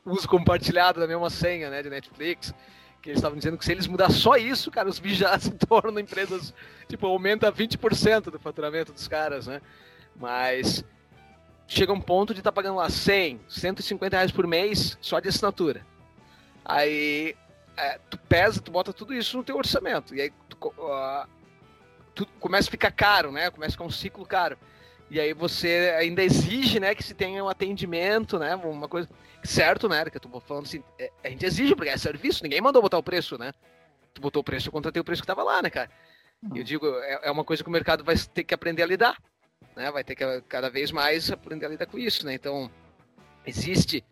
uso 0.05 0.27
compartilhado 0.27 0.99
da 0.99 1.07
mesma 1.07 1.29
senha, 1.29 1.69
né, 1.69 1.81
de 1.81 1.89
Netflix, 1.89 2.53
que 3.01 3.10
eles 3.10 3.17
estavam 3.17 3.38
dizendo 3.38 3.57
que 3.57 3.65
se 3.65 3.71
eles 3.71 3.88
mudar 3.88 4.12
só 4.12 4.36
isso, 4.36 4.69
cara, 4.69 4.88
os 4.88 4.99
bichos 4.99 5.17
já 5.17 5.38
se 5.39 5.51
tornam 5.51 5.99
empresas, 5.99 6.53
tipo, 6.88 7.07
aumenta 7.07 7.51
20% 7.51 8.25
do 8.25 8.39
faturamento 8.39 8.93
dos 8.93 9.07
caras, 9.07 9.47
né, 9.47 9.62
mas 10.15 10.84
chega 11.67 11.93
um 11.93 12.01
ponto 12.01 12.34
de 12.34 12.41
estar 12.41 12.51
tá 12.51 12.55
pagando 12.55 12.75
lá 12.75 12.89
100, 12.89 13.41
150 13.47 14.15
reais 14.15 14.31
por 14.31 14.45
mês 14.45 14.97
só 15.01 15.19
de 15.19 15.29
assinatura. 15.29 15.86
Aí 16.65 17.36
é, 17.77 17.99
tu 18.10 18.17
pesa, 18.17 18.62
tu 18.62 18.71
bota 18.71 18.93
tudo 18.93 19.13
isso 19.13 19.38
no 19.38 19.43
teu 19.43 19.57
orçamento. 19.57 20.13
E 20.13 20.21
aí 20.21 20.31
tu, 20.49 20.67
uh, 20.67 21.27
tudo 22.21 22.31
começa 22.39 22.69
a 22.69 22.71
ficar 22.71 22.91
caro, 22.91 23.31
né? 23.31 23.49
Começa 23.49 23.71
a 23.71 23.73
ficar 23.73 23.84
um 23.86 23.89
ciclo 23.89 24.25
caro. 24.25 24.57
E 25.10 25.19
aí 25.19 25.34
você 25.34 25.93
ainda 25.97 26.23
exige, 26.23 26.79
né, 26.79 26.95
que 26.95 27.03
se 27.03 27.13
tenha 27.13 27.43
um 27.43 27.49
atendimento, 27.49 28.39
né? 28.39 28.55
Uma 28.55 28.88
coisa. 28.88 29.10
Certo, 29.43 29.89
né, 29.89 30.05
que 30.05 30.15
eu 30.15 30.21
tô 30.21 30.39
falando 30.39 30.65
assim, 30.65 30.84
é, 30.99 31.12
a 31.23 31.29
gente 31.29 31.43
exige, 31.43 31.75
porque 31.75 31.89
é 31.89 31.97
serviço, 31.97 32.43
ninguém 32.43 32.62
mandou 32.62 32.79
botar 32.79 32.99
o 32.99 33.03
preço, 33.03 33.39
né? 33.39 33.51
Tu 34.13 34.21
botou 34.21 34.41
o 34.41 34.43
preço, 34.43 34.67
eu 34.67 34.71
contratei 34.71 35.01
o 35.01 35.03
preço 35.03 35.23
que 35.23 35.27
tava 35.27 35.41
lá, 35.41 35.63
né, 35.63 35.69
cara? 35.71 35.89
Uhum. 36.43 36.57
Eu 36.57 36.63
digo, 36.63 36.86
é, 36.99 37.21
é 37.23 37.31
uma 37.31 37.43
coisa 37.43 37.63
que 37.63 37.69
o 37.69 37.71
mercado 37.71 38.03
vai 38.03 38.15
ter 38.15 38.43
que 38.43 38.53
aprender 38.53 38.84
a 38.84 38.86
lidar, 38.86 39.17
né? 39.75 39.89
Vai 39.89 40.03
ter 40.03 40.15
que 40.15 40.23
cada 40.41 40.69
vez 40.69 40.91
mais 40.91 41.31
aprender 41.31 41.65
a 41.65 41.69
lidar 41.69 41.88
com 41.88 41.97
isso, 41.97 42.23
né? 42.23 42.36
Então, 42.36 42.69
existe 43.43 44.05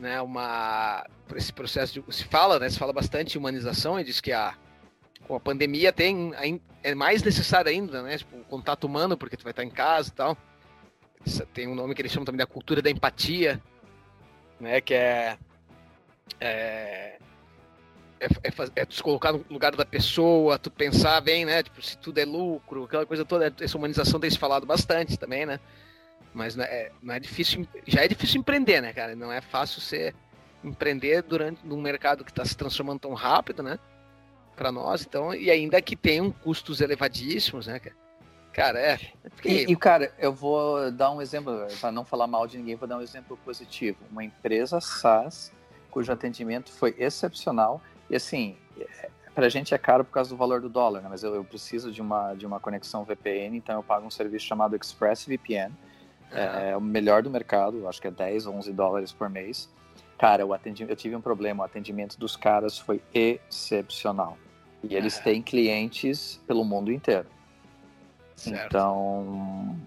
né, 0.00 0.20
uma 0.20 1.06
esse 1.36 1.52
processo 1.52 1.92
de, 1.92 2.12
se 2.12 2.24
fala, 2.24 2.58
né, 2.58 2.68
se 2.68 2.78
fala 2.78 2.92
bastante 2.92 3.32
de 3.32 3.38
humanização 3.38 4.00
e 4.00 4.04
diz 4.04 4.20
que 4.20 4.32
a 4.32 4.56
com 5.30 5.36
a 5.36 5.40
pandemia 5.40 5.92
tem 5.92 6.32
é 6.82 6.92
mais 6.92 7.22
necessário 7.22 7.70
ainda, 7.70 8.02
né? 8.02 8.18
Tipo, 8.18 8.38
o 8.38 8.44
contato 8.44 8.82
humano, 8.82 9.16
porque 9.16 9.36
tu 9.36 9.44
vai 9.44 9.52
estar 9.52 9.62
em 9.62 9.70
casa 9.70 10.08
e 10.08 10.12
tal. 10.12 10.36
Tem 11.54 11.68
um 11.68 11.74
nome 11.76 11.94
que 11.94 12.02
eles 12.02 12.10
chamam 12.10 12.24
também 12.24 12.40
da 12.40 12.46
cultura 12.46 12.82
da 12.82 12.90
empatia, 12.90 13.62
né? 14.58 14.80
Que 14.80 14.94
é 14.94 15.38
é, 16.40 17.16
é, 18.18 18.28
é, 18.42 18.52
é 18.74 18.84
tu 18.84 18.94
se 18.94 19.02
colocar 19.04 19.32
no 19.32 19.44
lugar 19.48 19.76
da 19.76 19.86
pessoa, 19.86 20.58
tu 20.58 20.68
pensar 20.68 21.20
bem, 21.20 21.44
né? 21.44 21.62
Tipo, 21.62 21.80
se 21.80 21.96
tudo 21.96 22.18
é 22.18 22.24
lucro, 22.24 22.82
aquela 22.82 23.06
coisa 23.06 23.24
toda. 23.24 23.54
Essa 23.60 23.78
humanização 23.78 24.18
tem 24.18 24.30
se 24.30 24.38
falado 24.38 24.66
bastante 24.66 25.16
também, 25.16 25.46
né? 25.46 25.60
Mas 26.34 26.56
não 26.56 26.64
é, 26.64 26.90
não 27.00 27.14
é 27.14 27.20
difícil, 27.20 27.68
já 27.86 28.04
é 28.04 28.08
difícil 28.08 28.40
empreender, 28.40 28.80
né, 28.80 28.92
cara? 28.92 29.14
Não 29.14 29.30
é 29.30 29.40
fácil 29.40 29.80
ser 29.80 30.12
empreender 30.64 31.22
durante 31.22 31.64
num 31.64 31.80
mercado 31.80 32.24
que 32.24 32.32
está 32.32 32.44
se 32.44 32.56
transformando 32.56 32.98
tão 32.98 33.14
rápido, 33.14 33.62
né? 33.62 33.78
Para 34.60 34.70
nós, 34.70 35.06
então, 35.06 35.34
e 35.34 35.50
ainda 35.50 35.80
que 35.80 35.96
tenham 35.96 36.30
custos 36.30 36.82
elevadíssimos, 36.82 37.66
né, 37.66 37.80
cara? 38.52 38.78
é. 38.78 39.00
E, 39.42 39.72
e, 39.72 39.74
cara, 39.74 40.12
eu 40.18 40.34
vou 40.34 40.90
dar 40.90 41.10
um 41.12 41.22
exemplo, 41.22 41.66
para 41.80 41.90
não 41.90 42.04
falar 42.04 42.26
mal 42.26 42.46
de 42.46 42.58
ninguém, 42.58 42.76
vou 42.76 42.86
dar 42.86 42.98
um 42.98 43.00
exemplo 43.00 43.38
positivo. 43.42 43.96
Uma 44.10 44.22
empresa 44.22 44.78
SaaS 44.78 45.50
cujo 45.90 46.12
atendimento 46.12 46.70
foi 46.70 46.94
excepcional 46.98 47.80
e 48.10 48.14
assim, 48.14 48.54
para 49.34 49.46
a 49.46 49.48
gente 49.48 49.72
é 49.72 49.78
caro 49.78 50.04
por 50.04 50.12
causa 50.12 50.28
do 50.28 50.36
valor 50.36 50.60
do 50.60 50.68
dólar, 50.68 51.00
né? 51.00 51.08
mas 51.08 51.22
eu, 51.22 51.34
eu, 51.34 51.42
preciso 51.42 51.90
de 51.90 52.02
uma, 52.02 52.34
de 52.34 52.44
uma 52.44 52.60
conexão 52.60 53.02
VPN, 53.02 53.56
então 53.56 53.76
eu 53.76 53.82
pago 53.82 54.06
um 54.06 54.10
serviço 54.10 54.44
chamado 54.44 54.76
ExpressVPN, 54.76 55.70
uhum. 55.70 56.36
é, 56.36 56.70
é, 56.72 56.76
o 56.76 56.82
melhor 56.82 57.22
do 57.22 57.30
mercado, 57.30 57.88
acho 57.88 57.98
que 57.98 58.08
é 58.08 58.10
10, 58.10 58.46
11 58.46 58.72
dólares 58.74 59.10
por 59.10 59.30
mês. 59.30 59.70
Cara, 60.18 60.44
o 60.44 60.52
atendimento, 60.52 60.90
eu 60.90 60.96
tive 60.96 61.16
um 61.16 61.20
problema, 61.22 61.62
o 61.62 61.66
atendimento 61.66 62.18
dos 62.18 62.36
caras 62.36 62.78
foi 62.78 63.00
excepcional. 63.14 64.36
E 64.82 64.94
eles 64.94 65.18
é. 65.18 65.22
têm 65.22 65.42
clientes 65.42 66.40
pelo 66.46 66.64
mundo 66.64 66.90
inteiro. 66.90 67.26
Certo. 68.34 68.66
Então. 68.66 69.78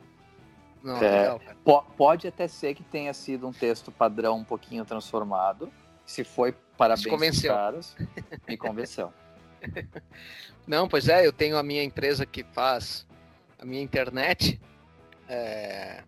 Não, 0.84 0.98
é, 0.98 1.00
legal, 1.00 1.42
po 1.64 1.82
pode 1.98 2.28
até 2.28 2.48
ser 2.48 2.76
que 2.76 2.84
tenha 2.84 3.14
sido 3.14 3.48
um 3.48 3.54
texto 3.54 3.92
padrão 3.92 4.38
um 4.38 4.44
pouquinho 4.44 4.84
transformado. 4.86 5.72
Se 6.06 6.24
foi, 6.24 6.54
parabéns 6.78 7.42
caras. 7.42 7.96
Me 8.48 8.58
convenceu. 8.58 9.14
Não, 10.68 10.88
pois 10.88 11.08
é, 11.08 11.26
eu 11.26 11.32
tenho 11.32 11.58
a 11.58 11.64
minha 11.64 11.84
empresa 11.84 12.26
que 12.26 12.44
faz 12.44 13.08
a 13.58 13.66
minha 13.66 13.82
internet. 13.82 14.60
É, 15.28 16.04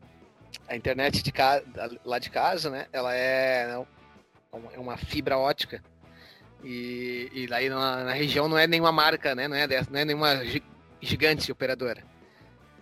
a 0.67 0.75
internet 0.75 1.23
de 1.23 1.31
casa, 1.31 1.63
lá 2.03 2.19
de 2.19 2.29
casa, 2.29 2.69
né? 2.69 2.87
Ela 2.91 3.15
é, 3.15 3.81
é 4.73 4.79
uma 4.79 4.97
fibra 4.97 5.37
ótica 5.37 5.81
e, 6.65 7.29
e 7.31 7.47
daí 7.47 7.69
na, 7.69 8.05
na, 8.05 8.13
região 8.13 8.47
não 8.47 8.57
é 8.57 8.65
nenhuma 8.65 8.91
marca, 8.91 9.35
né? 9.35 9.47
Não 9.47 9.55
é, 9.55 9.67
dessa, 9.67 9.87
não 9.91 9.99
é 9.99 10.03
nenhuma 10.03 10.41
gigante 10.99 11.51
operadora. 11.51 12.03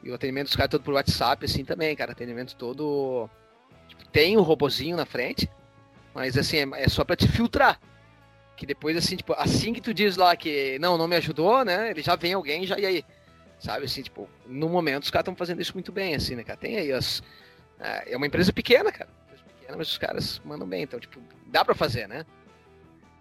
E 0.02 0.10
o 0.10 0.16
atendimento 0.16 0.48
dos 0.48 0.56
caras 0.56 0.72
todo 0.72 0.84
por 0.84 0.94
WhatsApp, 0.94 1.44
assim 1.44 1.66
também, 1.66 1.94
cara. 1.94 2.14
Atendimento 2.14 2.56
todo. 2.56 3.30
Tipo, 3.90 4.06
tem 4.08 4.38
o 4.38 4.40
um 4.40 4.44
robozinho 4.44 4.96
na 4.96 5.06
frente, 5.06 5.50
mas 6.14 6.38
assim, 6.38 6.60
é, 6.60 6.84
é 6.84 6.88
só 6.88 7.04
para 7.04 7.18
te 7.18 7.28
filtrar. 7.28 7.78
Que 8.56 8.66
depois, 8.66 8.96
assim, 8.96 9.18
tipo, 9.18 9.34
assim 9.34 9.74
que 9.74 9.82
tu 9.82 9.94
diz 9.94 10.16
lá 10.16 10.34
que 10.36 10.80
não, 10.80 10.98
não 10.98 11.08
me 11.08 11.18
ajudou, 11.18 11.66
né? 11.66 11.90
Ele 11.90 12.02
já 12.02 12.16
vem 12.16 12.34
alguém 12.34 12.66
já 12.66 12.80
e 12.80 12.86
aí. 12.86 13.06
Sabe 13.60 13.86
assim, 13.86 14.02
tipo, 14.02 14.30
no 14.46 14.70
momento 14.70 15.04
os 15.04 15.12
caras 15.12 15.24
estão 15.24 15.36
fazendo 15.36 15.62
isso 15.62 15.74
muito 15.74 15.92
bem, 15.92 16.16
assim, 16.16 16.36
né, 16.36 16.44
cara? 16.44 16.58
Tem 16.58 16.78
aí 16.78 16.92
as. 16.94 17.22
É, 17.80 18.14
é 18.14 18.18
uma 18.18 18.28
empresa 18.28 18.54
pequena, 18.54 18.94
cara. 18.94 19.10
Empresa 19.26 19.44
pequena, 19.44 19.78
mas 19.78 19.90
os 19.90 19.98
caras 19.98 20.42
mandam 20.46 20.68
bem. 20.68 20.84
Então, 20.84 21.00
tipo, 21.02 21.20
dá 21.48 21.66
pra 21.66 21.76
fazer, 21.76 22.08
né? 22.08 22.26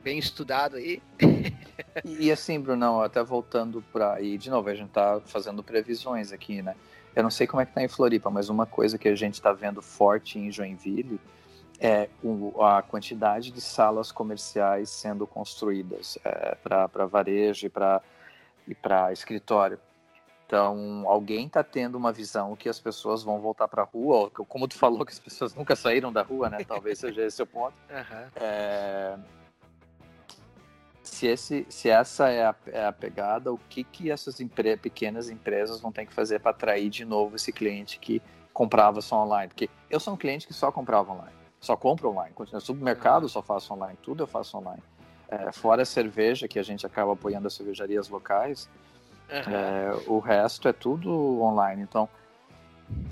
Bem 0.03 0.18
estudado 0.18 0.76
aí. 0.76 1.03
e, 2.05 2.26
e, 2.26 2.32
assim, 2.32 2.61
Brunão, 2.61 3.00
até 3.00 3.22
voltando 3.22 3.82
para. 3.92 4.20
E 4.20 4.36
de 4.36 4.50
novo, 4.50 4.68
a 4.68 4.74
gente 4.74 4.90
tá 4.90 5.20
fazendo 5.24 5.62
previsões 5.62 6.32
aqui, 6.32 6.62
né? 6.62 6.74
Eu 7.14 7.22
não 7.22 7.30
sei 7.30 7.46
como 7.46 7.61
é 7.61 7.66
que 7.66 7.72
tá 7.72 7.82
em 7.82 7.88
Floripa, 7.88 8.30
mas 8.30 8.48
uma 8.48 8.66
coisa 8.66 8.96
que 8.96 9.09
a 9.09 9.14
gente 9.14 9.34
está 9.34 9.53
vendo 9.53 9.82
forte 9.82 10.38
em 10.38 10.50
Joinville 10.50 11.20
é 11.78 12.09
a 12.61 12.80
quantidade 12.80 13.50
de 13.50 13.61
salas 13.61 14.12
comerciais 14.12 14.88
sendo 14.88 15.26
construídas 15.26 16.16
é, 16.24 16.55
para 16.55 17.07
varejo 17.07 17.66
e 17.66 17.68
para 17.68 18.00
e 18.66 19.12
escritório. 19.12 19.78
Então, 20.46 21.05
alguém 21.07 21.46
está 21.46 21.64
tendo 21.64 21.96
uma 21.96 22.12
visão 22.12 22.55
que 22.55 22.68
as 22.68 22.78
pessoas 22.78 23.22
vão 23.22 23.40
voltar 23.40 23.66
para 23.68 23.82
a 23.82 23.86
rua, 23.86 24.30
como 24.30 24.68
tu 24.68 24.76
falou 24.76 25.05
que 25.05 25.12
as 25.12 25.18
pessoas 25.18 25.55
nunca 25.55 25.74
saíram 25.74 26.12
da 26.12 26.22
rua, 26.22 26.50
né? 26.50 26.62
Talvez 26.62 26.98
seja 26.98 27.24
esse 27.24 27.42
o 27.42 27.46
ponto. 27.46 27.74
Uhum. 27.90 28.28
É... 28.36 29.18
Se, 31.22 31.28
esse, 31.28 31.66
se 31.68 31.88
essa 31.88 32.30
é 32.30 32.44
a, 32.44 32.54
é 32.66 32.84
a 32.84 32.92
pegada, 32.92 33.52
o 33.52 33.58
que, 33.68 33.84
que 33.84 34.10
essas 34.10 34.40
empre... 34.40 34.76
pequenas 34.76 35.30
empresas 35.30 35.80
vão 35.80 35.92
ter 35.92 36.04
que 36.04 36.12
fazer 36.12 36.40
para 36.40 36.50
atrair 36.50 36.90
de 36.90 37.04
novo 37.04 37.36
esse 37.36 37.52
cliente 37.52 38.00
que 38.00 38.20
comprava 38.52 39.00
só 39.00 39.22
online? 39.22 39.46
Porque 39.46 39.70
eu 39.88 40.00
sou 40.00 40.14
um 40.14 40.16
cliente 40.16 40.48
que 40.48 40.52
só 40.52 40.72
comprava 40.72 41.12
online, 41.12 41.30
só 41.60 41.76
compro 41.76 42.10
online. 42.10 42.34
No 42.52 42.60
supermercado 42.60 43.28
só 43.28 43.40
faço 43.40 43.72
online, 43.72 43.96
tudo 44.02 44.24
eu 44.24 44.26
faço 44.26 44.58
online. 44.58 44.82
É, 45.28 45.52
fora 45.52 45.82
a 45.82 45.84
cerveja, 45.84 46.48
que 46.48 46.58
a 46.58 46.62
gente 46.64 46.84
acaba 46.84 47.12
apoiando 47.12 47.46
as 47.46 47.54
cervejarias 47.54 48.08
locais, 48.08 48.68
uhum. 49.30 49.54
é, 49.54 50.02
o 50.08 50.18
resto 50.18 50.66
é 50.66 50.72
tudo 50.72 51.40
online. 51.40 51.82
Então, 51.82 52.08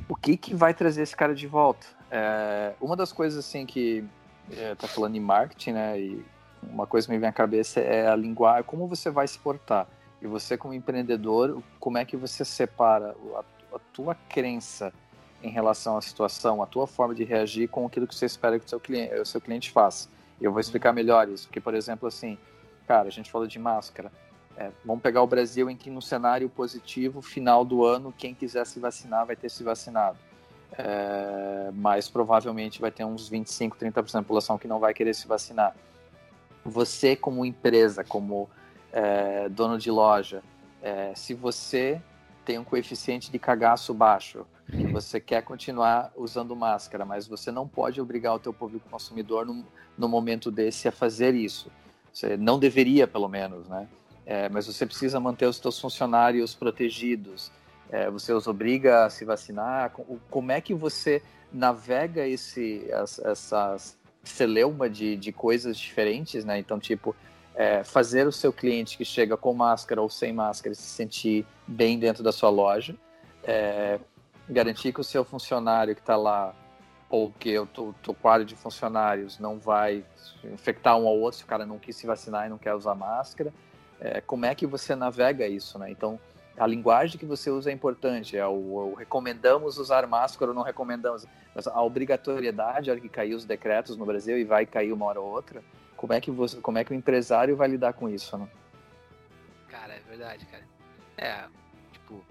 o 0.09 0.17
que, 0.17 0.37
que 0.37 0.53
vai 0.53 0.75
trazer 0.75 1.03
esse 1.03 1.15
cara 1.15 1.33
de 1.33 1.47
volta? 1.47 1.87
É, 2.11 2.73
uma 2.81 2.97
das 2.97 3.13
coisas 3.13 3.39
assim 3.47 3.65
que 3.65 4.05
é, 4.51 4.75
tá 4.75 4.89
falando 4.89 5.15
em 5.15 5.21
marketing, 5.21 5.73
né? 5.75 6.01
E 6.01 6.40
uma 6.63 6.87
coisa 6.87 7.07
que 7.07 7.13
me 7.13 7.19
vem 7.19 7.29
à 7.29 7.33
cabeça 7.33 7.81
é 7.81 8.09
a 8.09 8.17
linguagem, 8.17 8.65
como 8.65 8.87
você 8.87 9.11
vai 9.11 9.27
se 9.27 9.39
portar. 9.39 9.87
E 10.21 10.27
você 10.27 10.57
como 10.57 10.75
empreendedor, 10.75 11.63
como 11.79 11.99
é 11.99 12.05
que 12.05 12.17
você 12.17 12.45
separa 12.45 13.17
a, 13.35 13.77
a 13.77 13.79
tua 13.93 14.15
crença 14.29 14.93
em 15.43 15.51
relação 15.51 15.97
à 15.97 16.03
situação, 16.03 16.63
a 16.63 16.67
tua 16.67 16.87
forma 16.87 17.15
de 17.15 17.25
reagir 17.25 17.69
com 17.69 17.87
aquilo 17.87 18.07
que 18.07 18.15
você 18.15 18.27
espera 18.27 18.59
que 18.59 18.67
o 18.67 18.69
seu 18.69 18.79
cliente, 18.79 19.15
o 19.15 19.25
seu 19.25 19.41
cliente 19.41 19.71
faça. 19.71 20.09
Eu 20.41 20.53
vou 20.53 20.61
explicar 20.61 20.93
melhor 20.93 21.29
isso, 21.29 21.47
porque, 21.47 21.61
por 21.61 21.75
exemplo, 21.75 22.07
assim, 22.07 22.37
cara, 22.87 23.09
a 23.09 23.11
gente 23.11 23.31
falou 23.31 23.47
de 23.47 23.59
máscara. 23.59 24.13
É, 24.57 24.71
vamos 24.85 25.03
pegar 25.03 25.23
o 25.23 25.27
Brasil 25.27 25.71
em 25.71 25.77
que 25.77 25.89
no 25.89 26.03
cenário 26.03 26.49
positivo, 26.49 27.23
final 27.23 27.65
do 27.65 27.85
ano, 27.85 28.13
quem 28.17 28.35
quiser 28.35 28.67
se 28.67 28.79
vacinar 28.79 29.25
vai 29.25 29.37
ter 29.37 29.49
se 29.49 29.63
vacinado. 29.63 30.19
É, 30.77 31.71
mas 31.75 32.09
provavelmente 32.09 32.81
vai 32.81 32.91
ter 32.91 33.05
uns 33.05 33.29
25, 33.29 33.77
30% 33.77 34.13
da 34.13 34.23
população 34.23 34.59
que 34.59 34.69
não 34.69 34.79
vai 34.79 34.93
querer 34.93 35.15
se 35.15 35.27
vacinar. 35.27 35.75
Você, 36.65 37.17
como 37.17 37.45
empresa, 37.45 38.05
como 38.05 38.49
é, 38.93 39.49
dono 39.49 39.79
de 39.79 39.91
loja, 39.91 40.43
é, 40.83 41.13
se 41.15 41.35
você 41.35 42.01
tem 42.45 42.59
um 42.59 42.65
coeficiente 42.65 43.31
de 43.31 43.39
cagaço 43.39 43.95
baixo, 43.95 44.47
você 44.93 45.21
quer 45.21 45.43
continuar 45.43 46.13
usando 46.17 46.55
máscara, 46.55 47.05
mas 47.05 47.27
você 47.27 47.51
não 47.51 47.67
pode 47.67 48.01
obrigar 48.01 48.35
o 48.35 48.39
teu 48.39 48.53
público 48.53 48.89
consumidor 48.89 49.45
no, 49.45 49.65
no 49.97 50.09
momento 50.09 50.51
desse 50.51 50.89
a 50.89 50.93
fazer 50.93 51.35
isso. 51.35 51.71
Você 52.13 52.37
não 52.37 52.59
deveria, 52.59 53.07
pelo 53.07 53.29
menos, 53.29 53.69
né? 53.69 53.89
É, 54.27 54.49
mas 54.49 54.67
você 54.67 54.87
precisa 54.87 55.19
manter 55.19 55.47
os 55.47 55.59
teus 55.59 55.81
funcionários 55.81 56.55
protegidos. 56.55 57.51
É, 57.91 58.09
você 58.11 58.33
os 58.33 58.47
obriga 58.47 59.05
a 59.07 59.11
se 59.11 59.25
vacinar. 59.25 59.93
Como 60.31 60.53
é 60.53 60.61
que 60.61 60.73
você 60.73 61.23
navega 61.53 62.27
esse, 62.27 62.87
essas 63.25 63.99
celeuma 64.23 64.89
de, 64.89 65.17
de 65.17 65.33
coisas 65.33 65.77
diferentes, 65.77 66.45
né? 66.45 66.59
Então, 66.59 66.79
tipo, 66.79 67.15
é, 67.55 67.83
fazer 67.85 68.27
o 68.27 68.33
seu 68.33 68.53
cliente 68.53 68.97
que 68.97 69.05
chega 69.05 69.37
com 69.37 69.53
máscara 69.53 70.01
ou 70.01 70.09
sem 70.09 70.33
máscara 70.33 70.75
se 70.75 70.83
sentir 70.83 71.47
bem 71.67 71.99
dentro 71.99 72.23
da 72.23 72.33
sua 72.33 72.51
loja, 72.51 72.95
é, 73.43 73.99
garantir 74.49 74.93
que 74.93 75.01
o 75.01 75.05
seu 75.05 75.25
funcionário 75.25 75.95
que 75.95 76.01
está 76.01 76.17
lá, 76.17 76.55
ou 77.09 77.33
que 77.39 77.59
o 77.59 77.67
teu 77.67 78.15
quadro 78.15 78.45
de 78.45 78.55
funcionários 78.55 79.39
não 79.39 79.59
vai 79.59 80.05
infectar 80.45 80.97
um 80.97 81.07
ao 81.07 81.19
outro 81.19 81.39
se 81.39 81.45
o 81.45 81.47
cara 81.47 81.67
não 81.67 81.79
quis 81.79 81.97
se 81.97 82.07
vacinar 82.07 82.47
e 82.47 82.49
não 82.49 82.59
quer 82.59 82.75
usar 82.75 82.95
máscara. 82.95 83.53
É, 84.01 84.21
como 84.21 84.47
é 84.47 84.55
que 84.55 84.67
você 84.67 84.95
navega 84.95 85.47
isso, 85.47 85.79
né? 85.79 85.91
Então, 85.91 86.19
a 86.57 86.67
linguagem 86.67 87.19
que 87.19 87.27
você 87.27 87.51
usa 87.51 87.71
é 87.71 87.73
importante. 87.73 88.37
É 88.37 88.47
o, 88.47 88.53
o 88.53 88.95
recomendamos 88.95 89.79
usar 89.79 90.07
máscara 90.07 90.51
ou 90.51 90.55
não 90.55 90.63
recomendamos. 90.63 91.27
Mas 91.55 91.67
a 91.67 91.83
obrigatoriedade, 91.83 92.91
a 92.91 92.93
hora 92.93 93.01
que 93.01 93.09
cair 93.09 93.35
os 93.35 93.45
decretos 93.45 93.97
no 93.97 94.07
Brasil 94.07 94.39
e 94.39 94.45
vai 94.45 94.67
cair 94.67 94.93
uma 94.93 95.07
hora 95.07 95.21
ou 95.21 95.29
outra, 95.29 95.63
como 95.97 96.13
é 96.13 96.21
que 96.21 96.31
você, 96.31 96.61
como 96.61 96.79
é 96.79 96.85
que 96.85 96.93
o 96.93 96.95
empresário 96.95 97.57
vai 97.57 97.69
lidar 97.69 97.93
com 97.93 98.09
isso, 98.09 98.37
né? 98.37 98.49
Cara, 99.69 99.95
é 99.95 100.01
verdade, 100.01 100.47
cara. 100.47 100.65
É, 101.17 101.45
tipo, 101.93 102.25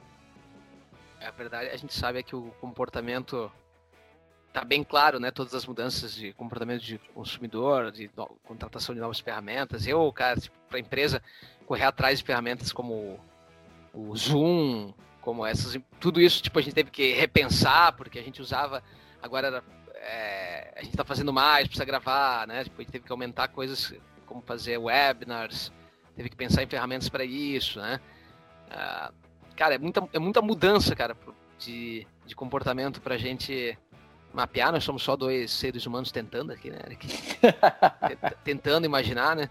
é 1.20 1.28
a 1.28 1.32
verdade, 1.32 1.70
a 1.70 1.78
gente 1.78 1.94
sabe 1.94 2.20
é 2.20 2.24
que 2.24 2.36
o 2.36 2.52
comportamento 2.60 3.52
tá 4.52 4.64
bem 4.64 4.84
claro, 4.84 5.20
né? 5.20 5.32
Todas 5.32 5.54
as 5.54 5.66
mudanças 5.66 6.14
de 6.14 6.34
comportamento 6.34 6.82
de 6.82 6.98
consumidor, 7.14 7.92
de 7.92 8.10
no, 8.16 8.28
contratação 8.44 8.96
de 8.96 9.02
novas 9.02 9.20
ferramentas. 9.20 9.86
Eu, 9.86 10.12
cara, 10.12 10.40
tipo, 10.40 10.56
a 10.72 10.80
empresa 10.80 11.22
correr 11.66 11.86
atrás 11.86 12.20
de 12.20 12.26
ferramentas 12.26 12.74
como 12.74 13.20
o 13.94 14.16
Zoom, 14.16 14.94
como 15.22 15.46
essas, 15.46 15.78
tudo 16.00 16.22
isso, 16.22 16.42
tipo, 16.42 16.58
a 16.60 16.62
gente 16.62 16.74
teve 16.74 16.92
que 16.92 17.14
repensar 17.14 17.94
porque 17.94 18.20
a 18.20 18.24
gente 18.24 18.42
usava, 18.42 18.84
agora 19.22 19.48
era, 19.48 19.64
é, 19.96 20.74
a 20.76 20.82
gente 20.82 20.92
está 20.92 21.04
fazendo 21.04 21.34
mais, 21.34 21.68
precisa 21.68 21.86
gravar, 21.86 22.48
né? 22.48 22.64
Tipo, 22.64 22.82
a 22.82 22.84
gente 22.84 22.92
teve 22.92 23.06
que 23.06 23.12
aumentar 23.12 23.48
coisas 23.50 23.94
como 24.26 24.42
fazer 24.42 24.78
webinars, 24.78 25.72
teve 26.16 26.30
que 26.30 26.36
pensar 26.36 26.64
em 26.64 26.68
ferramentas 26.68 27.10
para 27.10 27.24
isso, 27.24 27.80
né? 27.80 28.00
Uh, 28.68 29.14
cara, 29.56 29.76
é 29.76 29.78
muita, 29.78 30.08
é 30.14 30.20
muita 30.20 30.42
mudança, 30.42 30.96
cara, 30.96 31.18
de, 31.58 32.06
de 32.26 32.36
comportamento 32.36 33.02
pra 33.02 33.18
gente 33.18 33.78
mapear. 34.34 34.72
Nós 34.72 34.84
somos 34.84 35.04
só 35.04 35.16
dois 35.16 35.52
seres 35.52 35.86
humanos 35.86 36.12
tentando 36.12 36.52
aqui, 36.52 36.70
né, 36.70 36.80
Eric? 36.86 37.08
tentando 38.44 38.86
imaginar, 38.86 39.36
né? 39.36 39.50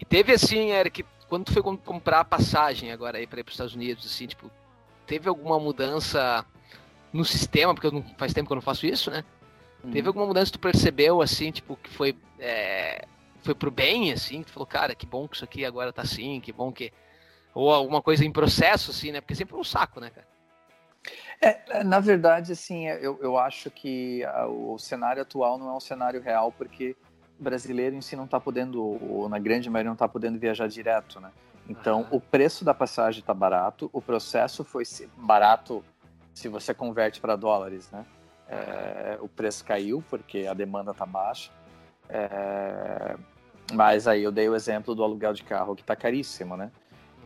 E 0.00 0.04
teve 0.04 0.32
assim, 0.32 0.70
Eric, 0.70 1.04
quando 1.28 1.44
tu 1.44 1.52
foi 1.52 1.62
comprar 1.62 2.20
a 2.20 2.24
passagem 2.24 2.90
agora 2.90 3.18
aí 3.18 3.26
para 3.26 3.40
ir 3.40 3.44
para 3.44 3.50
os 3.50 3.54
Estados 3.54 3.74
Unidos, 3.74 4.06
assim, 4.06 4.26
tipo, 4.26 4.50
teve 5.06 5.28
alguma 5.28 5.58
mudança 5.58 6.44
no 7.12 7.24
sistema, 7.24 7.74
porque 7.74 7.90
não, 7.90 8.02
faz 8.16 8.32
tempo 8.32 8.46
que 8.46 8.52
eu 8.52 8.56
não 8.56 8.62
faço 8.62 8.86
isso, 8.86 9.10
né? 9.10 9.24
Uhum. 9.84 9.90
Teve 9.90 10.08
alguma 10.08 10.26
mudança 10.26 10.46
que 10.46 10.58
tu 10.58 10.60
percebeu, 10.60 11.20
assim, 11.20 11.50
tipo, 11.50 11.76
que 11.76 11.90
foi, 11.90 12.16
é, 12.38 13.06
foi 13.42 13.54
pro 13.54 13.70
bem, 13.70 14.12
assim, 14.12 14.40
que 14.40 14.46
tu 14.46 14.52
falou, 14.52 14.66
cara, 14.66 14.94
que 14.94 15.06
bom 15.06 15.28
que 15.28 15.36
isso 15.36 15.44
aqui 15.44 15.64
agora 15.64 15.92
tá 15.92 16.02
assim, 16.02 16.40
que 16.40 16.52
bom 16.52 16.72
que 16.72 16.92
ou 17.54 17.72
alguma 17.72 18.00
coisa 18.00 18.24
em 18.24 18.30
processo, 18.30 18.90
assim, 18.90 19.10
né? 19.10 19.20
Porque 19.20 19.34
sempre 19.34 19.56
é 19.56 19.58
um 19.58 19.64
saco, 19.64 20.00
né, 20.00 20.10
cara? 20.10 20.26
É, 21.40 21.84
na 21.84 22.00
verdade, 22.00 22.52
assim, 22.52 22.86
eu, 22.88 23.18
eu 23.20 23.38
acho 23.38 23.70
que 23.70 24.24
a, 24.24 24.46
o 24.46 24.78
cenário 24.78 25.22
atual 25.22 25.58
não 25.58 25.68
é 25.68 25.72
um 25.72 25.80
cenário 25.80 26.20
real, 26.20 26.52
porque 26.52 26.96
brasileiro 27.38 27.94
em 27.94 28.00
si 28.00 28.16
não 28.16 28.24
está 28.24 28.40
podendo, 28.40 28.82
ou 28.82 29.28
na 29.28 29.38
grande 29.38 29.70
maioria, 29.70 29.88
não 29.88 29.94
está 29.94 30.08
podendo 30.08 30.38
viajar 30.38 30.68
direto, 30.68 31.20
né? 31.20 31.30
Então, 31.68 32.06
o 32.10 32.20
preço 32.20 32.64
da 32.64 32.72
passagem 32.72 33.20
está 33.20 33.34
barato, 33.34 33.90
o 33.92 34.00
processo 34.00 34.64
foi 34.64 34.84
barato 35.16 35.84
se 36.32 36.48
você 36.48 36.72
converte 36.72 37.20
para 37.20 37.36
dólares, 37.36 37.90
né? 37.90 38.06
É, 38.48 39.18
o 39.20 39.28
preço 39.28 39.64
caiu 39.64 40.02
porque 40.08 40.46
a 40.46 40.54
demanda 40.54 40.92
está 40.92 41.04
baixa. 41.04 41.50
É, 42.08 43.16
mas 43.74 44.08
aí 44.08 44.22
eu 44.22 44.32
dei 44.32 44.48
o 44.48 44.54
exemplo 44.54 44.94
do 44.94 45.04
aluguel 45.04 45.34
de 45.34 45.42
carro 45.42 45.76
que 45.76 45.82
está 45.82 45.94
caríssimo, 45.94 46.56
né? 46.56 46.70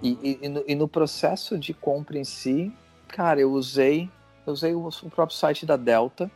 E, 0.02 0.18
e, 0.20 0.38
e, 0.42 0.48
no, 0.48 0.64
e, 0.66 0.74
no, 0.74 0.88
processo 0.88 1.56
de 1.56 1.72
compra 1.72 2.18
em 2.18 2.24
si, 2.24 2.72
cara, 3.06 3.40
eu 3.40 3.52
usei, 3.52 4.10
eu 4.44 4.52
usei 4.52 4.74
o, 4.74 4.88
o 4.88 5.10
próprio 5.10 5.36
site 5.36 5.64
da 5.64 5.76
Delta, 5.76 6.28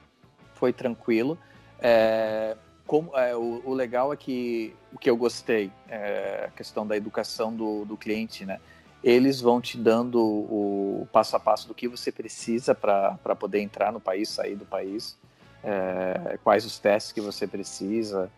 foi 0.55 0.73
tranquilo. 0.73 1.37
É, 1.81 2.57
como, 2.87 3.17
é, 3.17 3.35
o, 3.35 3.63
o, 3.65 3.75
legal 3.75 4.13
é 4.13 4.17
que 4.17 4.75
o 4.93 4.99
que 4.99 5.11
eu 5.11 5.17
gostei, 5.17 5.73
é 5.89 6.45
a 6.47 6.51
questão 6.51 6.87
da 6.87 6.97
educação 6.97 7.55
do, 7.55 7.85
do 7.85 7.97
cliente, 7.97 8.45
né? 8.45 8.61
Eles 9.03 9.41
vão 9.41 9.61
te 9.61 9.77
dando 9.77 10.21
o 10.21 11.07
passo 11.13 11.37
a 11.37 11.41
passo 11.41 11.69
do 11.69 11.75
que 11.75 11.87
você 11.87 12.11
precisa 12.11 12.75
para 12.75 13.37
poder 13.39 13.61
entrar 13.61 13.93
no 13.93 14.01
país, 14.01 14.29
sair 14.29 14.57
do 14.57 14.65
país, 14.65 15.17
é, 15.63 16.39
quais 16.43 16.65
os 16.65 16.79
testes 16.79 17.13
que 17.13 17.21
você 17.21 17.47
precisa. 17.47 18.31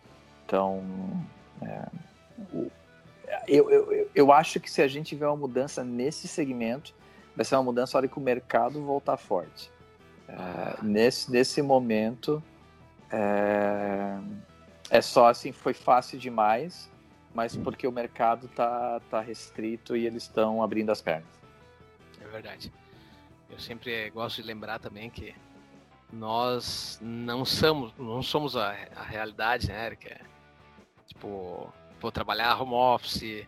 Então, 0.45 0.83
é, 1.61 1.87
o, 2.53 2.71
eu, 3.47 3.69
eu, 3.69 4.09
eu 4.13 4.31
acho 4.31 4.59
que 4.59 4.69
se 4.69 4.81
a 4.81 4.87
gente 4.87 5.09
tiver 5.09 5.27
uma 5.27 5.37
mudança 5.37 5.83
nesse 5.83 6.27
segmento, 6.27 6.93
vai 7.35 7.45
ser 7.45 7.55
uma 7.55 7.63
mudança 7.63 7.95
na 7.95 7.99
hora 7.99 8.07
que 8.07 8.17
o 8.17 8.21
mercado 8.21 8.83
voltar 8.83 9.17
forte. 9.17 9.71
É, 10.27 10.83
nesse, 10.83 11.31
nesse 11.31 11.61
momento, 11.61 12.43
é, 13.11 14.19
é 14.89 15.01
só 15.01 15.27
assim, 15.27 15.51
foi 15.51 15.73
fácil 15.73 16.19
demais, 16.19 16.91
mas 17.33 17.55
porque 17.55 17.87
o 17.87 17.91
mercado 17.91 18.47
tá, 18.49 18.99
tá 19.09 19.21
restrito 19.21 19.95
e 19.95 20.05
eles 20.05 20.23
estão 20.23 20.63
abrindo 20.63 20.91
as 20.91 21.01
pernas. 21.01 21.27
É 22.21 22.27
verdade. 22.27 22.71
Eu 23.49 23.59
sempre 23.59 24.09
gosto 24.11 24.41
de 24.41 24.47
lembrar 24.47 24.79
também 24.79 25.09
que 25.09 25.33
nós 26.11 26.99
não 27.01 27.45
somos, 27.45 27.93
não 27.97 28.21
somos 28.21 28.55
a, 28.55 28.75
a 28.95 29.03
realidade, 29.03 29.67
né, 29.67 29.85
Eric? 29.87 30.07
É, 30.07 30.21
tipo, 31.07 31.71
pô, 31.99 32.11
trabalhar 32.11 32.59
home 32.61 32.73
office, 32.73 33.47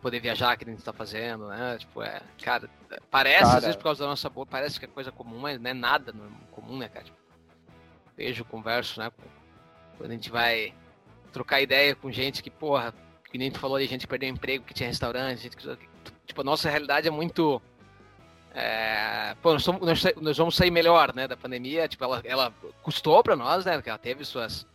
poder 0.00 0.20
viajar 0.20 0.56
que 0.56 0.64
a 0.64 0.70
gente 0.70 0.82
tá 0.82 0.92
fazendo, 0.92 1.48
né? 1.48 1.76
Tipo, 1.78 2.02
é, 2.02 2.20
cara, 2.42 2.68
parece, 3.10 3.44
cara... 3.44 3.56
às 3.56 3.64
vezes 3.64 3.76
por 3.76 3.84
causa 3.84 4.02
da 4.02 4.10
nossa 4.10 4.28
boa, 4.28 4.46
parece 4.46 4.78
que 4.78 4.84
é 4.84 4.88
coisa 4.88 5.12
comum, 5.12 5.38
mas 5.38 5.60
não 5.60 5.70
é 5.70 5.74
nada 5.74 6.12
comum, 6.50 6.78
né, 6.78 6.88
cara? 6.88 7.04
Tipo, 7.04 7.21
vejo, 8.16 8.44
converso, 8.44 9.00
né? 9.00 9.10
Quando 9.96 10.10
a 10.10 10.14
gente 10.14 10.30
vai 10.30 10.74
trocar 11.32 11.60
ideia 11.60 11.94
com 11.94 12.10
gente 12.10 12.42
que, 12.42 12.50
porra, 12.50 12.94
que 13.30 13.38
nem 13.38 13.50
tu 13.50 13.58
falou 13.58 13.76
ali, 13.76 13.86
gente 13.86 14.02
que 14.02 14.06
perdeu 14.06 14.28
emprego, 14.28 14.64
que 14.64 14.74
tinha 14.74 14.88
restaurante, 14.88 15.42
gente 15.42 15.56
que. 15.56 15.66
Tipo, 16.26 16.40
a 16.40 16.44
nossa 16.44 16.68
realidade 16.70 17.08
é 17.08 17.10
muito. 17.10 17.60
É, 18.54 19.34
pô, 19.40 19.54
nós, 19.54 19.64
somos, 19.64 20.04
nós, 20.20 20.36
vamos 20.36 20.54
sair 20.54 20.70
melhor, 20.70 21.14
né, 21.14 21.26
da 21.26 21.36
pandemia. 21.36 21.88
Tipo, 21.88 22.04
ela, 22.04 22.20
ela 22.24 22.54
custou 22.82 23.22
para 23.22 23.34
nós, 23.34 23.64
né? 23.64 23.74
Porque 23.74 23.88
ela 23.88 23.98
teve 23.98 24.24
suas. 24.24 24.66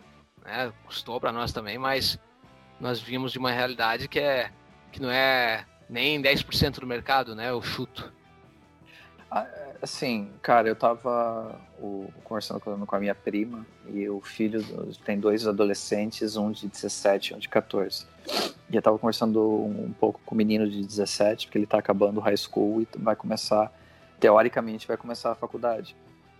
Né, 0.43 0.73
custou 0.85 1.19
para 1.19 1.31
nós 1.31 1.51
também, 1.51 1.77
mas 1.77 2.19
nós 2.79 2.99
vimos 2.99 3.31
de 3.31 3.37
uma 3.37 3.51
realidade 3.51 4.07
que 4.07 4.19
é 4.19 4.51
que 4.91 5.01
não 5.01 5.11
é 5.11 5.65
nem 5.89 6.21
10% 6.21 6.79
do 6.79 6.87
mercado, 6.87 7.35
né? 7.35 7.49
Eu 7.49 7.61
chuto. 7.61 8.11
Ah, 9.29 9.45
assim, 9.81 10.29
cara, 10.41 10.67
eu 10.67 10.75
tava 10.75 11.59
o, 11.79 12.07
conversando 12.23 12.59
com, 12.59 12.95
a 12.95 12.99
minha 12.99 13.15
prima 13.15 13.65
e 13.87 14.07
o 14.09 14.21
filho 14.21 14.63
tem 15.05 15.19
dois 15.19 15.47
adolescentes, 15.47 16.35
um 16.35 16.51
de 16.51 16.67
17 16.67 17.31
e 17.31 17.35
um 17.35 17.39
de 17.39 17.49
14. 17.49 18.05
E 18.69 18.75
eu 18.75 18.81
tava 18.81 18.97
conversando 18.97 19.41
um, 19.41 19.85
um 19.85 19.93
pouco 19.93 20.19
com 20.25 20.33
o 20.33 20.37
menino 20.37 20.69
de 20.69 20.83
17, 20.83 21.47
porque 21.47 21.57
ele 21.57 21.65
tá 21.67 21.77
acabando 21.77 22.17
o 22.17 22.21
high 22.21 22.37
school 22.37 22.81
e 22.81 22.87
vai 22.97 23.15
começar, 23.15 23.71
teoricamente, 24.19 24.87
vai 24.87 24.97
começar 24.97 25.31
a 25.31 25.35
faculdade. 25.35 25.95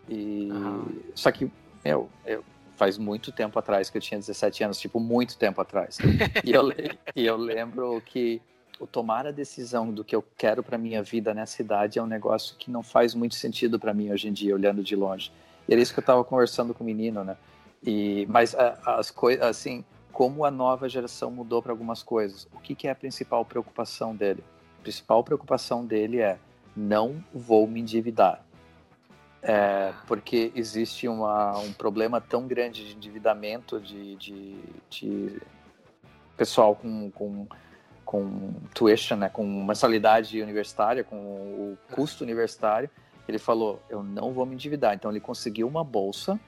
E 0.07 0.49
uhum. 0.51 1.01
só 1.13 1.31
que, 1.31 1.51
meu, 1.83 2.09
eu 2.25 2.43
faz 2.77 2.97
muito 2.97 3.31
tempo 3.31 3.57
atrás 3.57 3.89
que 3.89 3.97
eu 3.97 4.01
tinha 4.01 4.19
17 4.19 4.63
anos, 4.63 4.79
tipo, 4.79 4.99
muito 4.99 5.37
tempo 5.37 5.59
atrás. 5.59 5.97
e, 6.43 6.51
eu, 6.51 6.71
e 7.15 7.25
eu 7.25 7.35
lembro 7.35 8.01
que 8.05 8.41
o 8.79 8.87
tomar 8.87 9.25
a 9.25 9.31
decisão 9.31 9.91
do 9.91 10.03
que 10.03 10.15
eu 10.15 10.23
quero 10.37 10.63
para 10.63 10.77
minha 10.77 11.01
vida 11.01 11.33
nessa 11.33 11.61
idade 11.61 11.99
é 11.99 12.03
um 12.03 12.07
negócio 12.07 12.55
que 12.57 12.69
não 12.69 12.83
faz 12.83 13.13
muito 13.13 13.35
sentido 13.35 13.79
para 13.79 13.93
mim 13.93 14.11
hoje 14.11 14.27
em 14.27 14.33
dia, 14.33 14.53
olhando 14.53 14.83
de 14.83 14.95
longe. 14.95 15.31
E 15.67 15.73
era 15.73 15.81
isso 15.81 15.93
que 15.93 15.99
eu 15.99 16.01
estava 16.03 16.23
conversando 16.23 16.73
com 16.73 16.83
o 16.83 16.87
menino, 16.87 17.23
né? 17.23 17.37
E, 17.83 18.25
mas 18.29 18.55
as 18.55 19.11
coisas, 19.11 19.45
assim, 19.45 19.83
como 20.11 20.45
a 20.45 20.51
nova 20.51 20.89
geração 20.89 21.29
mudou 21.29 21.61
para 21.61 21.71
algumas 21.71 22.01
coisas. 22.01 22.47
O 22.53 22.59
que, 22.59 22.73
que 22.73 22.87
é 22.87 22.91
a 22.91 22.95
principal 22.95 23.45
preocupação 23.45 24.15
dele? 24.15 24.43
A 24.79 24.81
principal 24.81 25.23
preocupação 25.23 25.85
dele 25.85 26.19
é 26.19 26.39
não 26.75 27.23
vou 27.33 27.67
me 27.67 27.81
endividar. 27.81 28.43
É, 29.41 29.93
porque 30.07 30.51
existe 30.55 31.07
uma, 31.07 31.57
um 31.59 31.71
problema 31.71 32.19
tão 32.19 32.47
grande 32.47 32.85
de 32.85 32.95
endividamento 32.95 33.79
de, 33.79 34.15
de, 34.15 34.59
de 34.89 35.41
pessoal 36.35 36.75
com, 36.75 37.11
com 37.11 37.47
com 38.07 38.53
tuition, 38.73 39.17
né, 39.17 39.29
com 39.29 39.45
mensalidade 39.65 40.41
universitária, 40.41 41.03
com 41.03 41.17
o 41.17 41.77
custo 41.91 42.23
universitário, 42.23 42.89
ele 43.27 43.37
falou, 43.37 43.81
eu 43.89 44.01
não 44.01 44.31
vou 44.31 44.45
me 44.45 44.55
endividar. 44.55 44.95
Então 44.95 45.11
ele 45.11 45.19
conseguiu 45.19 45.67
uma 45.67 45.83
bolsa 45.83 46.39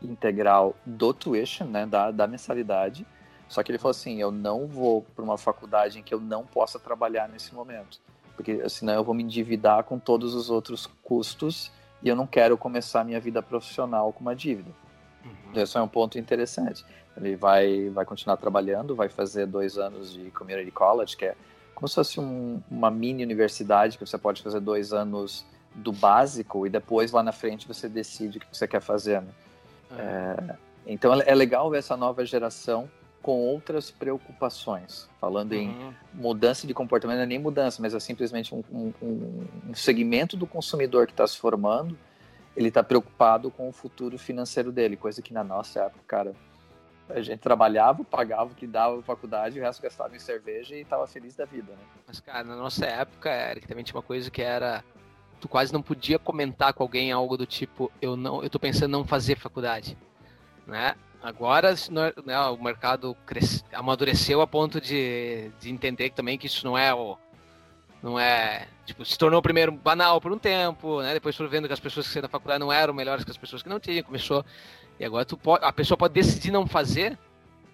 integral 0.00 0.76
do 0.86 1.12
tuition, 1.12 1.64
né, 1.64 1.84
da, 1.84 2.12
da 2.12 2.28
mensalidade, 2.28 3.04
só 3.48 3.64
que 3.64 3.72
ele 3.72 3.78
falou 3.78 3.90
assim, 3.90 4.20
eu 4.20 4.30
não 4.30 4.68
vou 4.68 5.02
para 5.16 5.24
uma 5.24 5.36
faculdade 5.36 5.98
em 5.98 6.02
que 6.04 6.14
eu 6.14 6.20
não 6.20 6.46
possa 6.46 6.78
trabalhar 6.78 7.28
nesse 7.28 7.52
momento, 7.52 7.98
porque 8.36 8.68
senão 8.68 8.94
eu 8.94 9.02
vou 9.02 9.14
me 9.14 9.24
endividar 9.24 9.82
com 9.82 9.98
todos 9.98 10.34
os 10.34 10.48
outros 10.48 10.86
custos 11.02 11.72
e 12.00 12.08
eu 12.08 12.14
não 12.14 12.28
quero 12.28 12.56
começar 12.56 13.04
minha 13.04 13.18
vida 13.18 13.42
profissional 13.42 14.12
com 14.12 14.20
uma 14.20 14.36
dívida. 14.36 14.70
Uhum. 15.28 15.62
Esse 15.62 15.76
é 15.76 15.80
um 15.80 15.88
ponto 15.88 16.18
interessante. 16.18 16.84
Ele 17.16 17.36
vai, 17.36 17.88
vai 17.90 18.04
continuar 18.04 18.36
trabalhando, 18.36 18.94
vai 18.94 19.08
fazer 19.08 19.46
dois 19.46 19.76
anos 19.76 20.12
de 20.12 20.30
community 20.30 20.70
college, 20.70 21.16
que 21.16 21.26
é 21.26 21.34
como 21.74 21.88
se 21.88 21.94
fosse 21.94 22.18
um, 22.18 22.60
uma 22.70 22.90
mini 22.90 23.22
universidade, 23.22 23.96
que 23.96 24.04
você 24.04 24.18
pode 24.18 24.42
fazer 24.42 24.60
dois 24.60 24.92
anos 24.92 25.44
do 25.74 25.92
básico 25.92 26.66
e 26.66 26.70
depois 26.70 27.12
lá 27.12 27.22
na 27.22 27.32
frente 27.32 27.68
você 27.68 27.88
decide 27.88 28.38
o 28.38 28.40
que 28.40 28.46
você 28.52 28.66
quer 28.66 28.80
fazer. 28.80 29.22
Né? 29.22 29.28
É. 29.92 29.94
É, 29.94 30.56
então 30.86 31.14
é 31.14 31.34
legal 31.34 31.70
ver 31.70 31.78
essa 31.78 31.96
nova 31.96 32.24
geração 32.24 32.88
com 33.22 33.40
outras 33.40 33.90
preocupações. 33.90 35.08
Falando 35.20 35.52
uhum. 35.52 35.58
em 35.58 35.96
mudança 36.14 36.66
de 36.66 36.74
comportamento, 36.74 37.18
não 37.18 37.24
é 37.24 37.26
nem 37.26 37.38
mudança, 37.38 37.80
mas 37.82 37.94
é 37.94 38.00
simplesmente 38.00 38.54
um, 38.54 38.62
um, 38.72 38.92
um 39.68 39.74
segmento 39.74 40.36
do 40.36 40.46
consumidor 40.46 41.06
que 41.06 41.12
está 41.12 41.26
se 41.26 41.36
formando, 41.36 41.96
ele 42.58 42.68
está 42.68 42.82
preocupado 42.82 43.52
com 43.52 43.68
o 43.68 43.72
futuro 43.72 44.18
financeiro 44.18 44.72
dele, 44.72 44.96
coisa 44.96 45.22
que 45.22 45.32
na 45.32 45.44
nossa 45.44 45.84
época, 45.84 46.02
cara, 46.08 46.34
a 47.08 47.20
gente 47.20 47.38
trabalhava, 47.38 48.02
pagava 48.02 48.50
o 48.50 48.54
que 48.54 48.66
dava 48.66 49.00
faculdade, 49.00 49.60
o 49.60 49.62
resto 49.62 49.80
gastava 49.80 50.16
em 50.16 50.18
cerveja 50.18 50.74
e 50.74 50.84
tava 50.84 51.06
feliz 51.06 51.36
da 51.36 51.44
vida, 51.44 51.70
né? 51.70 51.78
Mas, 52.04 52.18
cara, 52.18 52.42
na 52.42 52.56
nossa 52.56 52.84
época, 52.84 53.30
Eric, 53.30 53.68
também 53.68 53.84
tinha 53.84 53.94
uma 53.94 54.02
coisa 54.02 54.28
que 54.28 54.42
era. 54.42 54.82
Tu 55.40 55.48
quase 55.48 55.72
não 55.72 55.80
podia 55.80 56.18
comentar 56.18 56.72
com 56.74 56.82
alguém 56.82 57.12
algo 57.12 57.36
do 57.36 57.46
tipo, 57.46 57.92
eu 58.02 58.16
não, 58.16 58.42
eu 58.42 58.50
tô 58.50 58.58
pensando 58.58 58.88
em 58.88 58.98
não 58.98 59.04
fazer 59.04 59.38
faculdade, 59.38 59.96
né? 60.66 60.96
Agora 61.22 61.76
né, 62.24 62.40
o 62.40 62.56
mercado 62.60 63.16
cresce, 63.24 63.62
amadureceu 63.72 64.40
a 64.40 64.48
ponto 64.48 64.80
de, 64.80 65.52
de 65.60 65.70
entender 65.70 66.10
também 66.10 66.36
que 66.36 66.48
isso 66.48 66.66
não 66.66 66.76
é 66.76 66.92
o. 66.92 67.16
Não 68.02 68.18
é. 68.18 68.68
Tipo, 68.86 69.04
se 69.04 69.18
tornou 69.18 69.42
primeiro 69.42 69.72
banal 69.72 70.20
por 70.20 70.32
um 70.32 70.38
tempo, 70.38 71.02
né? 71.02 71.14
Depois 71.14 71.36
foram 71.36 71.50
vendo 71.50 71.66
que 71.66 71.72
as 71.72 71.80
pessoas 71.80 72.06
que 72.06 72.12
saíram 72.12 72.28
da 72.28 72.30
faculdade 72.30 72.60
não 72.60 72.72
eram 72.72 72.94
melhores 72.94 73.24
que 73.24 73.30
as 73.30 73.36
pessoas 73.36 73.62
que 73.62 73.68
não 73.68 73.80
tinham. 73.80 74.02
Começou 74.04 74.44
e 74.98 75.04
agora 75.04 75.24
tu 75.24 75.36
pode, 75.36 75.64
a 75.64 75.72
pessoa 75.72 75.96
pode 75.96 76.14
decidir 76.14 76.50
não 76.50 76.66
fazer, 76.66 77.18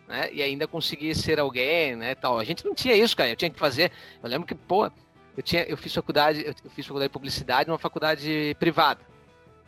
né? 0.06 0.32
E 0.32 0.42
ainda 0.42 0.66
conseguir 0.66 1.14
ser 1.14 1.38
alguém, 1.40 1.96
né? 1.96 2.14
Tal. 2.14 2.38
A 2.38 2.44
gente 2.44 2.64
não 2.64 2.74
tinha 2.74 2.94
isso, 2.94 3.16
cara. 3.16 3.30
Eu 3.30 3.36
tinha 3.36 3.50
que 3.50 3.58
fazer. 3.58 3.92
Eu 4.22 4.28
lembro 4.28 4.46
que, 4.46 4.54
pô, 4.54 4.90
eu 5.36 5.42
tinha, 5.42 5.62
eu 5.64 5.76
fiz 5.76 5.92
faculdade, 5.94 6.44
eu 6.44 6.70
fiz 6.70 6.86
faculdade 6.86 7.08
de 7.08 7.12
publicidade 7.12 7.68
numa 7.68 7.78
faculdade 7.78 8.56
privada. 8.58 9.00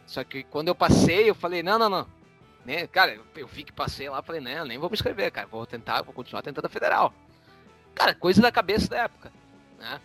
Só 0.06 0.22
que 0.22 0.44
quando 0.44 0.68
eu 0.68 0.74
passei, 0.74 1.28
eu 1.28 1.34
falei, 1.34 1.62
não, 1.62 1.78
não, 1.78 1.88
não. 1.88 2.06
Né? 2.64 2.86
Cara, 2.86 3.14
eu, 3.14 3.24
eu 3.36 3.46
vi 3.46 3.64
que 3.64 3.72
passei 3.72 4.08
lá, 4.08 4.22
falei, 4.22 4.40
não, 4.40 4.64
nem 4.64 4.78
vou 4.78 4.90
me 4.90 4.94
inscrever, 4.94 5.30
cara. 5.30 5.46
Vou 5.46 5.66
tentar, 5.66 6.02
vou 6.02 6.14
continuar 6.14 6.42
tentando 6.42 6.66
a 6.66 6.70
federal. 6.70 7.12
Cara, 7.94 8.14
coisa 8.14 8.42
da 8.42 8.52
cabeça 8.52 8.88
da 8.88 9.04
época, 9.04 9.32
né? 9.78 10.00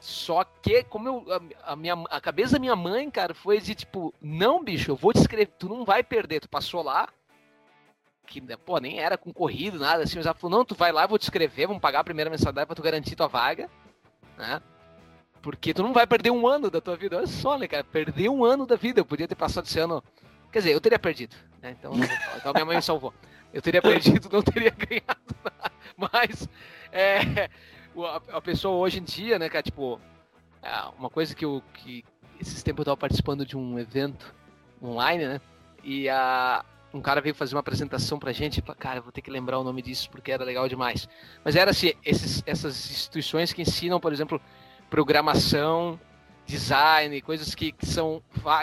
Só 0.00 0.44
que, 0.44 0.84
como 0.84 1.08
eu. 1.08 1.26
A, 1.32 1.72
a, 1.72 1.76
minha, 1.76 1.94
a 2.10 2.20
cabeça 2.20 2.52
da 2.52 2.58
minha 2.58 2.76
mãe, 2.76 3.10
cara, 3.10 3.34
foi 3.34 3.60
de 3.60 3.74
tipo, 3.74 4.14
não, 4.20 4.62
bicho, 4.62 4.90
eu 4.90 4.96
vou 4.96 5.12
te 5.12 5.20
escrever, 5.20 5.52
tu 5.58 5.68
não 5.68 5.84
vai 5.84 6.02
perder, 6.02 6.40
tu 6.40 6.48
passou 6.48 6.82
lá. 6.82 7.08
Que, 8.26 8.40
né, 8.40 8.56
pô, 8.56 8.78
nem 8.78 9.00
era 9.00 9.16
concorrido, 9.16 9.78
nada 9.78 10.02
assim, 10.02 10.16
mas 10.16 10.26
ela 10.26 10.34
falou, 10.34 10.58
não, 10.58 10.64
tu 10.64 10.74
vai 10.74 10.92
lá, 10.92 11.04
eu 11.04 11.08
vou 11.08 11.18
te 11.18 11.22
escrever, 11.22 11.66
vamos 11.66 11.80
pagar 11.80 12.00
a 12.00 12.04
primeira 12.04 12.30
mensalidade 12.30 12.66
pra 12.66 12.76
tu 12.76 12.82
garantir 12.82 13.16
tua 13.16 13.26
vaga, 13.26 13.70
né? 14.36 14.60
Porque 15.40 15.72
tu 15.72 15.82
não 15.82 15.92
vai 15.92 16.06
perder 16.06 16.30
um 16.30 16.46
ano 16.46 16.70
da 16.70 16.80
tua 16.80 16.96
vida. 16.96 17.16
Olha 17.16 17.26
só, 17.26 17.56
né, 17.56 17.66
cara? 17.66 17.84
Perder 17.84 18.28
um 18.28 18.44
ano 18.44 18.66
da 18.66 18.76
vida. 18.76 19.00
Eu 19.00 19.04
podia 19.04 19.28
ter 19.28 19.34
passado 19.34 19.66
esse 19.66 19.78
ano. 19.78 20.02
Quer 20.52 20.58
dizer, 20.58 20.72
eu 20.72 20.80
teria 20.80 20.98
perdido. 20.98 21.36
Né? 21.62 21.76
Então, 21.78 21.92
então 22.36 22.52
minha 22.52 22.64
mãe 22.64 22.76
me 22.76 22.82
salvou. 22.82 23.14
Eu 23.52 23.62
teria 23.62 23.80
perdido, 23.80 24.28
não 24.30 24.42
teria 24.42 24.70
ganhado. 24.76 25.36
Mas, 25.96 26.48
é, 26.92 27.48
a, 28.32 28.40
pessoa 28.40 28.76
hoje 28.76 28.98
em 28.98 29.02
dia, 29.02 29.38
né, 29.38 29.48
cara, 29.48 29.62
tipo, 29.62 30.00
é, 30.62 30.70
uma 30.98 31.10
coisa 31.10 31.34
que 31.34 31.44
eu, 31.44 31.62
que 31.74 32.04
esses 32.40 32.62
tempos 32.62 32.80
eu 32.80 32.84
tava 32.86 32.96
participando 32.96 33.44
de 33.44 33.56
um 33.56 33.78
evento 33.78 34.34
online, 34.82 35.26
né, 35.26 35.40
e 35.82 36.08
a, 36.08 36.64
um 36.92 37.00
cara 37.00 37.20
veio 37.20 37.34
fazer 37.34 37.54
uma 37.54 37.60
apresentação 37.60 38.18
pra 38.18 38.32
gente, 38.32 38.58
e 38.58 38.62
cara, 38.62 38.98
eu 38.98 39.02
vou 39.02 39.12
ter 39.12 39.20
que 39.20 39.30
lembrar 39.30 39.58
o 39.58 39.64
nome 39.64 39.82
disso 39.82 40.08
porque 40.10 40.32
era 40.32 40.44
legal 40.44 40.68
demais. 40.68 41.08
Mas 41.44 41.56
era 41.56 41.70
assim, 41.70 41.92
esses, 42.04 42.42
essas 42.46 42.90
instituições 42.90 43.52
que 43.52 43.62
ensinam, 43.62 44.00
por 44.00 44.12
exemplo, 44.12 44.40
programação, 44.88 46.00
design, 46.46 47.20
coisas 47.20 47.54
que, 47.54 47.72
que 47.72 47.86
são. 47.86 48.22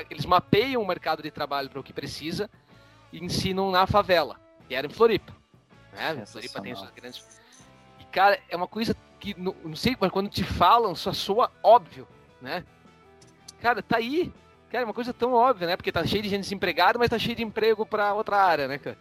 Eles 0.10 0.26
mapeiam 0.26 0.82
o 0.82 0.88
mercado 0.88 1.22
de 1.22 1.30
trabalho 1.30 1.70
para 1.70 1.80
o 1.80 1.84
que 1.84 1.94
precisa 1.94 2.50
e 3.14 3.24
ensinam 3.24 3.72
na 3.72 3.86
favela. 3.86 4.40
E 4.70 4.76
era 4.76 4.88
em 4.88 4.90
Floripa. 4.90 5.34
Né? 5.94 6.26
Floripa 6.26 6.62
tem 6.62 6.72
essas 6.72 6.92
grandes. 6.92 7.42
Cara, 8.16 8.40
é 8.48 8.56
uma 8.56 8.66
coisa 8.66 8.96
que 9.20 9.38
não, 9.38 9.54
não 9.62 9.76
sei, 9.76 9.94
mas 10.00 10.10
quando 10.10 10.30
te 10.30 10.42
falam, 10.42 10.96
só 10.96 11.12
soa 11.12 11.52
óbvio, 11.62 12.08
né? 12.42 12.64
Cara, 13.60 13.84
tá 13.84 13.98
aí. 13.98 14.32
Cara, 14.70 14.84
é 14.84 14.86
uma 14.86 14.94
coisa 14.94 15.14
tão 15.14 15.34
óbvia, 15.34 15.68
né? 15.68 15.76
Porque 15.76 15.92
tá 15.92 16.06
cheio 16.06 16.24
de 16.24 16.30
gente 16.30 16.44
desempregada, 16.44 16.98
mas 16.98 17.10
tá 17.10 17.20
cheio 17.20 17.36
de 17.36 17.44
emprego 17.44 17.86
para 17.86 18.14
outra 18.14 18.38
área, 18.38 18.70
né, 18.70 18.78
cara? 18.78 18.98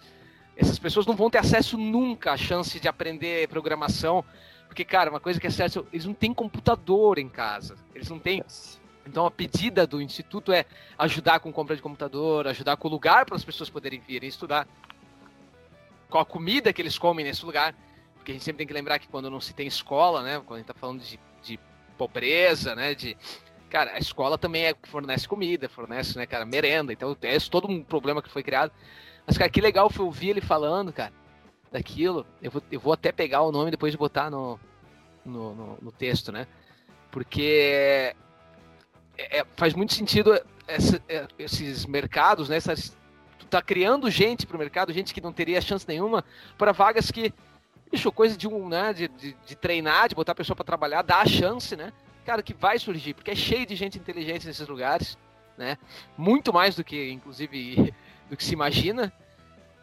Essas 0.57 0.81
pessoas 0.81 1.07
não 1.07 1.15
vão 1.15 1.31
ter 1.31 1.39
acesso 1.39 1.79
nunca 1.79 2.33
à 2.33 2.37
chance 2.37 2.81
de 2.81 2.89
aprender 2.89 3.47
programação. 3.47 4.25
Porque, 4.67 4.85
cara, 4.85 5.11
uma 5.11 5.21
coisa 5.21 5.41
que 5.41 5.47
é 5.47 5.51
certa, 5.51 5.85
eles 5.93 6.07
não 6.07 6.15
têm 6.15 6.35
computador 6.35 7.21
em 7.21 7.29
casa. 7.29 7.77
Eles 7.95 8.11
não 8.11 8.19
têm. 8.19 8.43
Então 9.07 9.27
a 9.27 9.31
pedida 9.31 9.87
do 9.87 10.03
instituto 10.03 10.51
é 10.51 10.65
ajudar 10.99 11.39
com 11.39 11.53
compra 11.53 11.77
de 11.77 11.83
computador, 11.83 12.49
ajudar 12.49 12.77
com 12.77 12.89
o 12.89 12.91
lugar 12.91 13.27
para 13.27 13.37
as 13.37 13.45
pessoas 13.45 13.71
poderem 13.71 14.01
vir 14.01 14.25
e 14.25 14.27
estudar. 14.27 14.67
Com 16.11 16.19
a 16.19 16.25
comida 16.25 16.73
que 16.73 16.83
eles 16.83 16.99
comem 16.99 17.25
nesse 17.25 17.47
lugar. 17.47 17.77
Porque 18.25 18.33
a 18.33 18.35
gente 18.37 18.45
sempre 18.45 18.57
tem 18.57 18.67
que 18.67 18.73
lembrar 18.73 18.99
que 18.99 19.07
quando 19.07 19.29
não 19.29 19.39
se 19.39 19.53
tem 19.53 19.67
escola, 19.67 20.23
né? 20.23 20.41
Quando 20.47 20.55
a 20.55 20.57
gente 20.61 20.67
tá 20.67 20.73
falando 20.73 21.03
de, 21.03 21.21
de 21.43 21.61
pobreza, 21.99 22.75
né? 22.75 22.95
De, 22.95 23.15
cara, 23.69 23.93
a 23.93 23.99
escola 23.99 24.39
também 24.39 24.65
é, 24.65 24.75
fornece 24.85 25.29
comida, 25.29 25.69
fornece, 25.69 26.17
né, 26.17 26.25
cara, 26.25 26.47
merenda. 26.47 26.91
Então 26.91 27.15
é 27.21 27.39
todo 27.39 27.69
um 27.69 27.85
problema 27.85 28.23
que 28.23 28.31
foi 28.31 28.43
criado. 28.43 28.73
Mas, 29.27 29.37
cara, 29.37 29.51
que 29.51 29.61
legal 29.61 29.91
foi 29.91 30.07
ouvir 30.07 30.31
ele 30.31 30.41
falando, 30.41 30.91
cara. 30.91 31.13
daquilo. 31.71 32.27
Eu 32.41 32.51
vou, 32.51 32.63
eu 32.73 32.81
vou 32.81 32.95
até 32.95 33.13
pegar 33.13 33.43
o 33.43 33.53
nome 33.53 33.71
depois 33.71 33.93
de 33.93 33.99
botar 33.99 34.31
no, 34.31 34.59
no, 35.23 35.55
no, 35.55 35.79
no 35.83 35.93
texto, 35.93 36.33
né? 36.33 36.47
Porque 37.11 38.15
é, 39.19 39.41
é 39.41 39.47
faz 39.55 39.75
muito 39.75 39.93
sentido 39.93 40.41
essa, 40.67 40.99
é, 41.07 41.29
esses 41.39 41.85
mercados, 41.85 42.49
né? 42.49 42.57
Essas, 42.57 42.97
tu 43.39 43.45
tá 43.45 43.61
criando 43.61 44.11
gente 44.11 44.47
para 44.47 44.57
o 44.57 44.59
mercado, 44.59 44.95
gente 44.95 45.13
que 45.13 45.21
não 45.21 45.31
teria 45.31 45.61
chance 45.61 45.87
nenhuma, 45.87 46.25
para 46.57 46.73
vagas 46.73 47.11
que, 47.11 47.31
bicho, 47.95 48.11
coisa 48.11 48.37
de 48.37 48.49
um, 48.49 48.69
né? 48.69 48.93
De, 48.93 49.09
de, 49.09 49.37
de 49.47 49.57
treinar, 49.57 50.09
de 50.09 50.15
botar 50.15 50.33
a 50.33 50.35
pessoa 50.35 50.57
para 50.57 50.65
trabalhar, 50.65 51.03
dá 51.03 51.21
a 51.21 51.27
chance, 51.27 51.77
né? 51.77 51.93
Cara, 52.25 52.43
que 52.43 52.53
vai 52.53 52.79
surgir, 52.79 53.15
porque 53.15 53.31
é 53.31 53.35
cheio 53.35 53.67
de 53.67 53.77
gente 53.77 53.99
inteligente 53.99 54.47
nesses 54.47 54.67
lugares, 54.67 55.17
né? 55.57 55.79
Muito 56.17 56.53
mais 56.53 56.75
do 56.75 56.83
que, 56.83 57.11
inclusive, 57.11 57.95
do 58.29 58.37
que 58.37 58.45
se 58.45 58.53
imagina. 58.53 59.13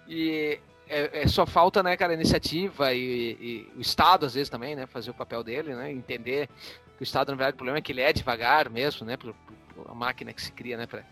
E 0.07 0.59
é, 0.89 1.21
é, 1.21 1.27
só 1.27 1.45
falta, 1.45 1.81
né, 1.81 1.95
cara, 1.95 2.13
iniciativa 2.13 2.93
e, 2.93 3.37
e, 3.39 3.71
o 3.77 3.81
Estado, 3.81 4.25
às 4.25 4.33
vezes, 4.33 4.49
também, 4.49 4.75
né, 4.75 4.85
fazer 4.85 5.11
o 5.11 5.13
papel 5.13 5.41
dele, 5.41 5.73
né, 5.73 5.89
entender 5.91 6.49
que 6.97 7.01
o 7.01 7.03
Estado, 7.03 7.29
na 7.29 7.35
verdade, 7.35 7.53
o 7.53 7.57
problema 7.57 7.77
é 7.77 7.81
que 7.81 7.93
ele 7.93 8.01
é 8.01 8.11
devagar 8.11 8.69
mesmo, 8.69 9.05
né, 9.05 9.15
por, 9.15 9.33
por 9.73 9.89
a 9.89 9.95
máquina 9.95 10.33
que 10.33 10.41
se 10.41 10.51
cria, 10.51 10.75
né, 10.75 10.85
para 10.85 11.05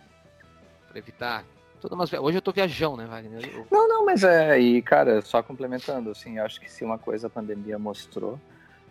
evitar 0.95 1.45
umas... 1.91 2.11
Hoje 2.13 2.37
eu 2.37 2.41
tô 2.41 2.51
viajão, 2.51 2.95
né, 2.95 3.05
Wagner? 3.05 3.49
Eu... 3.53 3.67
Não, 3.71 3.87
não, 3.87 4.05
mas 4.05 4.23
é, 4.23 4.59
e, 4.59 4.81
cara, 4.81 5.21
só 5.21 5.41
complementando, 5.41 6.09
assim, 6.11 6.39
acho 6.39 6.59
que 6.59 6.69
se 6.69 6.83
uma 6.83 6.97
coisa 6.97 7.27
a 7.27 7.29
pandemia 7.29 7.77
mostrou 7.79 8.39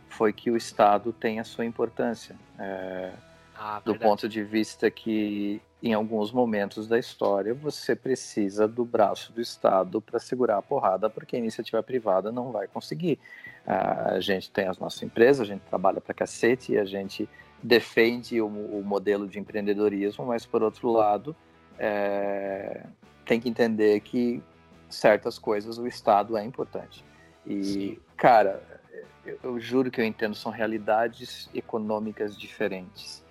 foi 0.08 0.32
que 0.32 0.50
o 0.50 0.56
Estado 0.56 1.12
tem 1.12 1.38
a 1.38 1.44
sua 1.44 1.64
importância. 1.64 2.34
É, 2.58 3.12
ah, 3.56 3.80
do 3.84 3.94
ponto 3.94 4.28
de 4.28 4.42
vista 4.42 4.90
que 4.90 5.60
em 5.82 5.92
alguns 5.94 6.32
momentos 6.32 6.88
da 6.88 6.98
história, 6.98 7.54
você 7.54 7.94
precisa 7.94 8.66
do 8.66 8.84
braço 8.84 9.32
do 9.32 9.40
Estado 9.40 10.00
para 10.00 10.18
segurar 10.18 10.58
a 10.58 10.62
porrada, 10.62 11.08
porque 11.08 11.36
a 11.36 11.38
iniciativa 11.38 11.82
privada 11.82 12.32
não 12.32 12.50
vai 12.50 12.66
conseguir. 12.66 13.18
A 13.64 14.18
gente 14.18 14.50
tem 14.50 14.66
as 14.66 14.78
nossas 14.78 15.02
empresas, 15.02 15.42
a 15.42 15.52
gente 15.52 15.60
trabalha 15.62 16.00
para 16.00 16.14
cacete 16.14 16.76
a 16.76 16.84
gente 16.84 17.28
defende 17.62 18.40
o, 18.40 18.46
o, 18.46 18.82
modelo 18.84 19.26
de 19.26 19.38
empreendedorismo, 19.38 20.24
mas, 20.24 20.46
por 20.46 20.62
outro 20.62 20.90
lado, 20.90 21.34
é, 21.78 22.84
tem 23.24 23.40
que 23.40 23.48
entender 23.48 24.00
que 24.00 24.42
certas 24.88 25.38
coisas 25.38 25.78
o 25.78 25.86
Estado 25.86 26.36
é 26.36 26.44
importante. 26.44 27.04
E, 27.46 27.64
Sim. 27.64 27.98
cara, 28.16 28.62
eu, 29.24 29.38
eu 29.42 29.60
juro 29.60 29.90
que 29.90 30.00
eu 30.00 30.04
entendo, 30.04 30.34
são 30.34 30.50
realidades 30.50 31.48
econômicas 31.54 32.36
diferentes 32.36 33.22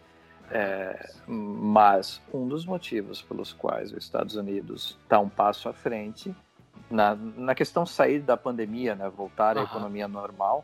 é, 0.49 1.09
mas 1.27 2.21
um 2.33 2.47
dos 2.47 2.65
motivos 2.65 3.21
pelos 3.21 3.51
quais 3.51 3.91
os 3.91 4.03
Estados 4.03 4.35
Unidos 4.35 4.97
está 5.03 5.19
um 5.19 5.29
passo 5.29 5.67
à 5.67 5.73
frente 5.73 6.33
na, 6.89 7.15
na 7.15 7.53
questão 7.53 7.85
sair 7.85 8.19
da 8.19 8.37
pandemia, 8.37 8.95
né, 8.95 9.09
voltar 9.09 9.57
à 9.57 9.63
economia 9.63 10.07
normal, 10.07 10.63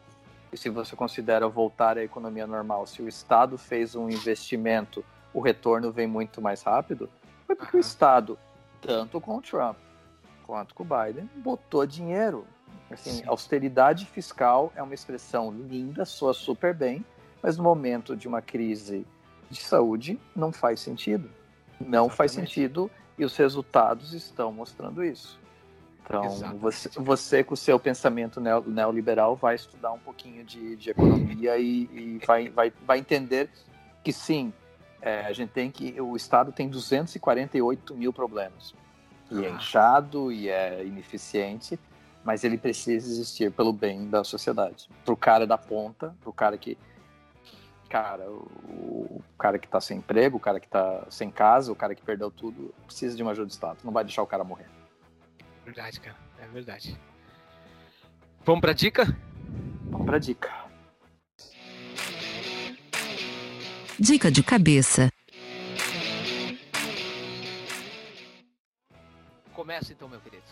e 0.54 0.58
se 0.58 0.70
você 0.70 0.96
considera 0.96 1.50
voltar 1.50 1.98
à 1.98 2.04
economia 2.04 2.48
normal, 2.48 2.88
se 2.88 3.02
o 3.02 3.10
Estado 3.10 3.58
fez 3.58 3.96
um 3.96 4.10
investimento, 4.10 5.04
o 5.34 5.42
retorno 5.42 5.92
vem 5.92 6.08
muito 6.08 6.42
mais 6.42 6.62
rápido, 6.62 7.10
foi 7.54 7.56
porque 7.56 7.78
o 7.78 7.80
Estado, 7.80 8.38
tanto 8.82 9.22
com 9.22 9.38
o 9.38 9.42
Trump 9.42 9.78
quanto 10.46 10.76
com 10.76 10.84
o 10.84 10.86
Biden, 10.86 11.30
botou 11.38 11.86
dinheiro. 11.86 12.46
Assim, 12.92 13.24
austeridade 13.26 14.06
fiscal 14.06 14.72
é 14.76 14.84
uma 14.84 14.94
expressão 14.94 15.52
linda, 15.52 16.06
soa 16.06 16.34
super 16.34 16.76
bem, 16.76 17.04
mas 17.42 17.58
no 17.58 17.64
momento 17.64 18.16
de 18.16 18.28
uma 18.28 18.42
crise 18.42 19.06
de 19.50 19.62
saúde 19.62 20.20
não 20.36 20.52
faz 20.52 20.80
sentido. 20.80 21.30
Não 21.80 22.06
Exatamente. 22.06 22.16
faz 22.16 22.32
sentido 22.32 22.92
e 23.18 23.26
os 23.26 23.36
resultados 23.36 24.14
estão 24.14 24.52
mostrando 24.52 25.04
isso. 25.04 25.40
Então, 26.06 26.58
você, 26.60 26.90
você, 27.00 27.44
com 27.44 27.54
o 27.54 27.58
seu 27.58 27.80
pensamento 27.80 28.42
neoliberal 28.42 29.36
vai 29.36 29.56
estudar 29.56 29.94
um 29.94 30.00
pouquinho 30.00 30.44
de, 30.44 30.76
de 30.76 30.90
economia 30.90 31.58
e, 31.58 31.84
e 31.94 32.22
vai, 32.26 32.50
vai, 32.50 32.74
vai 32.86 33.00
entender 33.00 33.50
que 34.04 34.12
sim, 34.12 34.52
é, 35.04 35.26
a 35.26 35.34
gente 35.34 35.50
tem 35.50 35.70
que. 35.70 36.00
O 36.00 36.16
Estado 36.16 36.54
tem 36.54 36.70
248 36.70 37.94
mil 37.94 38.14
problemas. 38.14 38.74
E 39.30 39.44
é 39.44 39.50
ah. 39.50 39.52
inchado 39.52 40.32
e 40.32 40.48
é 40.48 40.86
ineficiente, 40.86 41.78
mas 42.24 42.44
ele 42.44 42.58
precisa 42.58 43.06
existir 43.06 43.52
pelo 43.52 43.74
bem 43.74 44.10
da 44.10 44.24
sociedade. 44.24 44.90
Para 45.04 45.14
o 45.14 45.18
cara 45.18 45.46
da 45.46 45.58
ponta, 45.58 46.16
para 46.22 46.30
o 46.30 46.34
cara 46.34 46.58
que 46.58 46.78
cara, 47.90 48.28
o, 48.30 49.20
o 49.20 49.24
cara 49.38 49.60
que 49.60 49.68
tá 49.68 49.82
sem 49.82 49.98
emprego, 49.98 50.38
o 50.38 50.40
cara 50.40 50.60
que 50.60 50.68
tá 50.68 51.06
sem 51.10 51.30
casa, 51.30 51.72
o 51.72 51.76
cara 51.76 51.94
que 51.94 52.02
perdeu 52.02 52.32
tudo, 52.32 52.74
precisa 52.86 53.16
de 53.16 53.22
uma 53.22 53.32
ajuda 53.32 53.48
de 53.48 53.54
Estado. 53.54 53.80
Não 53.84 53.92
vai 53.92 54.04
deixar 54.04 54.24
o 54.24 54.28
cara 54.28 54.44
morrer. 54.44 54.68
Verdade, 55.66 56.00
cara. 56.00 56.18
É 56.40 56.48
verdade. 56.48 56.98
Vamos 58.46 58.62
pra 58.62 58.74
dica? 58.74 59.06
Vamos 59.92 60.06
pra 60.06 60.18
dica. 60.18 60.63
Dica 64.00 64.32
de 64.32 64.42
cabeça. 64.42 65.10
Começa 69.54 69.94
então, 69.94 70.10
meu 70.10 70.20
querido. 70.20 70.44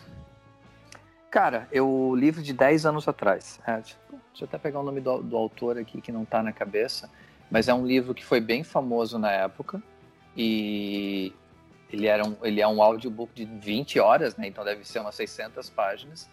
Cara, 1.28 1.66
eu 1.72 2.14
livro 2.14 2.40
de 2.40 2.52
10 2.52 2.86
anos 2.86 3.08
atrás. 3.08 3.58
É, 3.66 3.74
deixa, 3.74 3.96
deixa, 4.10 4.44
eu 4.44 4.44
até 4.44 4.58
pegar 4.58 4.78
o 4.78 4.82
nome 4.84 5.00
do, 5.00 5.22
do 5.22 5.36
autor 5.36 5.76
aqui 5.76 6.00
que 6.00 6.12
não 6.12 6.24
tá 6.24 6.40
na 6.40 6.52
cabeça. 6.52 7.10
Mas 7.50 7.68
é 7.68 7.74
um 7.74 7.84
livro 7.84 8.14
que 8.14 8.24
foi 8.24 8.40
bem 8.40 8.62
famoso 8.62 9.18
na 9.18 9.32
época 9.32 9.82
e 10.36 11.32
ele, 11.92 12.06
era 12.06 12.24
um, 12.24 12.36
ele 12.42 12.60
é 12.60 12.68
um 12.68 12.80
audiobook 12.80 13.34
de 13.34 13.44
20 13.44 13.98
horas, 13.98 14.36
né? 14.36 14.46
Então 14.46 14.64
deve 14.64 14.86
ser 14.86 15.00
umas 15.00 15.16
600 15.16 15.68
páginas, 15.68 16.28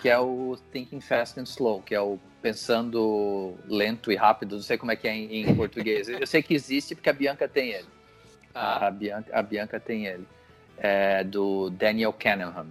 que 0.00 0.08
é 0.08 0.18
o 0.18 0.56
Thinking 0.72 1.00
Fast 1.00 1.38
and 1.38 1.44
Slow, 1.44 1.82
que 1.82 1.94
é 1.94 2.00
o 2.00 2.18
Pensando 2.42 3.54
Lento 3.66 4.12
e 4.12 4.16
Rápido, 4.16 4.56
não 4.56 4.62
sei 4.62 4.76
como 4.76 4.92
é 4.92 4.96
que 4.96 5.08
é 5.08 5.14
em, 5.14 5.48
em 5.48 5.54
português. 5.54 6.08
Eu 6.08 6.26
sei 6.26 6.42
que 6.42 6.54
existe 6.54 6.94
porque 6.94 7.08
a 7.08 7.12
Bianca 7.12 7.48
tem 7.48 7.70
ele. 7.70 7.88
Ah. 8.54 8.86
A, 8.86 8.90
Bianca, 8.90 9.30
a 9.32 9.42
Bianca 9.42 9.80
tem 9.80 10.06
ele. 10.06 10.26
É 10.76 11.24
do 11.24 11.70
Daniel 11.70 12.12
Kahneman. 12.12 12.68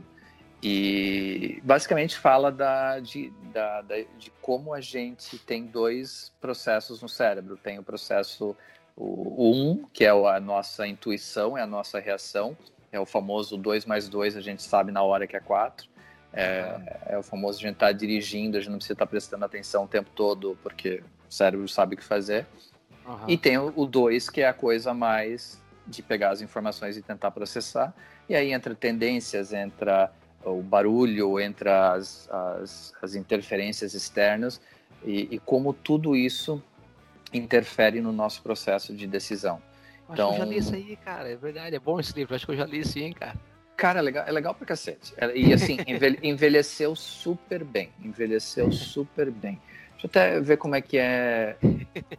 E 0.61 1.59
basicamente 1.63 2.17
fala 2.17 2.51
da, 2.51 2.99
de, 2.99 3.33
da, 3.51 3.81
da, 3.81 3.95
de 4.17 4.31
como 4.41 4.73
a 4.73 4.79
gente 4.79 5.37
tem 5.37 5.65
dois 5.65 6.31
processos 6.39 7.01
no 7.01 7.09
cérebro. 7.09 7.57
Tem 7.57 7.79
o 7.79 7.83
processo 7.83 8.55
o, 8.95 9.03
o 9.03 9.51
um, 9.51 9.85
que 9.91 10.05
é 10.05 10.09
a 10.09 10.39
nossa 10.39 10.87
intuição, 10.87 11.57
é 11.57 11.61
a 11.61 11.67
nossa 11.67 11.99
reação. 11.99 12.55
É 12.91 12.99
o 12.99 13.05
famoso 13.05 13.57
2 13.57 13.85
mais 13.85 14.07
2, 14.07 14.37
a 14.37 14.41
gente 14.41 14.61
sabe 14.61 14.91
na 14.91 15.01
hora 15.01 15.25
que 15.25 15.35
é 15.35 15.39
4. 15.39 15.89
É, 16.33 16.97
é, 17.05 17.17
o 17.17 17.23
famoso 17.23 17.59
a 17.59 17.61
gente 17.61 17.73
estar 17.73 17.87
tá 17.87 17.91
dirigindo, 17.91 18.57
a 18.57 18.59
gente 18.59 18.71
não 18.71 18.77
precisa 18.77 18.93
estar 18.93 19.05
tá 19.05 19.09
prestando 19.09 19.45
atenção 19.45 19.83
o 19.83 19.87
tempo 19.87 20.09
todo, 20.15 20.57
porque 20.63 21.03
o 21.29 21.33
cérebro 21.33 21.67
sabe 21.67 21.93
o 21.93 21.97
que 21.97 22.03
fazer. 22.03 22.47
Uhum. 23.05 23.25
E 23.27 23.37
tem 23.37 23.57
o 23.57 23.85
2, 23.85 24.29
que 24.29 24.41
é 24.41 24.47
a 24.47 24.53
coisa 24.53 24.93
mais 24.93 25.61
de 25.85 26.01
pegar 26.01 26.31
as 26.31 26.41
informações 26.41 26.97
e 26.97 27.01
tentar 27.01 27.31
processar. 27.31 27.93
E 28.27 28.35
aí 28.35 28.51
entra 28.51 28.73
tendências, 28.73 29.53
entra 29.53 30.11
o 30.43 30.61
barulho, 30.61 31.39
entre 31.39 31.69
as, 31.69 32.29
as, 32.29 32.93
as 33.01 33.15
interferências 33.15 33.93
externas 33.93 34.59
e, 35.03 35.35
e, 35.35 35.39
como 35.39 35.73
tudo 35.73 36.15
isso 36.15 36.61
interfere 37.33 38.01
no 38.01 38.11
nosso 38.11 38.41
processo 38.41 38.93
de 38.93 39.07
decisão. 39.07 39.61
Acho 40.03 40.13
então, 40.13 40.29
que 40.29 40.35
eu 40.35 40.39
já 40.39 40.45
li 40.45 40.57
isso 40.57 40.75
aí, 40.75 40.95
cara, 40.97 41.29
é 41.29 41.35
verdade, 41.35 41.75
é 41.75 41.79
bom 41.79 41.99
esse 41.99 42.13
livro, 42.13 42.35
acho 42.35 42.45
que 42.45 42.51
eu 42.51 42.57
já 42.57 42.65
li 42.65 42.79
isso 42.79 42.97
aí, 42.97 43.13
cara. 43.13 43.35
Cara, 43.75 43.99
é 43.99 44.01
legal, 44.01 44.25
é 44.27 44.31
legal 44.31 44.53
pra 44.53 44.65
cacete. 44.65 45.13
É, 45.17 45.35
e 45.35 45.53
assim, 45.53 45.77
envelheceu 46.21 46.95
super 46.95 47.63
bem, 47.63 47.91
envelheceu 48.01 48.71
super 48.71 49.31
bem. 49.31 49.59
Deixa 49.91 50.05
eu 50.05 50.09
até 50.09 50.39
ver 50.39 50.57
como 50.57 50.75
é 50.75 50.81
que 50.81 50.97
é 50.97 51.57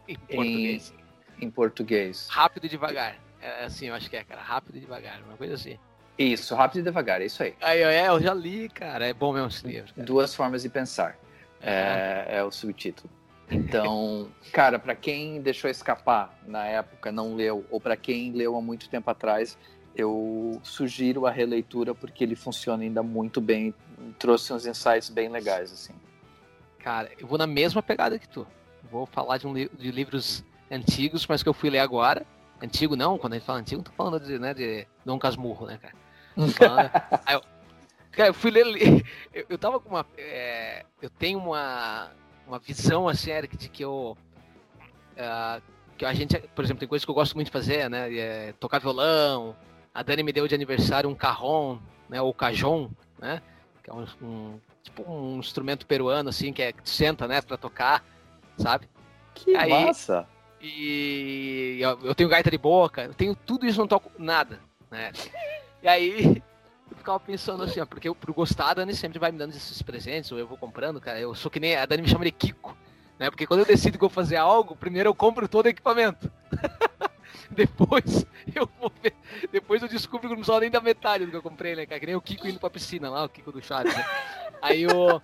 em, 0.07 0.17
português. 0.17 0.93
Em, 1.39 1.45
em 1.45 1.49
português. 1.49 2.27
Rápido 2.29 2.65
e 2.65 2.69
devagar. 2.69 3.17
É 3.41 3.65
assim, 3.65 3.87
eu 3.87 3.95
acho 3.95 4.09
que 4.09 4.17
é, 4.17 4.23
cara, 4.23 4.41
rápido 4.41 4.77
e 4.77 4.79
devagar, 4.79 5.21
uma 5.23 5.37
coisa 5.37 5.53
assim. 5.53 5.77
Isso, 6.17 6.55
rápido 6.55 6.79
e 6.79 6.83
devagar, 6.83 7.21
é 7.21 7.25
isso 7.25 7.43
aí. 7.43 7.53
Aí, 7.61 7.81
é, 7.81 8.07
eu 8.07 8.19
já 8.19 8.33
li, 8.33 8.69
cara. 8.69 9.07
É 9.07 9.13
bom 9.13 9.33
mesmo 9.33 9.49
esse 9.49 9.67
livro. 9.67 9.93
Cara. 9.93 10.05
Duas 10.05 10.33
formas 10.33 10.63
de 10.63 10.69
pensar. 10.69 11.17
É, 11.61 12.37
é 12.37 12.43
o 12.43 12.51
subtítulo. 12.51 13.09
Então, 13.49 14.31
cara, 14.51 14.79
para 14.79 14.95
quem 14.95 15.41
deixou 15.41 15.69
escapar 15.69 16.37
na 16.47 16.65
época, 16.65 17.11
não 17.11 17.35
leu, 17.35 17.65
ou 17.69 17.79
para 17.79 17.95
quem 17.95 18.31
leu 18.31 18.55
há 18.55 18.61
muito 18.61 18.89
tempo 18.89 19.09
atrás, 19.09 19.57
eu 19.95 20.59
sugiro 20.63 21.25
a 21.25 21.31
releitura 21.31 21.95
porque 21.95 22.23
ele 22.23 22.35
funciona 22.35 22.83
ainda 22.83 23.01
muito 23.01 23.39
bem, 23.39 23.73
trouxe 24.19 24.51
uns 24.51 24.65
insights 24.65 25.09
bem 25.09 25.29
legais, 25.29 25.71
assim. 25.71 25.93
Cara, 26.79 27.09
eu 27.17 27.25
vou 27.25 27.37
na 27.37 27.47
mesma 27.47 27.81
pegada 27.81 28.19
que 28.19 28.27
tu. 28.27 28.45
Vou 28.91 29.05
falar 29.05 29.37
de, 29.37 29.47
um 29.47 29.53
li 29.53 29.69
de 29.77 29.91
livros 29.91 30.43
antigos, 30.69 31.25
mas 31.25 31.41
que 31.41 31.49
eu 31.49 31.53
fui 31.53 31.69
ler 31.69 31.79
agora. 31.79 32.25
Antigo 32.61 32.95
não, 32.95 33.17
quando 33.17 33.33
a 33.33 33.35
gente 33.37 33.45
fala 33.45 33.59
antigo, 33.59 33.81
tô 33.81 33.91
falando 33.91 34.19
de, 34.19 34.37
né, 34.37 34.53
de 34.53 34.85
Dom 35.03 35.17
Casmurro, 35.17 35.65
né, 35.65 35.79
cara? 35.81 35.95
Aí 37.25 37.35
eu, 37.35 37.41
cara, 38.11 38.29
eu 38.29 38.33
fui 38.33 38.51
ler. 38.51 38.65
Eu, 39.33 39.45
eu 39.49 39.57
tava 39.57 39.79
com 39.79 39.89
uma. 39.89 40.05
É, 40.17 40.85
eu 41.01 41.09
tenho 41.09 41.39
uma, 41.39 42.09
uma 42.47 42.59
visão 42.59 43.07
assim, 43.07 43.31
Eric, 43.31 43.57
de 43.57 43.67
que 43.67 43.83
eu. 43.83 44.17
Uh, 45.17 45.61
que 45.97 46.05
a 46.05 46.13
gente, 46.13 46.37
por 46.55 46.63
exemplo, 46.63 46.79
tem 46.79 46.87
coisas 46.87 47.03
que 47.03 47.11
eu 47.11 47.15
gosto 47.15 47.35
muito 47.35 47.47
de 47.47 47.51
fazer, 47.51 47.89
né? 47.89 48.13
É, 48.17 48.53
tocar 48.53 48.79
violão. 48.79 49.55
A 49.95 50.03
Dani 50.03 50.23
me 50.23 50.33
deu 50.33 50.45
de 50.45 50.53
aniversário 50.53 51.09
um 51.09 51.15
carrom, 51.15 51.79
né? 52.09 52.21
Ou 52.21 52.33
cajon, 52.33 52.89
né? 53.17 53.41
Que 53.81 53.89
é 53.89 53.93
um, 53.93 54.05
um 54.21 54.59
tipo 54.83 55.09
um 55.09 55.39
instrumento 55.39 55.85
peruano, 55.87 56.27
assim, 56.29 56.51
que 56.51 56.61
é 56.61 56.73
que 56.73 56.87
senta, 56.87 57.27
né, 57.27 57.41
pra 57.41 57.55
tocar, 57.55 58.03
sabe? 58.57 58.89
Que 59.33 59.55
Aí- 59.55 59.69
massa! 59.69 60.27
E 60.61 61.77
eu 61.79 61.97
eu 62.03 62.15
tenho 62.15 62.27
gaita 62.27 62.51
de 62.51 62.57
boca, 62.57 63.03
eu 63.03 63.13
tenho 63.13 63.35
tudo 63.35 63.65
isso, 63.65 63.79
não 63.79 63.87
toco 63.87 64.11
nada, 64.17 64.59
né? 64.91 65.13
E 65.81 65.87
aí 65.87 66.43
eu 66.91 66.97
ficava 66.97 67.19
pensando 67.19 67.63
assim, 67.63 67.79
ó, 67.79 67.85
porque 67.85 68.09
eu, 68.09 68.15
por 68.15 68.33
gostar, 68.33 68.71
a 68.71 68.73
Dani 68.73 68.93
sempre 68.93 69.17
vai 69.17 69.31
me 69.31 69.37
dando 69.37 69.51
esses 69.55 69.81
presentes, 69.81 70.31
ou 70.31 70.37
eu 70.39 70.47
vou 70.47 70.57
comprando, 70.57 70.99
cara. 70.99 71.19
Eu 71.19 71.33
sou 71.35 71.49
que 71.49 71.59
nem. 71.59 71.75
A 71.75 71.85
Dani 71.85 72.01
me 72.01 72.09
chama 72.09 72.25
de 72.25 72.31
Kiko, 72.31 72.75
né? 73.17 73.29
Porque 73.29 73.47
quando 73.47 73.61
eu 73.61 73.65
decido 73.65 73.97
que 73.97 74.03
eu 74.03 74.09
vou 74.09 74.13
fazer 74.13 74.35
algo, 74.37 74.75
primeiro 74.75 75.09
eu 75.09 75.15
compro 75.15 75.47
todo 75.47 75.67
o 75.67 75.69
equipamento. 75.69 76.29
depois 77.51 78.25
eu 78.55 78.69
vou 78.79 78.91
ver. 79.01 79.13
Depois 79.51 79.81
eu 79.81 79.87
descubro 79.87 80.21
que 80.21 80.27
não 80.29 80.35
precisava 80.37 80.59
nem 80.61 80.69
da 80.69 80.81
metade 80.81 81.25
do 81.25 81.31
que 81.31 81.37
eu 81.37 81.41
comprei, 81.43 81.75
né, 81.75 81.85
cara? 81.85 81.99
Que 81.99 82.05
nem 82.07 82.15
o 82.15 82.21
Kiko 82.21 82.47
indo 82.47 82.59
pra 82.59 82.69
piscina 82.69 83.09
lá, 83.09 83.23
o 83.25 83.29
Kiko 83.29 83.51
do 83.51 83.61
Chaves, 83.61 83.95
né? 83.95 84.05
Aí 84.61 84.83
eu. 84.83 85.21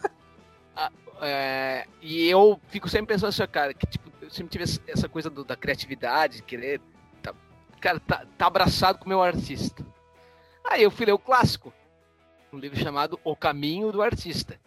a- 0.76 0.92
é, 1.22 1.86
e 2.02 2.28
eu 2.28 2.60
fico 2.70 2.90
sempre 2.90 3.14
pensando 3.14 3.30
assim, 3.30 3.46
cara, 3.48 3.74
que 3.74 3.86
tipo, 3.86 4.10
eu 4.22 4.30
sempre 4.30 4.52
tive 4.52 4.64
essa- 4.64 4.82
essa 4.88 5.10
coisa 5.10 5.30
do- 5.30 5.44
da 5.44 5.56
criatividade, 5.56 6.42
querer. 6.44 6.82
Tá, 7.22 7.34
cara, 7.80 8.00
tá, 8.00 8.26
tá 8.38 8.48
abraçado 8.48 8.98
com 9.00 9.06
o 9.06 9.10
meu 9.10 9.22
artista. 9.22 9.86
Aí 10.64 10.84
eu 10.84 10.92
fui 10.92 11.06
ler 11.06 11.12
o 11.14 11.20
clássico, 11.20 11.74
um 12.54 12.58
livro 12.58 12.78
chamado 12.80 13.20
O 13.24 13.36
Caminho 13.36 13.92
do 13.92 14.02
Artista, 14.02 14.60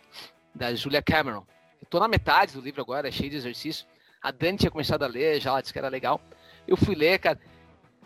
da 0.55 0.75
Julia 0.75 1.03
Cameron. 1.03 1.45
Eu 1.81 1.87
tô 1.89 1.99
na 2.01 2.09
metade 2.09 2.53
do 2.55 2.61
livro 2.61 2.81
agora, 2.81 3.09
é 3.09 3.11
cheio 3.13 3.31
de 3.31 3.37
exercício. 3.37 3.87
A 4.23 4.31
Dani 4.31 4.57
tinha 4.59 4.71
começado 4.71 5.03
a 5.03 5.07
ler, 5.07 5.41
já 5.41 5.51
ela 5.51 5.61
disse 5.61 5.73
que 5.73 5.79
era 5.79 5.89
legal. 5.89 6.21
Eu 6.67 6.77
fui 6.77 6.95
ler, 6.95 7.19
cara. 7.19 7.39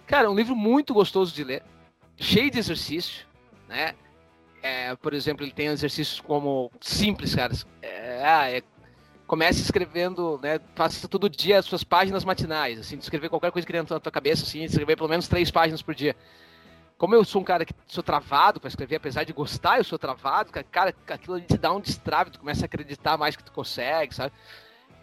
Cara, 0.07 0.27
é 0.27 0.31
um 0.31 0.35
livro 0.35 0.57
muito 0.57 0.95
gostoso 0.95 1.35
de 1.35 1.45
ler, 1.45 1.63
cheio 2.17 2.51
de 2.51 2.59
exercício, 2.59 3.27
né? 3.69 3.95
É, 4.63 4.97
por 4.97 5.13
exemplo, 5.13 5.45
ele 5.45 5.53
tem 5.53 5.67
exercícios 5.67 6.21
como 6.21 6.71
simples, 6.81 7.35
cara. 7.35 7.53
É, 7.83 8.23
ah, 8.25 8.51
é, 8.51 8.63
comece 9.27 9.61
escrevendo, 9.61 10.41
né? 10.43 10.59
Faça 10.75 11.07
todo 11.07 11.29
dia 11.29 11.59
as 11.59 11.67
suas 11.67 11.85
páginas 11.85 12.25
matinais, 12.25 12.81
assim, 12.81 12.97
de 12.97 13.03
escrever 13.03 13.29
qualquer 13.29 13.53
coisa 13.53 13.67
que 13.67 13.73
dentro 13.73 13.95
da 13.95 14.01
tua 14.01 14.11
cabeça, 14.11 14.45
assim, 14.45 14.65
escrever 14.65 14.97
pelo 14.97 15.09
menos 15.09 15.29
três 15.29 15.51
páginas 15.51 15.83
por 15.83 15.95
dia. 15.95 16.17
Como 16.97 17.15
eu 17.15 17.25
sou 17.25 17.43
um 17.43 17.45
cara 17.45 17.65
que 17.65 17.75
sou 17.87 18.03
travado 18.03 18.59
para 18.59 18.69
escrever, 18.69 18.97
apesar 18.97 19.25
de 19.25 19.33
gostar, 19.33 19.79
eu 19.79 19.85
sou 19.85 19.99
travado, 19.99 20.51
cara, 20.51 20.67
cara, 20.69 20.95
aquilo 21.07 21.37
ali 21.37 21.45
te 21.45 21.57
dá 21.57 21.73
um 21.73 21.81
destrave, 21.81 22.31
tu 22.31 22.41
começa 22.41 22.65
a 22.65 22.67
acreditar 22.67 23.17
mais 23.17 23.37
que 23.37 23.45
tu 23.45 23.53
consegue, 23.53 24.15
sabe? 24.15 24.33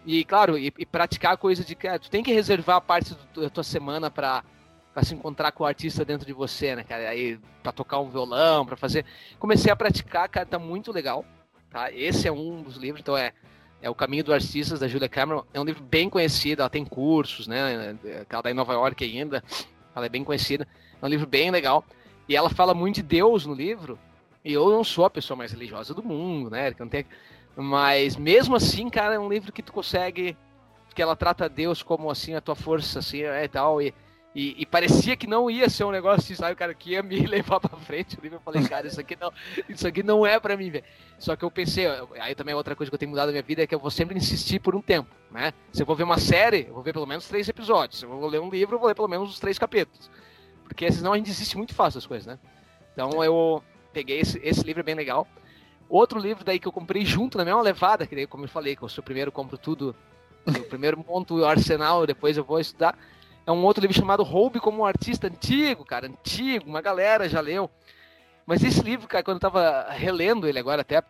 E 0.05 0.23
claro, 0.23 0.57
e, 0.57 0.71
e 0.77 0.85
praticar 0.85 1.33
a 1.33 1.37
coisa 1.37 1.63
de 1.63 1.75
que 1.75 1.87
ah, 1.87 1.97
tu 1.97 2.09
tem 2.09 2.23
que 2.23 2.31
reservar 2.31 2.79
parte 2.81 3.15
do- 3.33 3.41
da 3.41 3.49
tua 3.49 3.63
semana 3.63 4.09
para 4.11 4.43
para 4.93 5.03
se 5.03 5.13
encontrar 5.13 5.51
com 5.51 5.65
o 5.65 5.67
artista 5.67 6.05
dentro 6.05 6.25
de 6.25 6.31
você, 6.31 6.73
né, 6.73 6.81
cara? 6.85 7.09
Aí 7.09 7.37
para 7.61 7.73
tocar 7.73 7.99
um 7.99 8.09
violão, 8.09 8.65
para 8.65 8.77
fazer. 8.77 9.03
Comecei 9.37 9.69
a 9.69 9.75
praticar, 9.75 10.29
cara, 10.29 10.45
tá 10.45 10.57
muito 10.57 10.89
legal, 10.89 11.25
tá? 11.69 11.91
Esse 11.91 12.29
é 12.29 12.31
um 12.31 12.61
dos 12.61 12.77
livros, 12.77 13.01
então 13.01 13.17
é 13.17 13.33
é 13.81 13.89
o 13.89 13.93
Caminho 13.93 14.23
do 14.23 14.33
Artistas 14.33 14.79
da 14.79 14.87
Julia 14.87 15.09
Cameron. 15.09 15.43
É 15.53 15.59
um 15.59 15.65
livro 15.65 15.83
bem 15.83 16.09
conhecido, 16.09 16.61
ela 16.61 16.69
tem 16.69 16.85
cursos, 16.85 17.45
né? 17.45 17.95
Ela 18.29 18.41
tá 18.41 18.49
em 18.49 18.53
Nova 18.53 18.73
York 18.73 19.03
ainda, 19.03 19.43
ela 19.93 20.05
é 20.05 20.09
bem 20.09 20.23
conhecida. 20.23 20.65
É 21.01 21.05
um 21.05 21.09
livro 21.09 21.27
bem 21.27 21.51
legal. 21.51 21.83
E 22.27 22.35
ela 22.35 22.49
fala 22.49 22.73
muito 22.73 22.95
de 22.95 23.03
Deus 23.03 23.45
no 23.45 23.53
livro. 23.53 23.99
E 24.43 24.53
eu 24.53 24.69
não 24.69 24.83
sou 24.83 25.05
a 25.05 25.09
pessoa 25.09 25.35
mais 25.37 25.51
religiosa 25.51 25.93
do 25.93 26.01
mundo, 26.01 26.49
né? 26.49 26.71
Que 26.73 26.79
não 26.79 26.87
tem... 26.87 27.05
Mas 27.55 28.15
mesmo 28.15 28.55
assim, 28.55 28.89
cara, 28.89 29.15
é 29.15 29.19
um 29.19 29.29
livro 29.29 29.51
que 29.51 29.63
tu 29.63 29.71
consegue. 29.71 30.37
Que 30.93 31.01
ela 31.01 31.15
trata 31.15 31.49
Deus 31.49 31.83
como 31.83 32.09
assim, 32.09 32.35
a 32.35 32.41
tua 32.41 32.55
força, 32.55 32.99
assim, 32.99 33.23
é, 33.23 33.43
e 33.43 33.47
tal. 33.49 33.81
E, 33.81 33.93
e, 34.33 34.61
e 34.61 34.65
parecia 34.65 35.15
que 35.15 35.27
não 35.27 35.49
ia 35.49 35.69
ser 35.69 35.85
um 35.85 35.91
negócio 35.91 36.19
assim, 36.19 36.35
sabe, 36.35 36.55
cara, 36.55 36.73
que 36.73 36.91
ia 36.91 37.01
me 37.01 37.19
levar 37.27 37.59
pra 37.59 37.77
frente. 37.77 38.17
O 38.17 38.21
livro 38.21 38.37
eu 38.37 38.41
falei, 38.41 38.67
cara, 38.67 38.87
isso 38.87 38.99
aqui 38.99 39.17
não, 39.19 39.31
isso 39.69 39.87
aqui 39.87 40.03
não 40.03 40.25
é 40.25 40.39
pra 40.39 40.57
mim, 40.57 40.69
velho. 40.69 40.83
Só 41.17 41.35
que 41.35 41.43
eu 41.43 41.51
pensei, 41.51 41.85
aí 42.19 42.35
também 42.35 42.51
é 42.53 42.55
outra 42.55 42.75
coisa 42.75 42.89
que 42.89 42.95
eu 42.95 42.99
tenho 42.99 43.11
mudado 43.11 43.27
na 43.27 43.31
minha 43.33 43.43
vida 43.43 43.63
é 43.63 43.67
que 43.67 43.73
eu 43.73 43.79
vou 43.79 43.89
sempre 43.89 44.17
insistir 44.17 44.59
por 44.59 44.75
um 44.75 44.81
tempo, 44.81 45.09
né? 45.31 45.53
Se 45.71 45.81
eu 45.81 45.85
vou 45.85 45.95
ver 45.95 46.03
uma 46.03 46.17
série, 46.17 46.65
eu 46.67 46.73
vou 46.73 46.83
ver 46.83 46.91
pelo 46.91 47.05
menos 47.05 47.27
três 47.27 47.47
episódios. 47.47 47.99
Se 47.99 48.05
eu 48.05 48.09
vou 48.09 48.27
ler 48.27 48.41
um 48.41 48.49
livro, 48.49 48.75
eu 48.75 48.79
vou 48.79 48.87
ler 48.87 48.95
pelo 48.95 49.07
menos 49.07 49.29
os 49.29 49.39
três 49.39 49.57
capítulos. 49.57 50.09
Porque 50.63 50.91
senão 50.91 51.13
a 51.13 51.17
gente 51.17 51.27
desiste 51.27 51.55
muito 51.55 51.73
fácil 51.73 51.99
das 51.99 52.07
coisas, 52.07 52.25
né? 52.25 52.37
Então 52.91 53.23
eu 53.23 53.63
peguei 53.93 54.19
esse, 54.19 54.39
esse 54.43 54.63
livro 54.63 54.81
é 54.81 54.83
bem 54.83 54.95
legal. 54.95 55.25
Outro 55.87 56.19
livro 56.19 56.43
daí 56.43 56.59
que 56.59 56.67
eu 56.67 56.71
comprei 56.71 57.05
junto 57.05 57.37
na 57.37 57.45
mesma 57.45 57.61
levada, 57.61 58.07
que 58.07 58.15
daí, 58.15 58.25
como 58.27 58.45
eu 58.45 58.49
falei, 58.49 58.75
que 58.75 58.81
eu 58.81 58.89
sou 58.89 59.01
o 59.01 59.05
primeiro, 59.05 59.31
compro 59.31 59.57
tudo. 59.57 59.95
Eu 60.45 60.63
primeiro 60.63 61.03
monto 61.07 61.35
o 61.35 61.45
arsenal, 61.45 62.05
depois 62.05 62.37
eu 62.37 62.43
vou 62.43 62.59
estudar. 62.59 62.97
É 63.45 63.51
um 63.51 63.63
outro 63.63 63.81
livro 63.81 63.95
chamado 63.95 64.23
Roube 64.23 64.59
como 64.59 64.81
um 64.81 64.85
Artista 64.85 65.27
Antigo, 65.27 65.85
cara, 65.85 66.07
antigo, 66.07 66.67
uma 66.67 66.81
galera 66.81 67.29
já 67.29 67.39
leu. 67.39 67.69
Mas 68.45 68.63
esse 68.63 68.81
livro, 68.81 69.07
cara, 69.07 69.23
quando 69.23 69.37
eu 69.37 69.41
tava 69.41 69.87
relendo 69.91 70.47
ele 70.47 70.59
agora 70.59 70.81
até, 70.81 71.03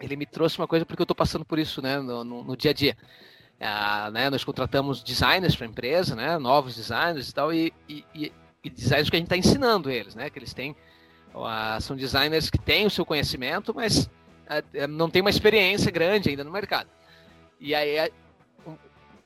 ele 0.00 0.16
me 0.16 0.26
trouxe 0.26 0.58
uma 0.58 0.66
coisa 0.66 0.84
porque 0.84 1.00
eu 1.02 1.06
tô 1.06 1.14
passando 1.14 1.44
por 1.44 1.58
isso, 1.58 1.80
né, 1.80 1.98
no, 1.98 2.24
no, 2.24 2.44
no 2.44 2.56
dia 2.56 2.70
a 2.72 2.74
dia. 2.74 2.96
Ah, 3.60 4.10
né, 4.12 4.28
nós 4.30 4.42
contratamos 4.44 5.02
designers 5.02 5.54
para 5.56 5.66
a 5.66 5.70
empresa, 5.70 6.14
né, 6.16 6.38
novos 6.38 6.74
designers 6.74 7.28
e 7.30 7.34
tal, 7.34 7.52
e, 7.52 7.72
e, 7.88 8.04
e- 8.14 8.32
e 8.64 8.70
designers 8.70 9.08
que 9.08 9.16
a 9.16 9.18
gente 9.18 9.26
está 9.26 9.36
ensinando 9.36 9.90
eles, 9.90 10.14
né, 10.14 10.28
que 10.30 10.38
eles 10.38 10.52
têm, 10.52 10.74
são 11.80 11.96
designers 11.96 12.48
que 12.50 12.58
têm 12.58 12.86
o 12.86 12.90
seu 12.90 13.04
conhecimento, 13.04 13.74
mas 13.74 14.08
ah, 14.48 14.62
eh, 14.72 14.86
não 14.86 15.10
tem 15.10 15.20
uma 15.20 15.30
experiência 15.30 15.90
grande 15.90 16.28
ainda 16.30 16.44
no 16.44 16.50
mercado. 16.50 16.88
E 17.60 17.74
aí, 17.74 18.10
um- 18.66 18.76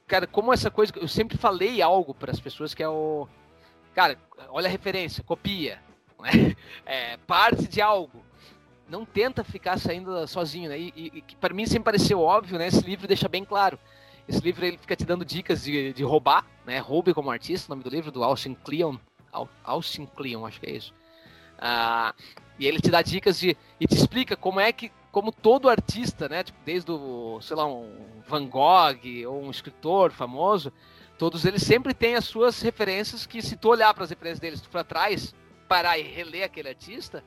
cara, 0.06 0.26
como 0.26 0.52
essa 0.52 0.70
coisa, 0.70 0.92
eu 0.96 1.08
sempre 1.08 1.36
falei 1.36 1.82
algo 1.82 2.14
para 2.14 2.30
as 2.32 2.40
pessoas 2.40 2.72
que 2.74 2.82
é 2.82 2.88
o, 2.88 3.26
cara, 3.94 4.16
olha 4.48 4.68
a 4.68 4.70
referência, 4.70 5.22
copia, 5.24 5.80
né? 6.20 6.30
É, 6.86 7.16
parte 7.18 7.68
de 7.68 7.80
algo. 7.82 8.24
Não 8.88 9.04
tenta 9.04 9.44
ficar 9.44 9.78
saindo 9.78 10.26
sozinho, 10.26 10.70
né? 10.70 10.78
E, 10.78 10.92
e- 10.96 11.12
e 11.18 11.36
para 11.36 11.52
mim 11.52 11.66
sempre 11.66 11.84
pareceu 11.84 12.20
óbvio, 12.20 12.58
né? 12.58 12.68
Esse 12.68 12.80
livro 12.80 13.06
deixa 13.06 13.28
bem 13.28 13.44
claro. 13.44 13.78
Esse 14.26 14.40
livro 14.40 14.64
ele 14.64 14.78
fica 14.78 14.96
te 14.96 15.04
dando 15.04 15.24
dicas 15.24 15.62
de, 15.64 15.92
de 15.92 16.02
roubar, 16.02 16.46
né? 16.64 16.78
Roube 16.78 17.12
como 17.12 17.30
artista, 17.30 17.70
o 17.70 17.76
nome 17.76 17.82
do 17.84 17.90
livro 17.90 18.10
do 18.10 18.24
Austin 18.24 18.54
Kleon, 18.54 18.96
Au- 19.30 19.48
Austin 19.62 20.06
Kleon, 20.06 20.46
acho 20.46 20.58
que 20.60 20.66
é 20.66 20.72
isso. 20.76 20.94
Ah, 21.58 22.14
e 22.58 22.66
ele 22.66 22.80
te 22.80 22.90
dá 22.90 23.02
dicas 23.02 23.38
de 23.38 23.56
e 23.80 23.86
te 23.86 23.94
explica 23.94 24.36
como 24.36 24.60
é 24.60 24.72
que 24.72 24.90
como 25.10 25.32
todo 25.32 25.68
artista, 25.68 26.28
né, 26.28 26.44
tipo, 26.44 26.58
desde 26.64 26.92
o, 26.92 27.40
sei 27.40 27.56
lá, 27.56 27.66
um 27.66 28.22
Van 28.26 28.46
Gogh 28.46 29.26
ou 29.26 29.42
um 29.42 29.50
escritor 29.50 30.12
famoso, 30.12 30.72
todos 31.16 31.44
eles 31.44 31.62
sempre 31.62 31.94
têm 31.94 32.14
as 32.14 32.24
suas 32.24 32.60
referências 32.60 33.26
que 33.26 33.40
se 33.40 33.56
tu 33.56 33.68
olhar 33.68 33.92
para 33.94 34.04
as 34.04 34.10
referências 34.10 34.38
deles, 34.38 34.60
tu 34.60 34.68
for 34.68 34.78
atrás, 34.78 35.34
parar 35.66 35.98
e 35.98 36.02
reler 36.02 36.44
aquele 36.44 36.68
artista, 36.68 37.24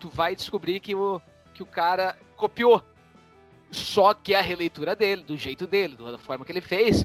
tu 0.00 0.08
vai 0.08 0.34
descobrir 0.34 0.80
que 0.80 0.94
o 0.94 1.20
que 1.54 1.62
o 1.62 1.66
cara 1.66 2.18
copiou. 2.36 2.82
Só 3.70 4.12
que 4.12 4.34
a 4.34 4.40
releitura 4.40 4.96
dele, 4.96 5.22
do 5.22 5.36
jeito 5.36 5.66
dele, 5.66 5.96
da 5.96 6.18
forma 6.18 6.44
que 6.44 6.52
ele 6.52 6.60
fez, 6.60 7.04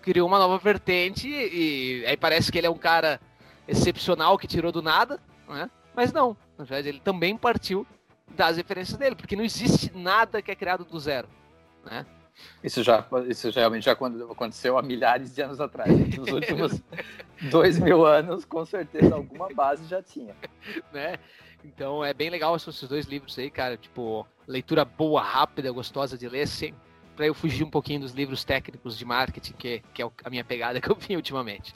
criou 0.00 0.26
uma 0.26 0.38
nova 0.38 0.58
vertente 0.58 1.28
e 1.28 2.04
aí 2.06 2.16
parece 2.16 2.50
que 2.50 2.58
ele 2.58 2.66
é 2.66 2.70
um 2.70 2.78
cara 2.78 3.20
excepcional 3.66 4.38
que 4.38 4.46
tirou 4.46 4.72
do 4.72 4.82
nada, 4.82 5.20
né? 5.50 5.70
Mas 5.94 6.12
não, 6.12 6.36
na 6.56 6.64
verdade 6.64 6.88
ele 6.88 7.00
também 7.00 7.36
partiu 7.36 7.86
das 8.36 8.56
referências 8.56 8.96
dele, 8.96 9.16
porque 9.16 9.36
não 9.36 9.44
existe 9.44 9.90
nada 9.94 10.40
que 10.40 10.50
é 10.50 10.54
criado 10.54 10.84
do 10.84 10.98
zero, 10.98 11.28
né? 11.84 12.06
Isso 12.62 12.82
já, 12.82 13.06
isso 13.28 13.50
realmente 13.50 13.84
já 13.84 13.92
aconteceu 13.92 14.78
há 14.78 14.82
milhares 14.82 15.34
de 15.34 15.42
anos 15.42 15.60
atrás. 15.60 15.90
Nos 16.16 16.30
últimos 16.30 16.82
dois 17.50 17.78
mil 17.78 18.06
anos, 18.06 18.44
com 18.44 18.64
certeza, 18.64 19.14
alguma 19.14 19.48
base 19.52 19.86
já 19.86 20.02
tinha. 20.02 20.34
né? 20.92 21.18
Então 21.64 22.04
é 22.04 22.14
bem 22.14 22.30
legal 22.30 22.56
esses 22.56 22.82
dois 22.84 23.06
livros 23.06 23.38
aí, 23.38 23.50
cara. 23.50 23.76
Tipo, 23.76 24.26
leitura 24.46 24.84
boa, 24.84 25.22
rápida, 25.22 25.70
gostosa 25.70 26.16
de 26.16 26.28
ler, 26.28 26.46
sem, 26.46 26.74
pra 27.14 27.26
eu 27.26 27.34
fugir 27.34 27.64
um 27.64 27.70
pouquinho 27.70 28.00
dos 28.00 28.12
livros 28.12 28.44
técnicos 28.44 28.96
de 28.96 29.04
marketing, 29.04 29.52
que, 29.52 29.82
que 29.92 30.02
é 30.02 30.10
a 30.24 30.30
minha 30.30 30.44
pegada 30.44 30.80
que 30.80 30.90
eu 30.90 30.96
vi 30.96 31.16
ultimamente. 31.16 31.74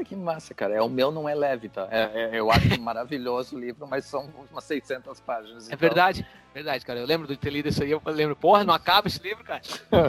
Puta 0.00 0.04
que 0.04 0.16
massa, 0.16 0.54
cara. 0.54 0.74
É, 0.74 0.82
o 0.82 0.88
meu 0.88 1.10
não 1.10 1.28
é 1.28 1.34
leve, 1.34 1.68
tá? 1.68 1.86
É- 1.90 2.30
é- 2.36 2.40
eu 2.40 2.50
acho 2.50 2.80
maravilhoso 2.80 3.56
o 3.56 3.58
livro, 3.58 3.86
mas 3.86 4.04
são 4.06 4.28
umas 4.50 4.64
600 4.64 5.20
páginas. 5.20 5.70
É 5.70 5.76
verdade, 5.76 6.26
verdade, 6.54 6.84
cara. 6.84 6.98
Eu 7.00 7.06
lembro 7.06 7.26
de 7.28 7.36
ter 7.36 7.50
lido 7.50 7.68
isso 7.68 7.82
aí, 7.82 7.90
eu 7.90 8.00
lembro, 8.06 8.34
porra, 8.34 8.64
não 8.64 8.72
acaba 8.74 9.08
esse 9.08 9.22
livro, 9.22 9.44
cara. 9.44 9.60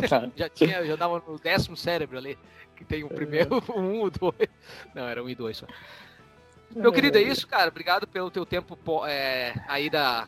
então. 0.04 0.32
Já 0.36 0.50
tinha, 0.50 0.86
já 0.86 0.96
dava 0.96 1.22
no 1.28 1.38
décimo 1.38 1.76
cérebro 1.76 2.18
ali, 2.18 2.38
que 2.76 2.86
tem 2.86 3.04
o 3.04 3.10
primeiro, 3.10 3.62
o 3.70 3.80
um, 3.80 4.10
dois. 4.10 4.50
Não, 4.96 5.08
era 5.08 5.22
um 5.24 5.30
e 5.30 5.36
dois 5.36 5.58
só. 5.58 5.66
Meu 6.74 6.92
querido, 6.94 7.18
é 7.18 7.22
isso, 7.22 7.46
cara. 7.48 7.68
Obrigado 7.70 8.08
pelo 8.08 8.32
teu 8.32 8.46
tempo 8.46 8.78
é, 9.06 9.54
aí 9.68 9.90
da. 9.90 10.28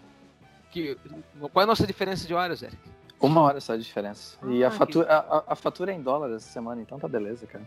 Que, 0.71 0.97
qual 1.39 1.61
é 1.61 1.63
a 1.63 1.67
nossa 1.67 1.87
diferença 1.87 2.27
de 2.27 2.33
horas, 2.33 2.61
Eric? 2.63 2.77
Uma 3.21 3.41
hora 3.41 3.61
só 3.61 3.75
de 3.77 3.83
diferença. 3.83 4.37
E 4.47 4.63
Ah, 4.65 4.67
a 4.67 4.71
fatura, 4.71 5.07
a, 5.07 5.37
a- 5.37 5.43
a 5.47 5.55
fatura 5.55 5.91
é 5.93 5.95
em 5.95 6.01
dólar 6.01 6.35
essa 6.35 6.51
semana, 6.51 6.81
então 6.81 6.99
tá 6.99 7.07
beleza, 7.07 7.47
cara. 7.47 7.63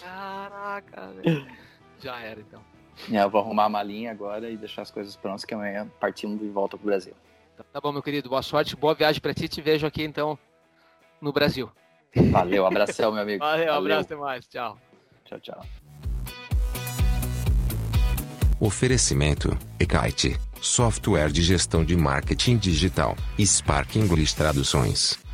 Caraca, 0.00 1.08
velho. 1.12 1.46
Já 2.00 2.20
era, 2.20 2.40
então. 2.40 2.62
É, 3.12 3.22
eu 3.22 3.30
vou 3.30 3.40
arrumar 3.40 3.64
a 3.64 3.68
malinha 3.68 4.10
agora 4.10 4.50
e 4.50 4.56
deixar 4.56 4.82
as 4.82 4.90
coisas 4.90 5.16
prontas, 5.16 5.44
que 5.44 5.54
amanhã 5.54 5.90
partimos 6.00 6.40
de 6.40 6.48
volta 6.48 6.76
pro 6.76 6.86
Brasil. 6.86 7.14
Tá 7.72 7.80
bom, 7.80 7.92
meu 7.92 8.02
querido. 8.02 8.28
Boa 8.28 8.42
sorte, 8.42 8.76
boa 8.76 8.94
viagem 8.94 9.20
pra 9.20 9.32
ti. 9.32 9.48
Te 9.48 9.60
vejo 9.60 9.86
aqui, 9.86 10.02
então, 10.02 10.38
no 11.20 11.32
Brasil. 11.32 11.70
Valeu, 12.30 12.66
abração, 12.66 13.12
meu 13.12 13.22
amigo. 13.22 13.44
Valeu, 13.44 13.74
abraço, 13.74 14.06
até 14.06 14.16
mais. 14.16 14.46
Tchau. 14.46 14.78
Tchau, 15.24 15.40
tchau. 15.40 15.66
Oferecimento: 18.58 19.56
Ekite. 19.78 20.38
software 20.60 21.30
de 21.30 21.42
gestão 21.42 21.84
de 21.84 21.96
marketing 21.96 22.56
digital, 22.56 23.14
Spark 23.38 23.96
English 23.96 24.34
Traduções. 24.34 25.25